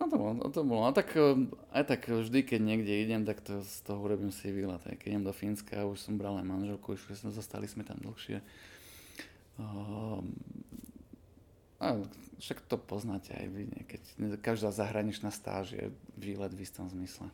No 0.00 0.10
to 0.10 0.16
bolo, 0.18 0.32
to 0.50 0.60
bolo. 0.66 0.82
A 0.86 0.92
tak, 0.92 1.14
eh, 1.14 1.38
aj 1.70 1.84
tak 1.86 2.00
vždy, 2.10 2.42
keď 2.42 2.60
niekde 2.60 2.92
idem, 2.92 3.22
tak 3.22 3.40
to, 3.40 3.62
z 3.62 3.78
toho 3.86 4.02
urobím 4.02 4.34
si 4.34 4.50
výlet. 4.50 4.82
Keď 4.82 5.06
idem 5.06 5.24
do 5.24 5.32
Fínska, 5.32 5.86
už 5.86 6.02
som 6.02 6.18
bral 6.18 6.34
aj 6.38 6.46
manželku, 6.46 6.98
už 6.98 7.14
sme 7.14 7.30
zostali 7.30 7.70
sme 7.70 7.86
tam 7.86 8.02
dlhšie. 8.02 8.42
Um, 9.54 10.34
a 11.78 11.94
však 12.42 12.66
to 12.66 12.74
poznáte 12.74 13.30
aj 13.30 13.46
vy, 13.46 13.62
keď 13.86 14.02
každá 14.42 14.74
zahraničná 14.74 15.30
stáž 15.30 15.78
je 15.78 15.94
výlet 16.18 16.50
v 16.50 16.66
istom 16.66 16.90
zmysle. 16.90 17.30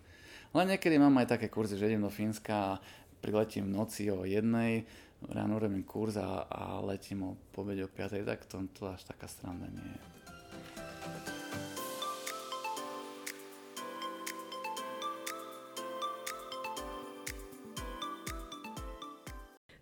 Ale 0.53 0.75
niekedy 0.75 1.01
mám 1.01 1.17
aj 1.23 1.39
také 1.39 1.49
kurzy, 1.49 1.81
že 1.81 1.89
idem 1.89 2.05
do 2.05 2.13
Fínska 2.13 2.77
a 2.77 2.81
priletím 3.25 3.71
v 3.71 3.77
noci 3.79 4.11
o 4.13 4.29
jednej, 4.29 4.85
ráno 5.29 5.57
robím 5.57 5.85
kurz 5.85 6.17
a, 6.17 6.45
a 6.45 6.81
letím 6.81 7.23
o 7.23 7.37
pobede 7.53 7.85
o 7.85 7.89
5, 7.89 8.25
tak 8.25 8.45
to, 8.45 8.65
to 8.75 8.89
až 8.89 9.05
taká 9.05 9.29
strana 9.29 9.69
nie 9.71 9.85
je. 9.85 10.20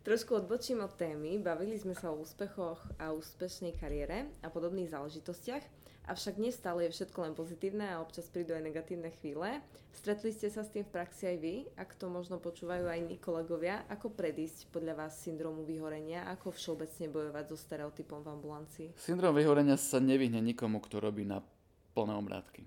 Trošku 0.09 0.41
odbočím 0.41 0.81
od 0.81 0.97
témy, 0.97 1.37
bavili 1.37 1.77
sme 1.77 1.93
sa 1.93 2.09
o 2.09 2.17
úspechoch 2.17 2.81
a 2.97 3.13
úspešnej 3.13 3.77
kariére 3.77 4.25
a 4.41 4.49
podobných 4.49 4.89
záležitostiach, 4.89 5.61
Avšak 6.09 6.41
nestále 6.41 6.89
je 6.89 6.97
všetko 6.97 7.19
len 7.21 7.35
pozitívne 7.37 7.85
a 7.85 8.01
občas 8.01 8.33
prídu 8.33 8.57
aj 8.57 8.65
negatívne 8.65 9.13
chvíle. 9.21 9.61
Stretli 9.93 10.33
ste 10.33 10.49
sa 10.49 10.65
s 10.65 10.73
tým 10.73 10.81
v 10.81 10.89
praxi 10.97 11.29
aj 11.29 11.37
vy? 11.37 11.55
Ak 11.77 12.01
to 12.01 12.09
možno 12.09 12.41
počúvajú 12.41 12.89
aj 12.89 12.97
iní 13.05 13.21
kolegovia, 13.21 13.85
ako 13.93 14.17
predísť 14.17 14.73
podľa 14.73 15.05
vás 15.05 15.21
syndromu 15.21 15.69
vyhorenia? 15.69 16.25
Ako 16.33 16.57
všeobecne 16.57 17.13
bojovať 17.13 17.45
so 17.53 17.61
stereotypom 17.61 18.25
v 18.25 18.29
ambulancii? 18.41 18.89
Syndrom 18.97 19.37
vyhorenia 19.37 19.77
sa 19.77 20.01
nevyhne 20.01 20.41
nikomu, 20.41 20.81
kto 20.81 20.97
robí 20.97 21.29
na 21.29 21.45
plné 21.93 22.17
obrátky. 22.17 22.65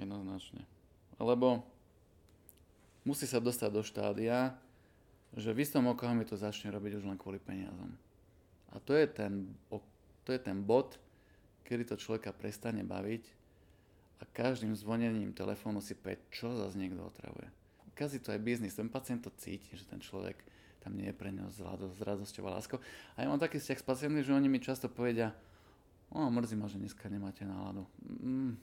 Jednoznačne. 0.00 0.64
Lebo 1.20 1.60
musí 3.04 3.28
sa 3.28 3.36
dostať 3.36 3.68
do 3.68 3.84
štádia, 3.84 4.56
že 5.36 5.54
v 5.54 5.62
istom 5.62 5.86
okamihu 5.86 6.26
to 6.26 6.34
začne 6.34 6.74
robiť 6.74 6.98
už 6.98 7.04
len 7.06 7.18
kvôli 7.18 7.38
peniazom. 7.38 7.94
A 8.74 8.78
to 8.82 8.94
je 8.94 9.06
ten, 9.06 9.50
to 10.26 10.30
je 10.30 10.40
ten 10.40 10.62
bod, 10.62 10.98
kedy 11.66 11.86
to 11.86 11.98
človeka 11.98 12.34
prestane 12.34 12.82
baviť 12.82 13.24
a 14.20 14.26
každým 14.26 14.74
zvonením 14.74 15.32
telefónu 15.32 15.78
si 15.78 15.94
povie, 15.94 16.18
čo 16.34 16.54
zase 16.54 16.78
niekto 16.78 17.02
otravuje. 17.02 17.46
Kazí 17.94 18.18
to 18.18 18.34
aj 18.34 18.40
biznis, 18.42 18.74
ten 18.74 18.90
pacient 18.90 19.22
to 19.26 19.30
cíti, 19.38 19.76
že 19.76 19.86
ten 19.86 20.02
človek 20.02 20.38
tam 20.80 20.96
nie 20.96 21.12
je 21.12 21.16
pre 21.16 21.28
neho 21.28 21.52
s, 21.52 21.60
s 21.60 22.00
radosťou 22.00 22.48
a 22.48 22.56
láskou. 22.56 22.80
A 23.14 23.22
ja 23.22 23.28
mám 23.28 23.38
taký 23.38 23.60
vzťah 23.60 23.78
s 23.78 23.86
pacientmi, 23.86 24.24
že 24.24 24.32
oni 24.32 24.48
mi 24.48 24.58
často 24.58 24.88
povedia, 24.88 25.36
o, 26.08 26.26
mrzí 26.32 26.56
ma, 26.56 26.66
že 26.72 26.80
dneska 26.80 27.06
nemáte 27.12 27.44
náladu. 27.44 27.84
Mm, 28.00 28.56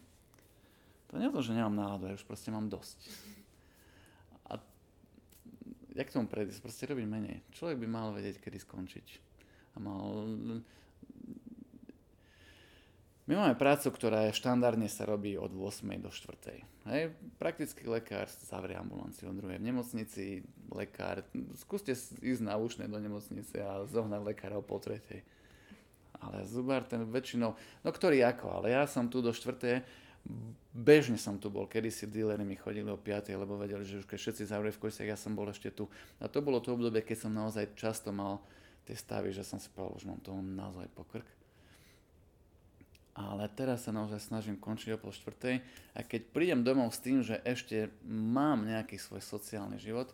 to 1.08 1.14
nie 1.22 1.30
je 1.30 1.36
to, 1.38 1.42
že 1.46 1.56
nemám 1.56 1.78
náladu, 1.78 2.10
ja 2.10 2.18
už 2.18 2.26
proste 2.26 2.50
mám 2.50 2.68
dosť. 2.68 2.98
Jak 5.98 6.14
tomu 6.14 6.30
predísť? 6.30 6.62
Proste 6.62 6.86
robiť 6.86 7.06
menej. 7.10 7.42
Človek 7.58 7.82
by 7.82 7.88
mal 7.90 8.14
vedieť, 8.14 8.38
kedy 8.38 8.62
skončiť. 8.62 9.08
A 9.74 9.82
mal 9.82 10.14
my 13.28 13.36
máme 13.36 13.60
prácu, 13.60 13.92
ktorá 13.92 14.32
štandardne 14.32 14.88
sa 14.88 15.04
robí 15.04 15.36
od 15.36 15.52
8. 15.52 15.84
do 16.00 16.08
4. 16.08 16.64
Hej. 16.88 17.12
Praktický 17.36 17.84
lekár 17.84 18.32
zavrie 18.32 18.80
ambulanciu 18.80 19.28
o 19.28 19.36
druhej 19.36 19.60
v 19.60 19.68
nemocnici, 19.68 20.48
lekár, 20.72 21.28
skúste 21.60 21.92
ísť 22.24 22.42
na 22.48 22.56
ušné 22.56 22.88
do 22.88 22.96
nemocnice 22.96 23.60
a 23.60 23.84
zohnať 23.84 24.22
lekára 24.24 24.56
o 24.56 24.64
pol 24.64 24.80
tretej. 24.80 25.28
Ale 26.24 26.48
zubár 26.48 26.88
ten 26.88 27.04
väčšinou, 27.04 27.52
no 27.84 27.90
ktorý 27.92 28.24
ako, 28.24 28.64
ale 28.64 28.72
ja 28.72 28.88
som 28.88 29.12
tu 29.12 29.20
do 29.20 29.36
4. 29.36 29.84
Bežne 30.78 31.18
som 31.18 31.42
tu 31.42 31.50
bol, 31.50 31.66
kedy 31.66 31.90
si 31.90 32.06
díleri 32.06 32.46
mi 32.46 32.54
chodili 32.54 32.86
o 32.92 33.00
5, 33.00 33.34
lebo 33.34 33.58
vedeli, 33.58 33.82
že 33.82 34.04
už 34.04 34.06
keď 34.06 34.20
všetci 34.20 34.44
zavreli 34.46 34.76
v 34.76 34.82
kojsiach, 34.86 35.10
ja 35.10 35.18
som 35.18 35.34
bol 35.34 35.50
ešte 35.50 35.74
tu. 35.74 35.90
A 36.22 36.30
to 36.30 36.44
bolo 36.44 36.62
to 36.62 36.76
obdobie, 36.76 37.02
keď 37.02 37.26
som 37.26 37.32
naozaj 37.34 37.74
často 37.74 38.14
mal 38.14 38.44
tie 38.86 38.94
stavy, 38.94 39.34
že 39.34 39.42
som 39.42 39.58
si 39.58 39.72
povedal, 39.74 39.98
že 39.98 40.08
mám 40.08 40.22
toho 40.22 40.40
naozaj 40.40 40.86
pokrk 40.94 41.26
ale 43.18 43.50
teraz 43.50 43.90
sa 43.90 43.92
naozaj 43.92 44.22
snažím 44.22 44.62
končiť 44.62 44.94
o 44.94 45.02
pol 45.02 45.10
štvrtej 45.10 45.58
a 45.98 46.00
keď 46.06 46.22
prídem 46.30 46.62
domov 46.62 46.94
s 46.94 47.02
tým, 47.02 47.26
že 47.26 47.42
ešte 47.42 47.90
mám 48.06 48.70
nejaký 48.70 49.02
svoj 49.02 49.26
sociálny 49.26 49.82
život, 49.82 50.14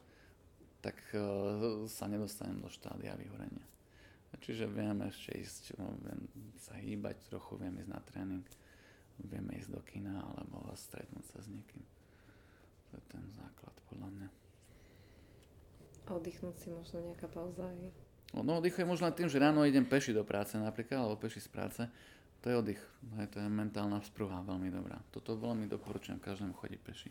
tak 0.80 0.96
uh, 1.12 1.84
sa 1.92 2.08
nedostanem 2.08 2.64
do 2.64 2.72
štádia 2.72 3.12
vyhorenia. 3.20 3.68
Čiže 4.44 4.68
viem 4.68 5.00
ešte 5.08 5.36
ísť, 5.40 5.64
viem 5.80 6.22
sa 6.60 6.76
hýbať 6.76 7.32
trochu, 7.32 7.56
viem 7.60 7.80
ísť 7.80 7.92
na 7.92 8.02
tréning, 8.04 8.44
vieme 9.22 9.54
ísť 9.58 9.70
do 9.74 9.82
kina 9.86 10.18
alebo 10.18 10.66
stretnúť 10.74 11.26
sa 11.30 11.40
s 11.42 11.48
niekým. 11.50 11.84
To 12.90 12.92
je 12.98 13.04
ten 13.10 13.24
základ 13.34 13.76
podľa 13.90 14.10
mňa. 14.10 14.30
A 16.04 16.10
oddychnúť 16.20 16.56
si 16.60 16.68
možno 16.74 17.00
nejaká 17.06 17.30
pauza 17.32 17.64
aj? 17.64 17.94
No, 18.34 18.58
oddychujem 18.58 18.90
možno 18.90 19.14
tým, 19.14 19.30
že 19.30 19.38
ráno 19.38 19.62
idem 19.62 19.86
peši 19.86 20.12
do 20.12 20.26
práce 20.26 20.58
napríklad, 20.58 21.06
alebo 21.06 21.22
peši 21.22 21.40
z 21.46 21.50
práce 21.54 21.82
to 22.44 22.52
je 22.52 22.60
oddych, 22.60 22.84
hej, 23.16 23.28
to 23.32 23.40
je 23.40 23.48
mentálna 23.48 24.04
vzpruha 24.04 24.44
veľmi 24.44 24.68
dobrá. 24.68 25.00
Toto 25.16 25.40
veľmi 25.40 25.64
doporučujem 25.72 26.20
každému 26.20 26.52
chodiť 26.60 26.80
peši. 26.84 27.10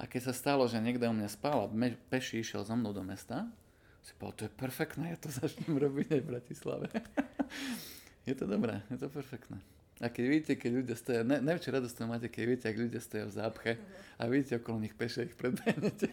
A 0.00 0.08
keď 0.08 0.32
sa 0.32 0.32
stalo, 0.32 0.64
že 0.64 0.80
niekto 0.80 1.04
u 1.04 1.12
mňa 1.12 1.28
spal 1.28 1.68
a 1.68 1.72
peši 2.08 2.40
išiel 2.40 2.64
so 2.64 2.72
mnou 2.72 2.96
do 2.96 3.04
mesta, 3.04 3.44
si 4.00 4.16
povedal, 4.16 4.36
to 4.40 4.44
je 4.48 4.52
perfektné, 4.56 5.04
ja 5.12 5.18
to 5.20 5.28
začnem 5.44 5.76
robiť 5.76 6.16
aj 6.16 6.20
v 6.24 6.30
Bratislave. 6.32 6.86
je 8.28 8.32
to 8.32 8.48
dobré, 8.48 8.80
je 8.88 8.96
to 8.96 9.12
perfektné. 9.12 9.60
A 9.98 10.06
keď 10.06 10.24
vidíte, 10.30 10.52
keď 10.54 10.70
ľudia 10.78 10.96
stoja, 10.96 11.20
ne, 11.26 11.42
najväčšie 11.42 11.74
radosť 11.74 11.94
to 11.98 12.02
máte, 12.06 12.28
keď 12.30 12.42
vidíte, 12.46 12.66
ak 12.70 12.78
ľudia 12.78 13.00
stoja 13.02 13.24
v 13.26 13.34
zápche 13.34 13.72
a 14.14 14.22
vidíte 14.30 14.62
okolo 14.62 14.78
nich 14.78 14.94
peši, 14.94 15.26
ich 15.26 15.34
predbehnete. 15.34 16.06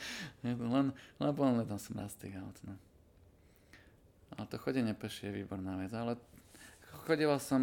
len, 0.46 0.58
len 0.58 0.90
len 1.22 1.66
tam 1.66 1.78
som 1.78 1.94
aut. 2.02 2.58
No. 2.66 2.74
Ale 4.34 4.44
to 4.50 4.58
chodenie 4.58 4.94
peši 4.94 5.30
je 5.30 5.42
výborná 5.42 5.78
vec, 5.78 5.94
ale 5.94 6.18
Chodieval 7.08 7.40
som, 7.40 7.62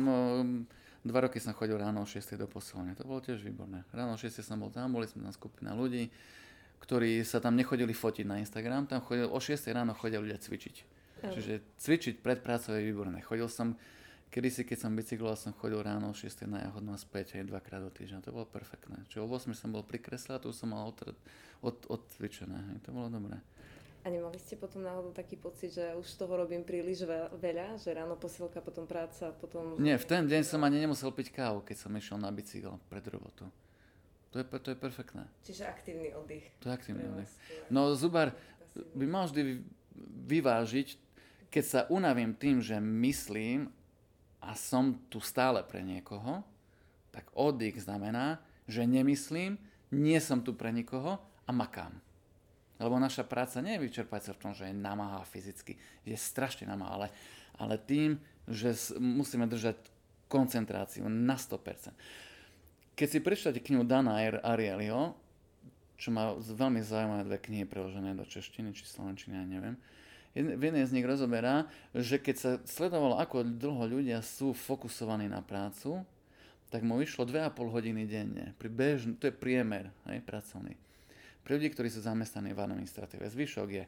dva 1.05 1.19
roky 1.21 1.37
som 1.37 1.53
chodil 1.53 1.77
ráno 1.77 2.01
o 2.01 2.07
6 2.09 2.33
do 2.37 2.49
posilovne, 2.49 2.97
to 2.97 3.05
bolo 3.05 3.21
tiež 3.21 3.41
výborné. 3.45 3.85
Ráno 3.93 4.17
o 4.17 4.19
6 4.19 4.41
som 4.41 4.57
bol 4.57 4.73
tam, 4.73 4.89
boli 4.89 5.05
sme 5.05 5.21
tam 5.21 5.33
skupina 5.33 5.77
ľudí, 5.77 6.09
ktorí 6.81 7.21
sa 7.21 7.37
tam 7.37 7.53
nechodili 7.53 7.93
fotiť 7.93 8.25
na 8.25 8.41
Instagram, 8.41 8.89
tam 8.89 9.05
chodil, 9.05 9.29
o 9.29 9.37
6 9.37 9.69
ráno 9.69 9.93
chodili 9.93 10.29
ľudia 10.29 10.41
cvičiť. 10.41 10.75
Čiže 11.25 11.53
cvičiť 11.81 12.21
pred 12.21 12.41
prácou 12.41 12.77
je 12.77 12.85
výborné. 12.85 13.21
Chodil 13.21 13.49
som, 13.49 13.73
kedysi, 14.31 14.67
keď 14.67 14.77
som 14.87 14.91
bicykloval, 14.95 15.37
som 15.39 15.55
chodil 15.55 15.79
ráno 15.79 16.11
o 16.11 16.15
6 16.15 16.45
na 16.49 16.65
jahodnú 16.65 16.93
a 16.93 16.99
späť 16.99 17.39
aj 17.39 17.49
dvakrát 17.49 17.81
do 17.81 17.91
týždňa. 17.91 18.25
To 18.25 18.35
bolo 18.35 18.47
perfektné. 18.49 19.03
Čiže 19.09 19.23
o 19.23 19.27
8 19.27 19.55
som 19.55 19.69
bol 19.71 19.85
pri 19.85 19.99
kresle 20.01 20.35
a 20.35 20.43
tu 20.43 20.51
som 20.51 20.71
mal 20.71 20.89
od, 20.91 21.15
od, 21.63 21.77
odcvičené. 21.87 22.81
To 22.85 22.89
bolo 22.91 23.07
dobré. 23.09 23.39
A 24.05 24.13
nemali 24.13 24.37
ste 24.37 24.53
potom 24.53 24.85
náhodou 24.85 25.09
taký 25.17 25.33
pocit, 25.33 25.73
že 25.73 25.97
už 25.97 26.05
toho 26.13 26.37
robím 26.37 26.61
príliš 26.61 27.09
veľa, 27.41 27.81
že 27.81 27.89
ráno 27.89 28.13
posilka, 28.13 28.61
potom 28.61 28.85
práca, 28.85 29.33
potom... 29.33 29.81
Nie, 29.81 29.97
v 29.97 30.05
ten 30.05 30.29
deň 30.29 30.45
som 30.45 30.61
ani 30.61 30.77
nemusel 30.77 31.09
piť 31.09 31.33
kávu, 31.33 31.65
keď 31.65 31.77
som 31.81 31.91
išiel 31.97 32.21
na 32.21 32.29
bicykel 32.29 32.77
pred 32.85 33.01
robotu. 33.09 33.49
To 34.29 34.37
je, 34.37 34.45
to 34.45 34.69
je 34.75 34.77
perfektné. 34.77 35.25
Čiže 35.41 35.63
aktívny 35.65 36.13
oddych. 36.13 36.45
To 36.61 36.69
je 36.69 36.73
aktívny 36.77 37.01
oddych. 37.07 37.31
No 37.73 37.97
zubar 37.97 38.37
by 38.93 39.05
mal 39.09 39.25
vždy 39.25 39.65
vyvážiť, 40.27 40.87
keď 41.49 41.63
sa 41.63 41.81
unavím 41.87 42.35
tým, 42.35 42.59
že 42.59 42.77
myslím 42.77 43.71
a 44.45 44.53
som 44.53 44.93
tu 45.09 45.17
stále 45.17 45.65
pre 45.65 45.81
niekoho, 45.81 46.45
tak 47.09 47.25
oddych 47.33 47.81
znamená, 47.81 48.37
že 48.69 48.85
nemyslím, 48.85 49.57
nie 49.89 50.19
som 50.21 50.45
tu 50.45 50.53
pre 50.53 50.69
nikoho 50.69 51.17
a 51.45 51.51
makám. 51.51 51.93
Lebo 52.75 52.99
naša 52.99 53.23
práca 53.23 53.63
nie 53.63 53.79
je 53.79 53.83
vyčerpať 53.87 54.21
sa 54.21 54.31
v 54.35 54.41
tom, 54.41 54.51
že 54.51 54.67
je 54.67 54.75
namáha 54.75 55.23
fyzicky. 55.23 55.79
Je 56.03 56.17
strašne 56.19 56.67
namáha, 56.67 56.91
ale, 56.91 57.07
ale 57.55 57.75
tým, 57.79 58.19
že 58.45 58.75
musíme 58.99 59.47
držať 59.47 59.79
koncentráciu 60.27 61.07
na 61.07 61.39
100%. 61.39 61.95
Keď 62.95 63.07
si 63.07 63.19
prečítate 63.23 63.59
knihu 63.63 63.87
Dana 63.87 64.19
Arielyho, 64.43 65.15
čo 65.95 66.11
má 66.11 66.35
veľmi 66.35 66.83
zaujímavé 66.83 67.23
dve 67.23 67.39
knihy 67.39 67.63
preložené 67.63 68.11
do 68.15 68.27
češtiny 68.27 68.75
či 68.75 68.83
slovenčiny, 68.83 69.39
ja 69.39 69.45
neviem, 69.47 69.79
v 70.35 70.61
jednej 70.61 70.83
z 70.83 70.91
nich 70.91 71.07
rozoberá, 71.07 71.71
že 71.95 72.19
keď 72.19 72.35
sa 72.35 72.51
sledovalo, 72.67 73.15
ako 73.23 73.47
dlho 73.47 73.87
ľudia 73.87 74.19
sú 74.19 74.51
fokusovaní 74.51 75.31
na 75.31 75.39
prácu, 75.39 76.03
tak 76.67 76.83
mu 76.83 76.99
vyšlo 76.99 77.23
2,5 77.23 77.55
hodiny 77.71 78.03
denne. 78.03 78.51
Pri 78.59 78.67
bežn- 78.67 79.15
to 79.15 79.31
je 79.31 79.33
priemer 79.33 79.95
hej, 80.11 80.19
pracovný. 80.27 80.75
Pre 81.47 81.55
ľudí, 81.55 81.71
ktorí 81.71 81.87
sú 81.87 82.03
zamestnaní 82.03 82.51
v 82.51 82.59
administratíve, 82.67 83.23
zvyšok 83.31 83.69
je 83.71 83.83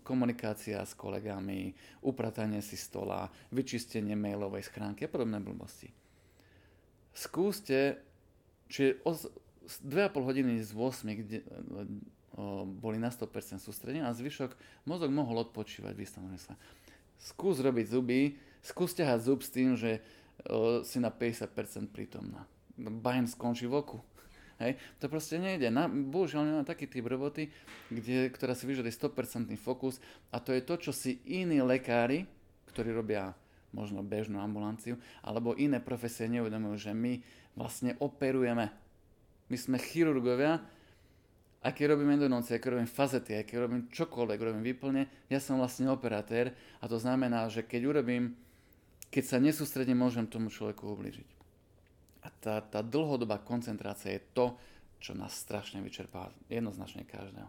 komunikácia 0.00 0.80
s 0.80 0.96
kolegami, 0.96 1.76
upratanie 2.00 2.64
si 2.64 2.80
stola, 2.80 3.28
vyčistenie 3.52 4.16
mailovej 4.16 4.70
schránky 4.70 5.04
a 5.04 5.12
podobné 5.12 5.42
blbosti. 5.44 5.92
Skúste, 7.12 8.00
čiže 8.72 9.04
2,5 9.04 10.24
hodiny 10.24 10.64
z 10.64 10.70
8, 10.72 11.20
kde 11.20 11.38
o, 11.44 11.84
boli 12.66 12.98
na 12.98 13.14
100% 13.14 13.62
sústredení 13.62 14.02
a 14.02 14.10
zvyšok 14.10 14.58
mozog 14.90 15.10
mohol 15.14 15.46
odpočívať 15.46 15.92
v 15.94 16.02
istom 16.02 16.26
sa. 16.34 16.58
Skús 17.14 17.62
robiť 17.62 17.86
zuby, 17.94 18.34
skús 18.58 18.90
ťahať 18.92 19.20
zub 19.22 19.40
s 19.40 19.54
tým, 19.54 19.78
že 19.78 20.02
o, 20.50 20.82
si 20.82 20.98
na 20.98 21.14
50% 21.14 21.94
prítomná. 21.94 22.42
Bajem 22.74 23.30
skončí 23.30 23.70
v 23.70 23.78
oku 23.78 23.98
Hej? 24.62 24.78
To 25.02 25.10
proste 25.10 25.40
nejde. 25.40 25.70
Na, 25.70 25.90
bohužiaľ 25.90 26.42
máme 26.46 26.66
taký 26.66 26.86
typ 26.86 27.06
roboty, 27.06 27.50
kde, 27.90 28.30
ktorá 28.30 28.54
si 28.54 28.68
vyžaduje 28.68 28.92
100% 28.94 29.50
fokus 29.58 29.98
a 30.30 30.38
to 30.38 30.54
je 30.54 30.62
to, 30.62 30.74
čo 30.78 30.92
si 30.94 31.18
iní 31.26 31.58
lekári, 31.62 32.26
ktorí 32.70 32.94
robia 32.94 33.34
možno 33.74 34.06
bežnú 34.06 34.38
ambulanciu, 34.38 34.94
alebo 35.26 35.58
iné 35.58 35.82
profesie 35.82 36.30
neuvedomujú, 36.30 36.90
že 36.90 36.92
my 36.94 37.18
vlastne 37.58 37.98
operujeme. 37.98 38.70
My 39.50 39.56
sme 39.58 39.82
chirurgovia, 39.82 40.62
a 41.64 41.72
keď 41.72 41.96
robím 41.96 42.12
endodoncie, 42.12 42.60
keď 42.60 42.76
robím 42.76 42.90
fazety, 42.92 43.40
keď 43.40 43.56
robím 43.56 43.88
čokoľvek, 43.88 44.38
robím 44.38 44.64
výplne, 44.68 45.08
ja 45.32 45.40
som 45.40 45.56
vlastne 45.56 45.88
operatér 45.88 46.52
a 46.76 46.84
to 46.84 47.00
znamená, 47.00 47.48
že 47.48 47.64
keď 47.64 47.88
urobím, 47.88 48.36
keď 49.08 49.24
sa 49.24 49.38
nesústredím, 49.40 50.04
môžem 50.04 50.28
tomu 50.28 50.52
človeku 50.52 50.84
ubližiť. 50.92 51.28
A 52.24 52.28
tá, 52.28 52.60
tá 52.60 52.84
dlhodobá 52.84 53.40
koncentrácia 53.40 54.12
je 54.12 54.22
to, 54.36 54.46
čo 55.00 55.16
nás 55.16 55.32
strašne 55.32 55.80
vyčerpá 55.80 56.28
jednoznačne 56.52 57.08
každého. 57.08 57.48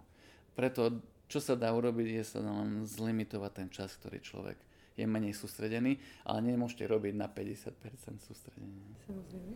Preto, 0.55 1.03
čo 1.27 1.43
sa 1.43 1.59
dá 1.59 1.75
urobiť, 1.75 2.07
je 2.15 2.23
sa 2.23 2.39
len 2.39 2.87
zlimitovať 2.87 3.51
ten 3.51 3.67
čas, 3.67 3.99
ktorý 3.99 4.23
človek 4.23 4.55
je 4.95 5.03
menej 5.03 5.35
sústredený, 5.35 5.99
ale 6.23 6.55
nemôžete 6.55 6.87
robiť 6.87 7.13
na 7.19 7.27
50% 7.27 7.75
sústredenia. 8.23 8.79
Samozrejme. 9.03 9.53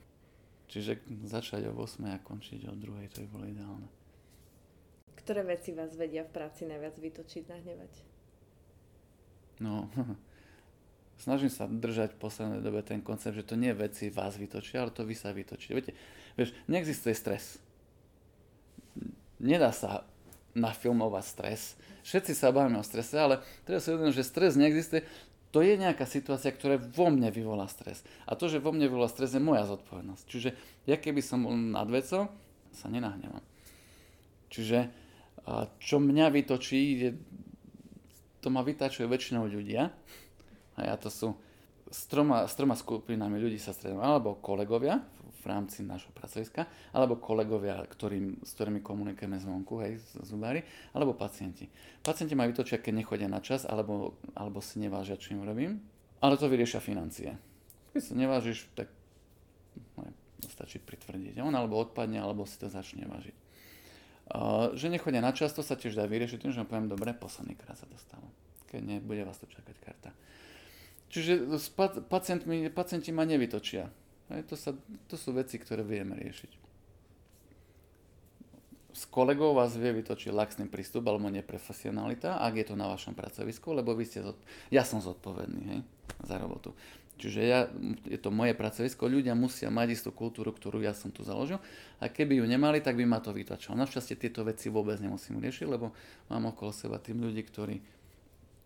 Čiže 0.67 0.91
začať 1.31 1.71
o 1.71 1.73
8 1.79 2.11
a 2.11 2.19
končiť 2.19 2.67
o 2.67 2.75
2, 2.75 3.15
to 3.15 3.23
by 3.23 3.27
bolo 3.31 3.47
ideálne. 3.47 3.98
Ktoré 5.19 5.43
veci 5.43 5.75
vás 5.75 5.91
vedia 5.93 6.23
v 6.23 6.31
práci 6.31 6.63
najviac 6.63 6.95
vytočiť, 6.95 7.43
nahnevať? 7.51 7.93
No, 9.59 9.91
snažím 11.23 11.51
sa 11.51 11.67
držať 11.67 12.15
v 12.15 12.21
poslednej 12.23 12.61
dobe 12.63 12.79
ten 12.81 13.03
koncept, 13.03 13.35
že 13.35 13.43
to 13.43 13.59
nie 13.59 13.75
veci 13.75 14.07
vás 14.07 14.39
vytočia, 14.39 14.87
ale 14.87 14.95
to 14.95 15.03
vy 15.03 15.13
sa 15.13 15.35
vytočíte. 15.35 15.75
Viete, 15.75 15.93
vieš, 16.39 16.55
neexistuje 16.71 17.11
stres. 17.11 17.59
Nedá 19.39 19.75
sa 19.75 20.07
nafilmovať 20.55 21.23
stres. 21.23 21.61
Všetci 22.07 22.33
sa 22.33 22.55
bavíme 22.55 22.79
o 22.79 22.85
strese, 22.85 23.15
ale 23.19 23.43
treba 23.67 23.83
si 23.83 23.91
uvedomiť, 23.91 24.15
že 24.15 24.25
stres 24.25 24.57
neexistuje. 24.57 25.05
To 25.49 25.65
je 25.65 25.81
nejaká 25.81 26.05
situácia, 26.05 26.53
ktorá 26.53 26.77
vo 26.77 27.09
mne 27.09 27.33
vyvolá 27.33 27.65
stres. 27.65 28.05
A 28.29 28.37
to, 28.37 28.45
že 28.45 28.61
vo 28.61 28.69
mne 28.69 28.85
vyvolá 28.85 29.09
stres, 29.09 29.33
je 29.33 29.41
moja 29.41 29.65
zodpovednosť. 29.65 30.23
Čiže 30.29 30.49
ja 30.85 30.97
keby 30.97 31.25
som 31.25 31.45
bol 31.45 31.57
nad 31.57 31.89
vecou, 31.89 32.29
sa 32.69 32.85
nenahnevam. 32.85 33.41
Čiže 34.53 34.89
čo 35.81 35.97
mňa 35.97 36.29
vytočí, 36.29 36.81
je, 36.99 37.09
to 38.43 38.53
ma 38.53 38.61
vytačuje 38.61 39.09
väčšinou 39.09 39.49
ľudia. 39.49 39.89
A 40.77 40.79
ja 40.85 40.95
to 40.95 41.09
sú 41.09 41.35
s 41.89 42.05
troma, 42.05 42.45
s 42.45 42.53
troma 42.53 42.77
skupinami 42.77 43.41
ľudí 43.41 43.57
sa 43.57 43.73
stretnú. 43.73 43.99
Alebo 43.99 44.37
kolegovia 44.37 45.01
v 45.39 45.45
rámci 45.47 45.87
nášho 45.87 46.11
pracoviska, 46.11 46.67
alebo 46.91 47.15
kolegovia, 47.15 47.79
ktorým, 47.79 48.43
s 48.43 48.51
ktorými 48.59 48.83
komunikujeme 48.83 49.39
zvonku, 49.39 49.79
hej, 49.79 50.03
zubári, 50.27 50.67
alebo 50.91 51.15
pacienti. 51.15 51.71
Pacienti 52.03 52.35
ma 52.35 52.43
vytočia, 52.43 52.83
keď 52.83 52.93
nechodia 52.99 53.31
na 53.31 53.39
čas, 53.39 53.63
alebo, 53.63 54.19
alebo 54.35 54.59
si 54.59 54.83
nevážia, 54.83 55.15
čo 55.15 55.39
im 55.39 55.47
robím, 55.47 55.79
ale 56.19 56.35
to 56.35 56.51
vyriešia 56.51 56.83
financie. 56.83 57.39
Keď 57.95 58.01
sa 58.03 58.13
nevážiš, 58.19 58.67
tak 58.75 58.91
no, 59.95 60.11
stačí 60.51 60.83
pritvrdiť. 60.83 61.39
On 61.39 61.55
alebo 61.55 61.79
odpadne, 61.79 62.19
alebo 62.19 62.43
si 62.43 62.59
to 62.59 62.67
začne 62.67 63.07
vážiť. 63.07 63.48
Uh, 64.29 64.77
že 64.77 64.93
nechodia 64.93 65.25
na 65.25 65.33
čas, 65.33 65.57
to 65.57 65.65
sa 65.65 65.73
tiež 65.73 65.97
dá 65.97 66.05
vyriešiť 66.05 66.45
tým, 66.45 66.53
že 66.53 66.61
poviem, 66.61 66.85
dobre, 66.85 67.17
posledný 67.17 67.57
krát 67.57 67.81
sa 67.81 67.89
dostávam. 67.89 68.29
Keď 68.69 69.01
nebude 69.01 69.25
vás 69.25 69.41
to 69.41 69.49
čakať 69.49 69.75
karta. 69.81 70.13
Čiže 71.09 71.49
pacientmi, 72.05 72.69
pacienti 72.69 73.09
ma 73.09 73.25
nevytočia. 73.25 73.89
To, 74.29 74.53
sa, 74.53 74.77
to 75.09 75.17
sú 75.17 75.33
veci, 75.33 75.57
ktoré 75.57 75.81
vieme 75.81 76.13
riešiť. 76.13 76.51
S 78.93 79.09
kolegou 79.09 79.57
vás 79.57 79.73
vie 79.73 79.89
vytočiť 79.89 80.29
laxný 80.29 80.65
prístup 80.69 81.09
alebo 81.09 81.33
neprofesionalita, 81.33 82.37
ak 82.37 82.53
je 82.61 82.65
to 82.69 82.75
na 82.77 82.85
vašom 82.93 83.17
pracovisku, 83.17 83.73
lebo 83.73 83.97
vy 83.97 84.05
ste, 84.05 84.21
zod... 84.21 84.37
ja 84.69 84.85
som 84.85 85.01
zodpovedný 85.01 85.61
hej, 85.73 85.81
za 86.21 86.37
robotu. 86.37 86.77
Čiže 87.19 87.41
ja, 87.43 87.67
je 88.07 88.15
to 88.15 88.31
moje 88.31 88.55
pracovisko, 88.55 89.11
ľudia 89.11 89.35
musia 89.35 89.67
mať 89.67 89.99
istú 89.99 90.09
kultúru, 90.15 90.55
ktorú 90.55 90.79
ja 90.79 90.95
som 90.95 91.11
tu 91.11 91.27
založil 91.27 91.59
a 91.99 92.07
keby 92.07 92.39
ju 92.39 92.45
nemali, 92.47 92.79
tak 92.79 92.95
by 92.95 93.03
ma 93.03 93.19
to 93.19 93.35
vytačalo. 93.35 93.75
Našťastie 93.75 94.15
tieto 94.15 94.47
veci 94.47 94.71
vôbec 94.71 94.95
nemusím 95.03 95.43
riešiť, 95.43 95.67
lebo 95.67 95.91
mám 96.31 96.55
okolo 96.55 96.71
seba 96.71 96.95
tým 96.95 97.19
ľudí, 97.19 97.43
ktorí 97.43 97.83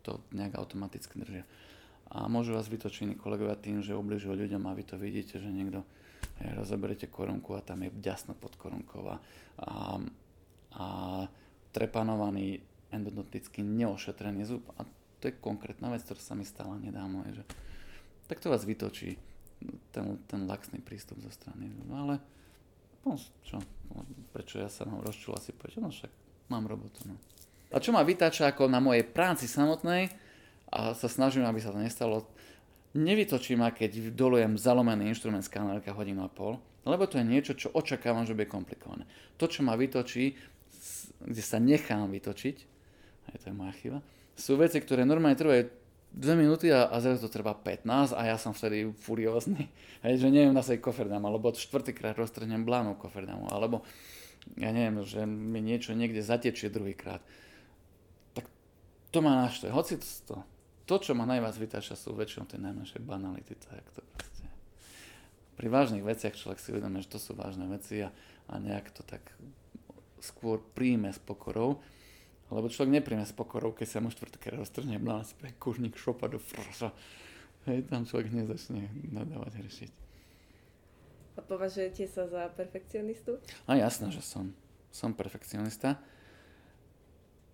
to 0.05 0.21
nejak 0.37 0.53
automaticky 0.53 1.17
držia 1.17 1.43
a 2.13 2.29
môžu 2.29 2.53
vás 2.53 2.69
vytočiť 2.69 3.09
iní 3.09 3.15
kolegovia 3.17 3.57
tým, 3.57 3.81
že 3.81 3.97
ubližujú 3.97 4.37
ľuďom 4.37 4.63
a 4.69 4.77
vy 4.77 4.83
to 4.85 4.95
vidíte, 5.01 5.41
že 5.41 5.49
niekto 5.49 5.81
je, 6.37 6.47
rozoberete 6.53 7.09
korunku 7.09 7.57
a 7.57 7.65
tam 7.65 7.81
je 7.81 7.89
ďasno 7.89 8.37
pod 8.37 8.53
korunkou 8.53 9.01
a, 9.09 9.17
a, 10.77 10.85
trepanovaný 11.73 12.61
endodontický 12.93 13.65
neošetrený 13.65 14.45
zub. 14.45 14.61
A 14.77 14.85
to 15.17 15.33
je 15.33 15.41
konkrétna 15.41 15.89
vec, 15.89 16.05
ktorá 16.05 16.21
sa 16.21 16.37
mi 16.37 16.45
stala 16.45 16.77
nedávno. 16.77 17.25
Že, 17.33 17.43
tak 18.27 18.39
to 18.39 18.51
vás 18.51 18.63
vytočí 18.63 19.19
ten, 19.91 20.19
ten 20.27 20.43
laxný 20.47 20.83
prístup 20.83 21.19
zo 21.23 21.31
strany. 21.31 21.71
No 21.87 22.07
ale 22.07 22.15
no, 23.07 23.15
čo, 23.43 23.59
no, 23.91 24.03
prečo 24.35 24.59
ja 24.59 24.67
sa 24.67 24.87
rozčul 24.87 25.35
asi 25.35 25.55
povedať, 25.55 25.79
no 25.79 25.91
však 25.91 26.11
mám 26.51 26.67
robotu. 26.67 27.03
No. 27.07 27.15
A 27.73 27.81
čo 27.81 27.95
ma 27.95 28.05
vytáča 28.05 28.51
ako 28.51 28.69
na 28.69 28.83
mojej 28.83 29.03
práci 29.07 29.49
samotnej, 29.49 30.11
a 30.73 30.97
sa 30.97 31.05
snažím, 31.05 31.45
aby 31.45 31.61
sa 31.61 31.69
to 31.69 31.77
nestalo. 31.77 32.25
Nevytočím 32.97 33.61
ma, 33.61 33.69
keď 33.69 34.13
dolujem 34.13 34.57
zalomený 34.57 35.13
inštrument 35.13 35.45
z 35.45 35.53
kanálka 35.53 35.93
hodinu 35.93 36.25
a 36.25 36.29
pol, 36.29 36.57
lebo 36.85 37.05
to 37.05 37.21
je 37.21 37.25
niečo, 37.25 37.53
čo 37.53 37.73
očakávam, 37.73 38.25
že 38.25 38.33
bude 38.33 38.49
komplikované. 38.49 39.05
To, 39.37 39.45
čo 39.45 39.61
ma 39.61 39.77
vytočí, 39.77 40.33
kde 41.21 41.43
sa 41.45 41.61
nechám 41.61 42.09
vytočiť, 42.09 42.57
aj 43.33 43.35
to 43.37 43.45
je 43.49 43.55
moja 43.55 43.73
chyba, 43.81 43.99
sú 44.33 44.57
veci, 44.57 44.81
ktoré 44.81 45.05
normálne 45.05 45.37
trvajú 45.37 45.69
2 46.13 46.37
minúty 46.37 46.69
a, 46.69 46.93
a 46.93 47.01
zrazu 47.01 47.25
to 47.25 47.33
trvá 47.33 47.57
15 47.57 48.13
a 48.13 48.21
ja 48.29 48.37
som 48.37 48.53
vtedy 48.53 48.93
furiózny. 48.93 49.65
Hej, 50.05 50.21
že 50.21 50.29
neviem 50.29 50.53
na 50.53 50.61
svoj 50.61 50.77
koferdám, 50.77 51.25
alebo 51.25 51.49
štvrtýkrát 51.49 52.13
roztrhnem 52.13 52.61
blánu 52.61 52.93
koferdamu, 52.93 53.49
alebo 53.49 53.81
ja 54.59 54.69
neviem, 54.69 55.01
že 55.01 55.25
mi 55.25 55.63
niečo 55.63 55.97
niekde 55.97 56.21
zatečie 56.21 56.69
druhýkrát. 56.69 57.23
Tak 58.37 58.45
to 59.09 59.19
ma 59.25 59.47
naštve. 59.47 59.73
Hoci 59.73 59.97
to, 60.29 60.45
to, 60.85 60.95
čo 61.01 61.17
ma 61.17 61.25
najviac 61.25 61.57
vytáča, 61.57 61.97
sú 61.97 62.13
väčšinou 62.13 62.45
tie 62.45 62.61
najmenšie 62.61 63.01
banality, 63.01 63.57
tak 63.57 63.81
to 63.97 64.05
proste. 64.13 64.45
Pri 65.57 65.67
vážnych 65.71 66.05
veciach 66.05 66.35
človek 66.37 66.59
si 66.61 66.75
uvedomí, 66.75 67.01
že 67.01 67.09
to 67.09 67.19
sú 67.23 67.33
vážne 67.33 67.65
veci 67.71 68.05
a, 68.05 68.13
a 68.51 68.59
nejak 68.61 68.93
to 68.93 69.01
tak 69.01 69.23
skôr 70.21 70.61
príjme 70.61 71.09
s 71.09 71.19
pokorou, 71.19 71.81
lebo 72.53 72.69
človek 72.69 73.01
nepríjme 73.01 73.25
s 73.25 73.33
pokorou, 73.33 73.73
keď 73.73 73.87
sa 73.87 73.99
mu 73.99 74.13
štvrtkrát 74.13 74.61
roztrhne 74.61 75.01
blás, 75.01 75.33
kurník 75.57 75.97
šopa 75.97 76.29
do 76.29 76.37
frsa. 76.37 76.93
Hej, 77.65 77.87
tam 77.87 78.03
človek 78.03 78.29
nezačne 78.29 78.91
nadávať 79.09 79.63
riešiť. 79.63 79.91
A 81.33 81.41
považujete 81.41 82.05
sa 82.05 82.29
za 82.29 82.45
perfekcionistu? 82.53 83.41
A 83.65 83.79
jasné, 83.79 84.13
že 84.13 84.21
som. 84.21 84.53
Som 84.93 85.17
perfekcionista. 85.17 85.97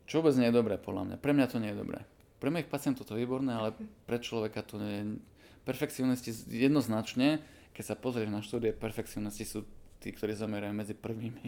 Čo 0.03 0.19
vôbec 0.19 0.35
nie 0.35 0.51
je 0.51 0.57
dobré, 0.57 0.75
podľa 0.75 1.13
mňa. 1.13 1.15
Pre 1.21 1.31
mňa 1.31 1.47
to 1.47 1.61
nie 1.61 1.71
je 1.71 1.79
dobré. 1.79 2.03
Pre 2.41 2.49
mojich 2.49 2.67
pacientov 2.67 3.07
to 3.07 3.15
je 3.15 3.23
výborné, 3.23 3.55
ale 3.55 3.77
pre 4.03 4.19
človeka 4.19 4.65
to 4.65 4.81
nie 4.81 4.93
je... 4.99 5.03
Perfekcionisti 5.63 6.33
jednoznačne, 6.49 7.45
keď 7.77 7.83
sa 7.83 7.95
pozrieš 7.95 8.33
na 8.33 8.41
štúdie, 8.41 8.73
perfekcionisti 8.73 9.45
sú 9.45 9.69
tí, 10.01 10.09
ktorí 10.09 10.33
zamerajú 10.33 10.73
medzi 10.73 10.95
prvými. 10.97 11.45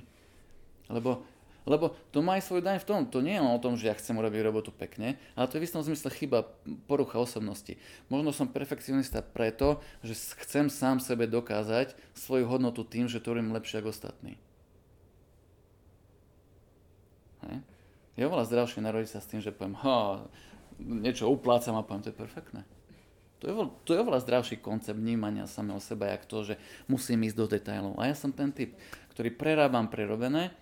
Lebo, 0.93 1.25
lebo 1.65 1.93
to 2.09 2.25
má 2.25 2.41
aj 2.41 2.49
svoj 2.49 2.65
daň 2.65 2.81
v 2.81 2.87
tom. 2.87 2.99
To 3.09 3.21
nie 3.21 3.37
je 3.37 3.43
o 3.43 3.61
tom, 3.61 3.77
že 3.77 3.89
ja 3.89 3.95
chcem 3.97 4.17
robiť 4.17 4.41
robotu 4.41 4.73
pekne, 4.73 5.21
ale 5.37 5.45
to 5.45 5.57
je 5.57 5.61
v 5.61 5.67
istom 5.69 5.85
zmysle 5.85 6.09
chyba 6.09 6.49
porucha 6.89 7.21
osobnosti. 7.21 7.77
Možno 8.09 8.33
som 8.33 8.49
perfekcionista 8.49 9.21
preto, 9.21 9.81
že 10.01 10.17
chcem 10.41 10.73
sám 10.73 10.97
sebe 10.97 11.29
dokázať 11.29 11.93
svoju 12.17 12.49
hodnotu 12.49 12.81
tým, 12.81 13.05
že 13.05 13.21
to 13.21 13.37
robím 13.37 13.53
lepšie 13.53 13.81
ako 13.81 13.93
ostatní. 13.93 14.41
Hej. 17.45 17.61
Je 18.17 18.23
oveľa 18.27 18.49
zdravšie 18.49 18.81
narodiť 18.81 19.09
sa 19.17 19.19
s 19.21 19.29
tým, 19.29 19.41
že 19.41 19.53
poviem, 19.53 19.77
ha, 19.81 20.25
niečo 20.81 21.29
uplácam 21.29 21.77
a 21.77 21.85
poviem, 21.85 22.03
to 22.05 22.11
je 22.13 22.21
perfektné. 22.21 22.61
To 23.41 23.49
je, 23.49 23.53
to 23.89 23.89
je 23.97 24.01
oveľa 24.05 24.21
zdravší 24.21 24.61
koncept 24.61 25.01
vnímania 25.01 25.49
samého 25.49 25.81
seba, 25.81 26.13
jak 26.13 26.29
to, 26.29 26.45
že 26.45 26.61
musím 26.85 27.25
ísť 27.25 27.37
do 27.37 27.45
detailov. 27.49 27.97
A 27.97 28.05
ja 28.05 28.13
som 28.13 28.29
ten 28.29 28.53
typ, 28.53 28.77
ktorý 29.17 29.33
prerábam 29.33 29.89
prerobené, 29.89 30.53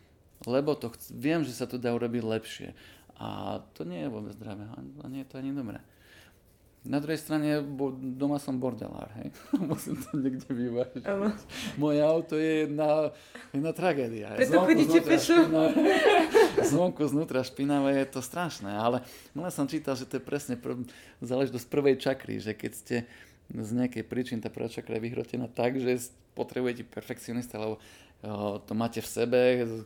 lebo 0.48 0.76
to 0.76 0.92
chc- 0.94 1.12
viem, 1.12 1.42
že 1.44 1.56
sa 1.56 1.68
to 1.68 1.82
dá 1.82 1.92
urobiť 1.92 2.24
lepšie. 2.24 2.70
A 3.20 3.60
to 3.76 3.84
nie 3.84 4.08
je 4.08 4.10
vôbec 4.12 4.32
zdravé, 4.32 4.64
a 4.72 5.06
nie 5.12 5.28
je 5.28 5.30
to 5.30 5.40
ani 5.44 5.52
dobré. 5.52 5.84
Na 6.88 7.04
druhej 7.04 7.20
strane 7.20 7.60
bo, 7.60 7.92
doma 7.92 8.40
som 8.40 8.56
bordelár, 8.56 9.12
hej. 9.20 9.36
Musím 9.60 10.00
to 10.00 10.16
niekde 10.16 10.48
vyvážiť. 10.48 11.04
Moje 11.76 12.00
auto 12.00 12.40
je 12.40 12.64
jedna, 12.64 13.12
jedna 13.52 13.72
tragédia. 13.76 14.32
Preto 14.40 14.64
chodíte 14.64 15.04
pešo. 15.04 15.44
Zvonku 16.72 17.04
znútra 17.12 17.44
špinavé 17.44 18.00
je 18.00 18.08
to 18.08 18.24
strašné, 18.24 18.72
ale 18.72 19.04
len 19.36 19.52
som 19.52 19.68
čítal, 19.68 20.00
že 20.00 20.08
to 20.08 20.18
je 20.18 20.24
presne 20.24 20.56
prv, 20.56 20.88
záležitosť 21.20 21.68
prvej 21.68 22.00
čakry, 22.00 22.40
že 22.40 22.56
keď 22.56 22.72
ste 22.72 22.96
z 23.52 23.72
nejakej 23.76 24.08
príčiny 24.08 24.40
tá 24.40 24.48
prvá 24.48 24.72
čakra 24.72 24.96
je 24.96 25.04
vyhrotená 25.04 25.52
tak, 25.52 25.76
že 25.76 26.16
potrebujete 26.32 26.88
perfekcionista, 26.88 27.60
lebo 27.60 27.84
to 28.68 28.74
máte 28.76 29.00
v 29.00 29.08
sebe 29.08 29.40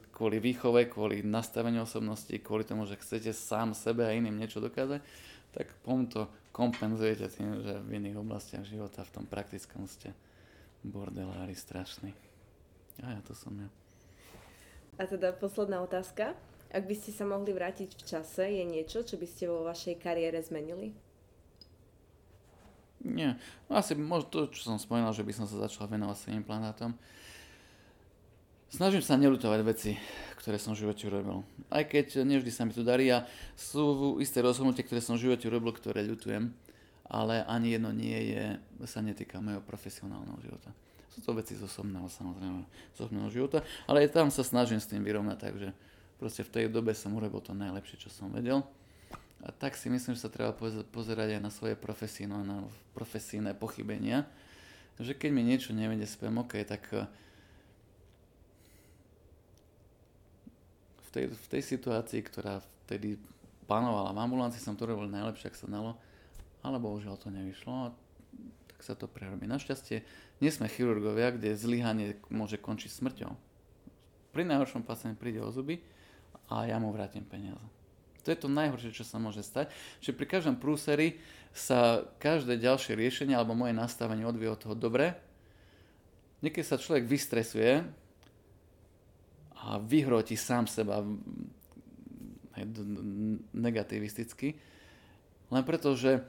kvôli 0.09 0.41
výchove, 0.41 0.89
kvôli 0.89 1.21
nastaveniu 1.21 1.85
osobnosti, 1.85 2.33
kvôli 2.41 2.65
tomu, 2.65 2.89
že 2.89 2.97
chcete 2.97 3.29
sám 3.29 3.77
sebe 3.77 4.01
a 4.01 4.15
iným 4.15 4.33
niečo 4.33 4.57
dokázať, 4.57 5.05
tak 5.53 5.69
potom 5.85 6.09
to 6.09 6.21
kompenzujete 6.49 7.29
tým, 7.29 7.61
že 7.61 7.73
v 7.85 8.01
iných 8.01 8.17
oblastiach 8.17 8.65
života, 8.65 9.05
v 9.05 9.13
tom 9.21 9.25
praktickom 9.29 9.85
ste 9.85 10.17
bordelári 10.81 11.53
strašný. 11.53 12.09
A 13.05 13.17
ja 13.17 13.21
to 13.21 13.37
som 13.37 13.53
ja. 13.57 13.69
A 14.97 15.09
teda 15.09 15.33
posledná 15.33 15.81
otázka. 15.81 16.37
Ak 16.73 16.89
by 16.89 16.95
ste 16.97 17.13
sa 17.13 17.25
mohli 17.29 17.53
vrátiť 17.53 17.89
v 17.93 18.01
čase, 18.01 18.49
je 18.49 18.65
niečo, 18.65 19.05
čo 19.05 19.17
by 19.17 19.29
ste 19.29 19.45
vo 19.45 19.61
vašej 19.61 20.01
kariére 20.01 20.41
zmenili? 20.41 20.93
Nie. 23.05 23.37
No 23.69 23.77
asi 23.77 23.93
možno 23.93 24.29
to, 24.29 24.39
čo 24.49 24.73
som 24.73 24.81
spomínal, 24.81 25.13
že 25.13 25.21
by 25.21 25.33
som 25.37 25.45
sa 25.45 25.61
začal 25.69 25.85
venovať 25.85 26.17
svojim 26.17 26.41
implantátom. 26.41 26.97
Snažím 28.73 29.05
sa 29.05 29.21
nelutovať 29.21 29.61
veci, 29.61 29.93
ktoré 30.41 30.57
som 30.57 30.73
v 30.73 30.81
živote 30.81 31.05
urobil. 31.05 31.45
Aj 31.69 31.85
keď 31.85 32.25
nevždy 32.25 32.49
sa 32.49 32.65
mi 32.65 32.73
to 32.73 32.81
darí 32.81 33.05
a 33.13 33.21
sú 33.53 34.17
isté 34.17 34.41
rozhodnutia, 34.41 34.81
ktoré 34.81 34.97
som 34.97 35.13
v 35.13 35.29
živote 35.29 35.45
urobil, 35.45 35.77
ktoré 35.77 36.01
ľutujem. 36.01 36.49
ale 37.05 37.45
ani 37.45 37.77
jedno 37.77 37.93
nie 37.93 38.33
je, 38.33 38.57
sa 38.89 39.05
netýka 39.05 39.37
mojho 39.37 39.61
profesionálneho 39.61 40.41
života. 40.41 40.73
Sú 41.13 41.21
to 41.21 41.37
veci 41.37 41.53
z 41.53 41.61
osobného, 41.61 42.09
samozrejme, 42.09 42.65
z 42.65 42.97
osobného 42.97 43.29
života, 43.29 43.61
ale 43.85 44.09
aj 44.09 44.17
tam 44.17 44.33
sa 44.33 44.41
snažím 44.41 44.81
s 44.81 44.89
tým 44.89 45.05
vyrovnať, 45.05 45.37
takže 45.37 45.69
proste 46.17 46.41
v 46.41 46.49
tej 46.49 46.65
dobe 46.73 46.97
som 46.97 47.13
urobil 47.13 47.45
to 47.45 47.53
najlepšie, 47.53 48.01
čo 48.01 48.09
som 48.09 48.33
vedel. 48.33 48.65
A 49.45 49.53
tak 49.53 49.77
si 49.77 49.93
myslím, 49.93 50.17
že 50.17 50.25
sa 50.25 50.33
treba 50.33 50.55
pozerať 50.89 51.37
aj 51.37 51.41
na 51.45 51.53
svoje 51.53 51.77
profesíne, 51.77 52.41
na 52.41 52.65
profesíne 52.97 53.53
pochybenia. 53.53 54.25
Že 54.97 55.13
keď 55.13 55.29
mi 55.29 55.45
niečo 55.45 55.77
nevede, 55.77 56.09
spiem, 56.09 56.33
OK, 56.39 56.63
tak 56.65 56.87
eh, 56.95 57.05
v 61.02 61.02
tej, 61.13 61.25
v 61.29 61.45
tej 61.47 61.61
situácii, 61.61 62.19
ktorá 62.25 62.59
vtedy 62.85 63.21
panovala 63.69 64.11
v 64.11 64.21
ambulancii, 64.25 64.59
som 64.59 64.73
to 64.73 64.89
robil 64.89 65.07
najlepšie, 65.07 65.53
ak 65.53 65.57
sa 65.57 65.69
dalo, 65.69 65.95
ale 66.65 66.81
bohužiaľ 66.81 67.15
to 67.21 67.29
nevyšlo, 67.29 67.93
tak 68.67 68.79
sa 68.81 68.97
to 68.97 69.05
prerobí. 69.05 69.45
Našťastie 69.45 70.03
nie 70.41 70.51
sme 70.51 70.67
chirurgovia, 70.67 71.31
kde 71.31 71.55
zlyhanie 71.55 72.19
môže 72.33 72.57
končiť 72.57 72.91
smrťou. 72.91 73.31
Pri 74.33 74.43
najhoršom 74.49 74.81
pacient 74.81 75.15
príde 75.21 75.39
o 75.39 75.53
zuby 75.53 75.79
a 76.49 76.65
ja 76.65 76.81
mu 76.81 76.89
vrátim 76.89 77.21
peniaze. 77.21 77.61
To 78.23 78.31
je 78.31 78.39
to 78.39 78.47
najhoršie, 78.47 78.95
čo 78.95 79.03
sa 79.03 79.19
môže 79.19 79.43
stať. 79.43 79.69
Že 79.99 80.15
pri 80.15 80.25
každom 80.25 80.55
prúseri 80.55 81.19
sa 81.51 82.07
každé 82.23 82.55
ďalšie 82.55 82.95
riešenie 82.95 83.35
alebo 83.35 83.53
moje 83.53 83.75
nastavenie 83.75 84.23
odvie 84.23 84.47
od 84.47 84.63
toho 84.63 84.73
dobre. 84.73 85.13
Niekedy 86.39 86.63
sa 86.63 86.79
človek 86.79 87.03
vystresuje 87.03 87.83
a 89.73 89.81
vyhroti 89.81 90.37
sám 90.37 90.69
seba 90.69 91.01
negativisticky, 93.57 94.53
len 95.49 95.63
preto, 95.65 95.97
že 95.97 96.21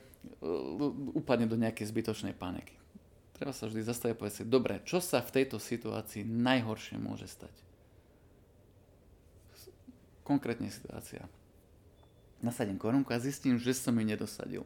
upadne 1.12 1.44
do 1.44 1.60
nejakej 1.60 1.92
zbytočnej 1.92 2.32
paniky. 2.32 2.72
Treba 3.36 3.52
sa 3.52 3.68
vždy 3.68 3.84
zastaviť 3.84 4.14
a 4.14 4.18
povedať 4.18 4.36
si, 4.40 4.44
dobre, 4.48 4.80
čo 4.88 5.04
sa 5.04 5.20
v 5.20 5.34
tejto 5.36 5.60
situácii 5.60 6.24
najhoršie 6.24 6.96
môže 6.96 7.28
stať? 7.28 7.52
Konkrétne 10.24 10.72
situácia 10.72 11.28
nasadím 12.40 12.76
korunku 12.76 13.12
a 13.12 13.20
zistím, 13.20 13.56
že 13.56 13.72
som 13.72 13.96
ju 13.96 14.04
nedosadil. 14.04 14.64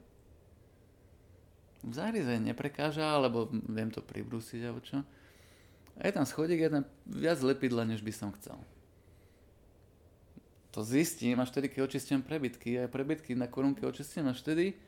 V 1.87 1.93
zárize 1.95 2.35
neprekáža, 2.43 3.07
alebo 3.07 3.47
viem 3.71 3.91
to 3.95 4.03
pribrúsiť, 4.03 4.61
alebo 4.67 4.83
čo. 4.83 5.07
A 5.99 6.07
je 6.07 6.15
tam 6.15 6.27
schodík, 6.27 6.63
je 6.63 6.71
tam 6.71 6.85
viac 7.11 7.43
lepidla, 7.43 7.83
než 7.83 8.07
by 8.07 8.13
som 8.15 8.31
chcel. 8.39 8.55
To 10.71 10.87
zistím 10.87 11.43
až 11.43 11.51
vtedy, 11.51 11.75
keď 11.75 11.81
očistím 11.91 12.23
prebytky. 12.23 12.79
A 12.79 12.87
prebytky 12.87 13.35
na 13.35 13.51
korunke 13.51 13.83
očistím 13.83 14.31
až 14.31 14.39
vtedy, 14.47 14.79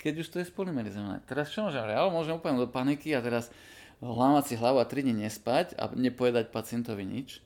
keď 0.00 0.24
už 0.24 0.28
to 0.32 0.40
je 0.40 0.48
spolymerizované. 0.48 1.20
Teraz 1.28 1.52
čo 1.52 1.68
môžem 1.68 1.84
reál? 1.84 2.08
Môžem 2.08 2.40
úplne 2.40 2.56
do 2.56 2.70
paniky 2.70 3.12
a 3.12 3.20
teraz 3.20 3.52
hľamať 4.00 4.44
si 4.48 4.54
hlavu 4.56 4.80
a 4.80 4.88
3 4.88 5.04
dní 5.04 5.28
nespať 5.28 5.76
a 5.76 5.92
nepovedať 5.92 6.48
pacientovi 6.48 7.04
nič. 7.04 7.44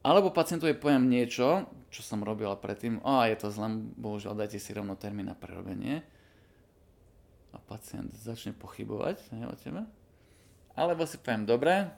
Alebo 0.00 0.32
pacientovi 0.32 0.72
poviem 0.74 1.12
niečo, 1.12 1.68
čo 1.92 2.00
som 2.00 2.24
robila 2.24 2.56
predtým, 2.56 3.04
a 3.04 3.28
je 3.28 3.36
to 3.36 3.52
zle, 3.52 3.68
bohužiaľ 4.00 4.32
dajte 4.32 4.56
si 4.56 4.72
rovno 4.72 4.96
termín 4.96 5.28
na 5.28 5.36
prerobenie. 5.36 6.00
A 7.52 7.58
pacient 7.60 8.14
začne 8.16 8.56
pochybovať 8.56 9.20
ne, 9.36 9.44
o 9.44 9.54
tebe. 9.58 9.84
Alebo 10.80 11.04
si 11.04 11.20
poviem, 11.20 11.44
dobre, 11.44 11.92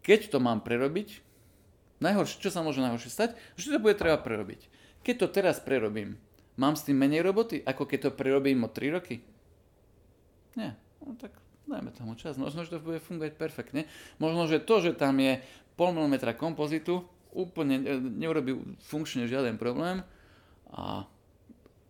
keď 0.00 0.32
to 0.32 0.38
mám 0.40 0.64
prerobiť, 0.64 1.20
najhoršie, 2.00 2.40
čo 2.40 2.48
sa 2.48 2.64
môže 2.64 2.80
najhoršie 2.80 3.12
stať, 3.12 3.30
že 3.60 3.76
to 3.76 3.84
bude 3.84 4.00
treba 4.00 4.16
prerobiť. 4.16 4.72
Keď 5.04 5.14
to 5.20 5.26
teraz 5.28 5.60
prerobím, 5.60 6.16
mám 6.56 6.72
s 6.72 6.88
tým 6.88 6.96
menej 6.96 7.20
roboty, 7.20 7.60
ako 7.60 7.84
keď 7.84 8.08
to 8.08 8.16
prerobím 8.16 8.64
o 8.64 8.72
3 8.72 8.96
roky? 8.96 9.20
Nie. 10.56 10.72
No 11.04 11.12
tak 11.20 11.36
dajme 11.68 11.92
tomu 11.92 12.16
čas. 12.16 12.40
Možno, 12.40 12.64
že 12.64 12.72
to 12.72 12.80
bude 12.80 13.04
fungovať 13.04 13.36
perfektne. 13.36 13.84
Možno, 14.16 14.48
že 14.48 14.64
to, 14.64 14.80
že 14.80 14.96
tam 14.96 15.20
je 15.20 15.44
pol 15.76 15.92
milimetra 15.92 16.32
kompozitu, 16.32 17.04
úplne 17.36 17.76
neurobil 18.16 18.64
funkčne 18.88 19.28
žiaden 19.28 19.60
problém 19.60 20.00
a 20.72 21.04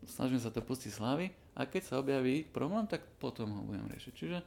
snažím 0.03 0.43
sa 0.43 0.51
to 0.51 0.59
pustiť 0.59 0.91
z 0.91 0.99
hlavy 0.99 1.27
a 1.55 1.71
keď 1.71 1.83
sa 1.87 2.03
objaví 2.03 2.43
problém, 2.51 2.91
tak 2.91 3.07
potom 3.23 3.55
ho 3.55 3.63
budem 3.63 3.87
riešiť. 3.87 4.13
Čiže, 4.13 4.39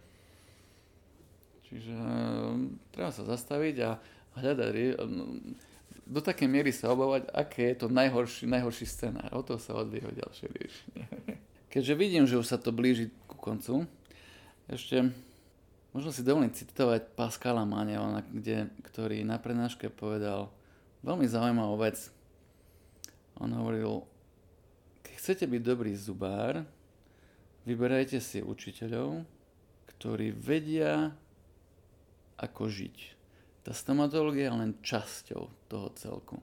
čiže 1.69 1.93
mm, 1.93 2.91
treba 2.91 3.13
sa 3.13 3.23
zastaviť 3.23 3.75
a 3.85 4.01
hľadať 4.37 4.73
do 6.09 6.21
takej 6.25 6.49
miery 6.49 6.73
sa 6.73 6.89
obávať, 6.89 7.29
aké 7.29 7.73
je 7.73 7.85
to 7.85 7.87
najhorší, 7.87 8.49
najhorší 8.49 8.85
scenár. 8.89 9.29
O 9.37 9.45
to 9.45 9.61
sa 9.61 9.77
odvíja 9.77 10.09
ďalšie 10.09 10.47
riešenie. 10.49 11.05
Keďže 11.73 11.93
vidím, 11.93 12.25
že 12.25 12.41
už 12.41 12.49
sa 12.49 12.57
to 12.57 12.73
blíži 12.73 13.13
ku 13.29 13.37
koncu, 13.37 13.85
ešte 14.65 15.13
Možno 15.89 16.13
si 16.13 16.21
dovolím 16.21 16.53
citovať 16.53 17.17
Pascala 17.17 17.65
Manielona, 17.65 18.21
kde, 18.21 18.69
ktorý 18.85 19.25
na 19.25 19.41
prednáške 19.41 19.89
povedal 19.89 20.53
veľmi 21.01 21.25
zaujímavú 21.25 21.81
vec. 21.81 22.13
On 23.41 23.49
hovoril, 23.49 24.05
keď 25.01 25.13
chcete 25.17 25.45
byť 25.49 25.61
dobrý 25.65 25.97
zubár, 25.97 26.61
vyberajte 27.65 28.21
si 28.21 28.45
učiteľov, 28.45 29.25
ktorí 29.97 30.29
vedia, 30.29 31.09
ako 32.39 32.71
žiť. 32.71 32.97
Tá 33.67 33.75
stomatológia 33.75 34.49
je 34.49 34.55
len 34.55 34.71
časťou 34.79 35.43
toho 35.67 35.87
celku. 35.99 36.39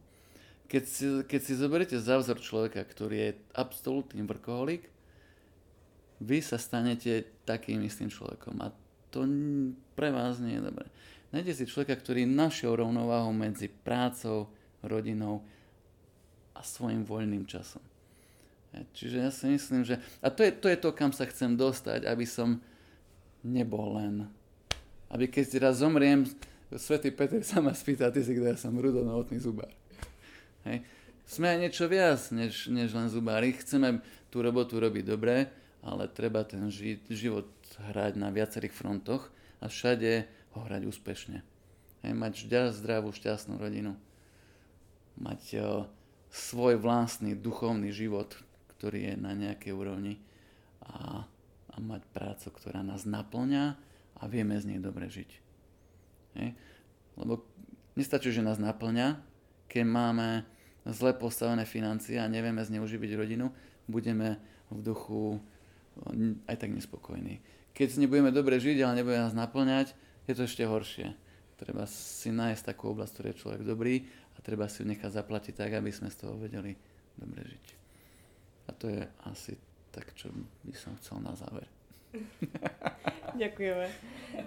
Keď 0.69 0.85
si, 0.85 1.07
keď 1.25 1.41
si 1.41 1.53
zoberiete 1.57 1.97
za 1.97 2.21
vzor 2.21 2.39
človeka, 2.43 2.85
ktorý 2.85 3.17
je 3.17 3.39
absolútny 3.57 4.21
vrkoholik, 4.27 4.93
vy 6.21 6.39
sa 6.45 6.61
stanete 6.61 7.25
takým 7.49 7.81
istým 7.85 8.13
človekom. 8.13 8.61
A 8.61 8.73
to 9.13 9.25
pre 9.97 10.13
vás 10.13 10.41
nie 10.43 10.61
je 10.61 10.67
dobré. 10.69 10.87
Nájdete 11.33 11.65
si 11.65 11.71
človeka, 11.71 11.97
ktorý 11.97 12.29
našiel 12.29 12.77
rovnováhu 12.77 13.33
medzi 13.33 13.69
prácou, 13.69 14.53
rodinou 14.85 15.45
a 16.57 16.61
svojim 16.65 17.05
voľným 17.05 17.45
časom. 17.45 17.83
Čiže 18.93 19.17
ja 19.25 19.31
si 19.33 19.49
myslím, 19.49 19.89
že... 19.89 19.97
A 20.21 20.29
to 20.29 20.45
je, 20.45 20.53
to 20.53 20.69
je 20.69 20.77
to, 20.77 20.93
kam 20.93 21.09
sa 21.09 21.25
chcem 21.25 21.57
dostať, 21.57 22.05
aby 22.05 22.29
som 22.29 22.61
nebol 23.41 23.97
len... 23.97 24.29
Aby 25.11 25.31
keď 25.31 25.71
raz 25.71 25.81
zomriem, 25.83 26.27
Svetý 26.75 27.15
Peter 27.15 27.39
sa 27.47 27.63
ma 27.63 27.71
spýta, 27.71 28.11
ty 28.11 28.27
si 28.27 28.35
kto 28.35 28.51
ja 28.51 28.59
som 28.59 28.75
rudonovotný 28.75 29.39
zubár. 29.39 29.71
Hej. 30.67 30.83
Sme 31.27 31.55
aj 31.55 31.59
niečo 31.63 31.87
viac, 31.87 32.19
než, 32.35 32.67
než 32.67 32.91
len 32.91 33.07
zubári. 33.07 33.55
Chceme 33.55 34.03
tú 34.31 34.43
robotu 34.43 34.83
robiť 34.83 35.05
dobre, 35.07 35.47
ale 35.87 36.11
treba 36.11 36.43
ten 36.43 36.67
ži- 36.67 37.03
život 37.07 37.47
hrať 37.91 38.19
na 38.19 38.35
viacerých 38.35 38.75
frontoch 38.75 39.31
a 39.63 39.71
všade 39.71 40.27
ho 40.55 40.59
hrať 40.67 40.83
úspešne. 40.91 41.39
Hej, 42.03 42.13
mať 42.15 42.35
zdravú, 42.75 43.15
šťastnú 43.15 43.63
rodinu. 43.63 43.95
Mať 45.23 45.43
o, 45.63 45.87
svoj 46.35 46.83
vlastný 46.83 47.39
duchovný 47.39 47.95
život, 47.95 48.35
ktorý 48.75 49.11
je 49.11 49.15
na 49.17 49.33
nejakej 49.39 49.71
úrovni 49.71 50.19
a, 50.83 51.23
a 51.71 51.75
mať 51.79 52.03
prácu, 52.11 52.51
ktorá 52.51 52.83
nás 52.83 53.07
naplňa 53.07 53.86
a 54.17 54.29
vieme 54.29 54.57
z 54.57 54.75
nej 54.75 54.81
dobre 54.81 55.09
žiť. 55.09 55.31
Hej. 56.41 56.57
Lebo 57.17 57.45
nestačí, 57.97 58.33
že 58.33 58.45
nás 58.45 58.61
naplňa, 58.61 59.21
keď 59.69 59.85
máme 59.85 60.29
zle 60.87 61.17
postavené 61.17 61.65
financie 61.65 62.21
a 62.21 62.31
nevieme 62.31 62.63
z 62.65 62.77
nej 62.77 62.81
uživiť 62.85 63.11
rodinu, 63.17 63.53
budeme 63.89 64.41
v 64.73 64.79
duchu 64.83 65.41
aj 66.45 66.57
tak 66.61 66.71
nespokojní 66.77 67.41
keď 67.77 68.01
nebudeme 68.01 68.33
dobre 68.33 68.57
žiť, 68.57 68.81
ale 68.81 69.05
nebude 69.05 69.21
nás 69.21 69.37
naplňať, 69.37 69.93
je 70.25 70.33
to 70.33 70.49
ešte 70.49 70.65
horšie. 70.65 71.13
Treba 71.61 71.85
si 71.85 72.33
nájsť 72.33 72.73
takú 72.73 72.97
oblasť, 72.97 73.13
ktorý 73.13 73.29
je 73.29 73.41
človek 73.45 73.63
dobrý 73.69 74.09
a 74.33 74.41
treba 74.41 74.65
si 74.65 74.81
ju 74.81 74.89
nechať 74.89 75.13
zaplatiť 75.13 75.53
tak, 75.53 75.77
aby 75.77 75.93
sme 75.93 76.09
z 76.09 76.25
toho 76.25 76.41
vedeli 76.41 76.73
dobre 77.21 77.45
žiť. 77.45 77.67
A 78.67 78.71
to 78.73 78.89
je 78.89 79.05
asi 79.29 79.61
tak, 79.93 80.09
čo 80.17 80.33
by 80.65 80.73
som 80.73 80.97
chcel 80.97 81.21
na 81.21 81.37
záver. 81.37 81.69
Ďakujeme. 83.43 83.87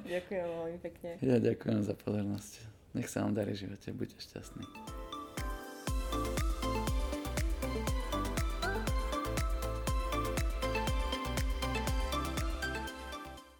Ďakujem 0.05 0.45
veľmi 0.45 0.79
pekne. 0.81 1.09
Ja 1.21 1.37
ďakujem 1.37 1.79
za 1.85 1.93
pozornosť. 1.97 2.51
Nech 2.97 3.09
sa 3.09 3.25
vám 3.25 3.37
darí 3.37 3.53
živote, 3.53 3.93
buďte 3.93 4.17
šťastní. 4.17 5.08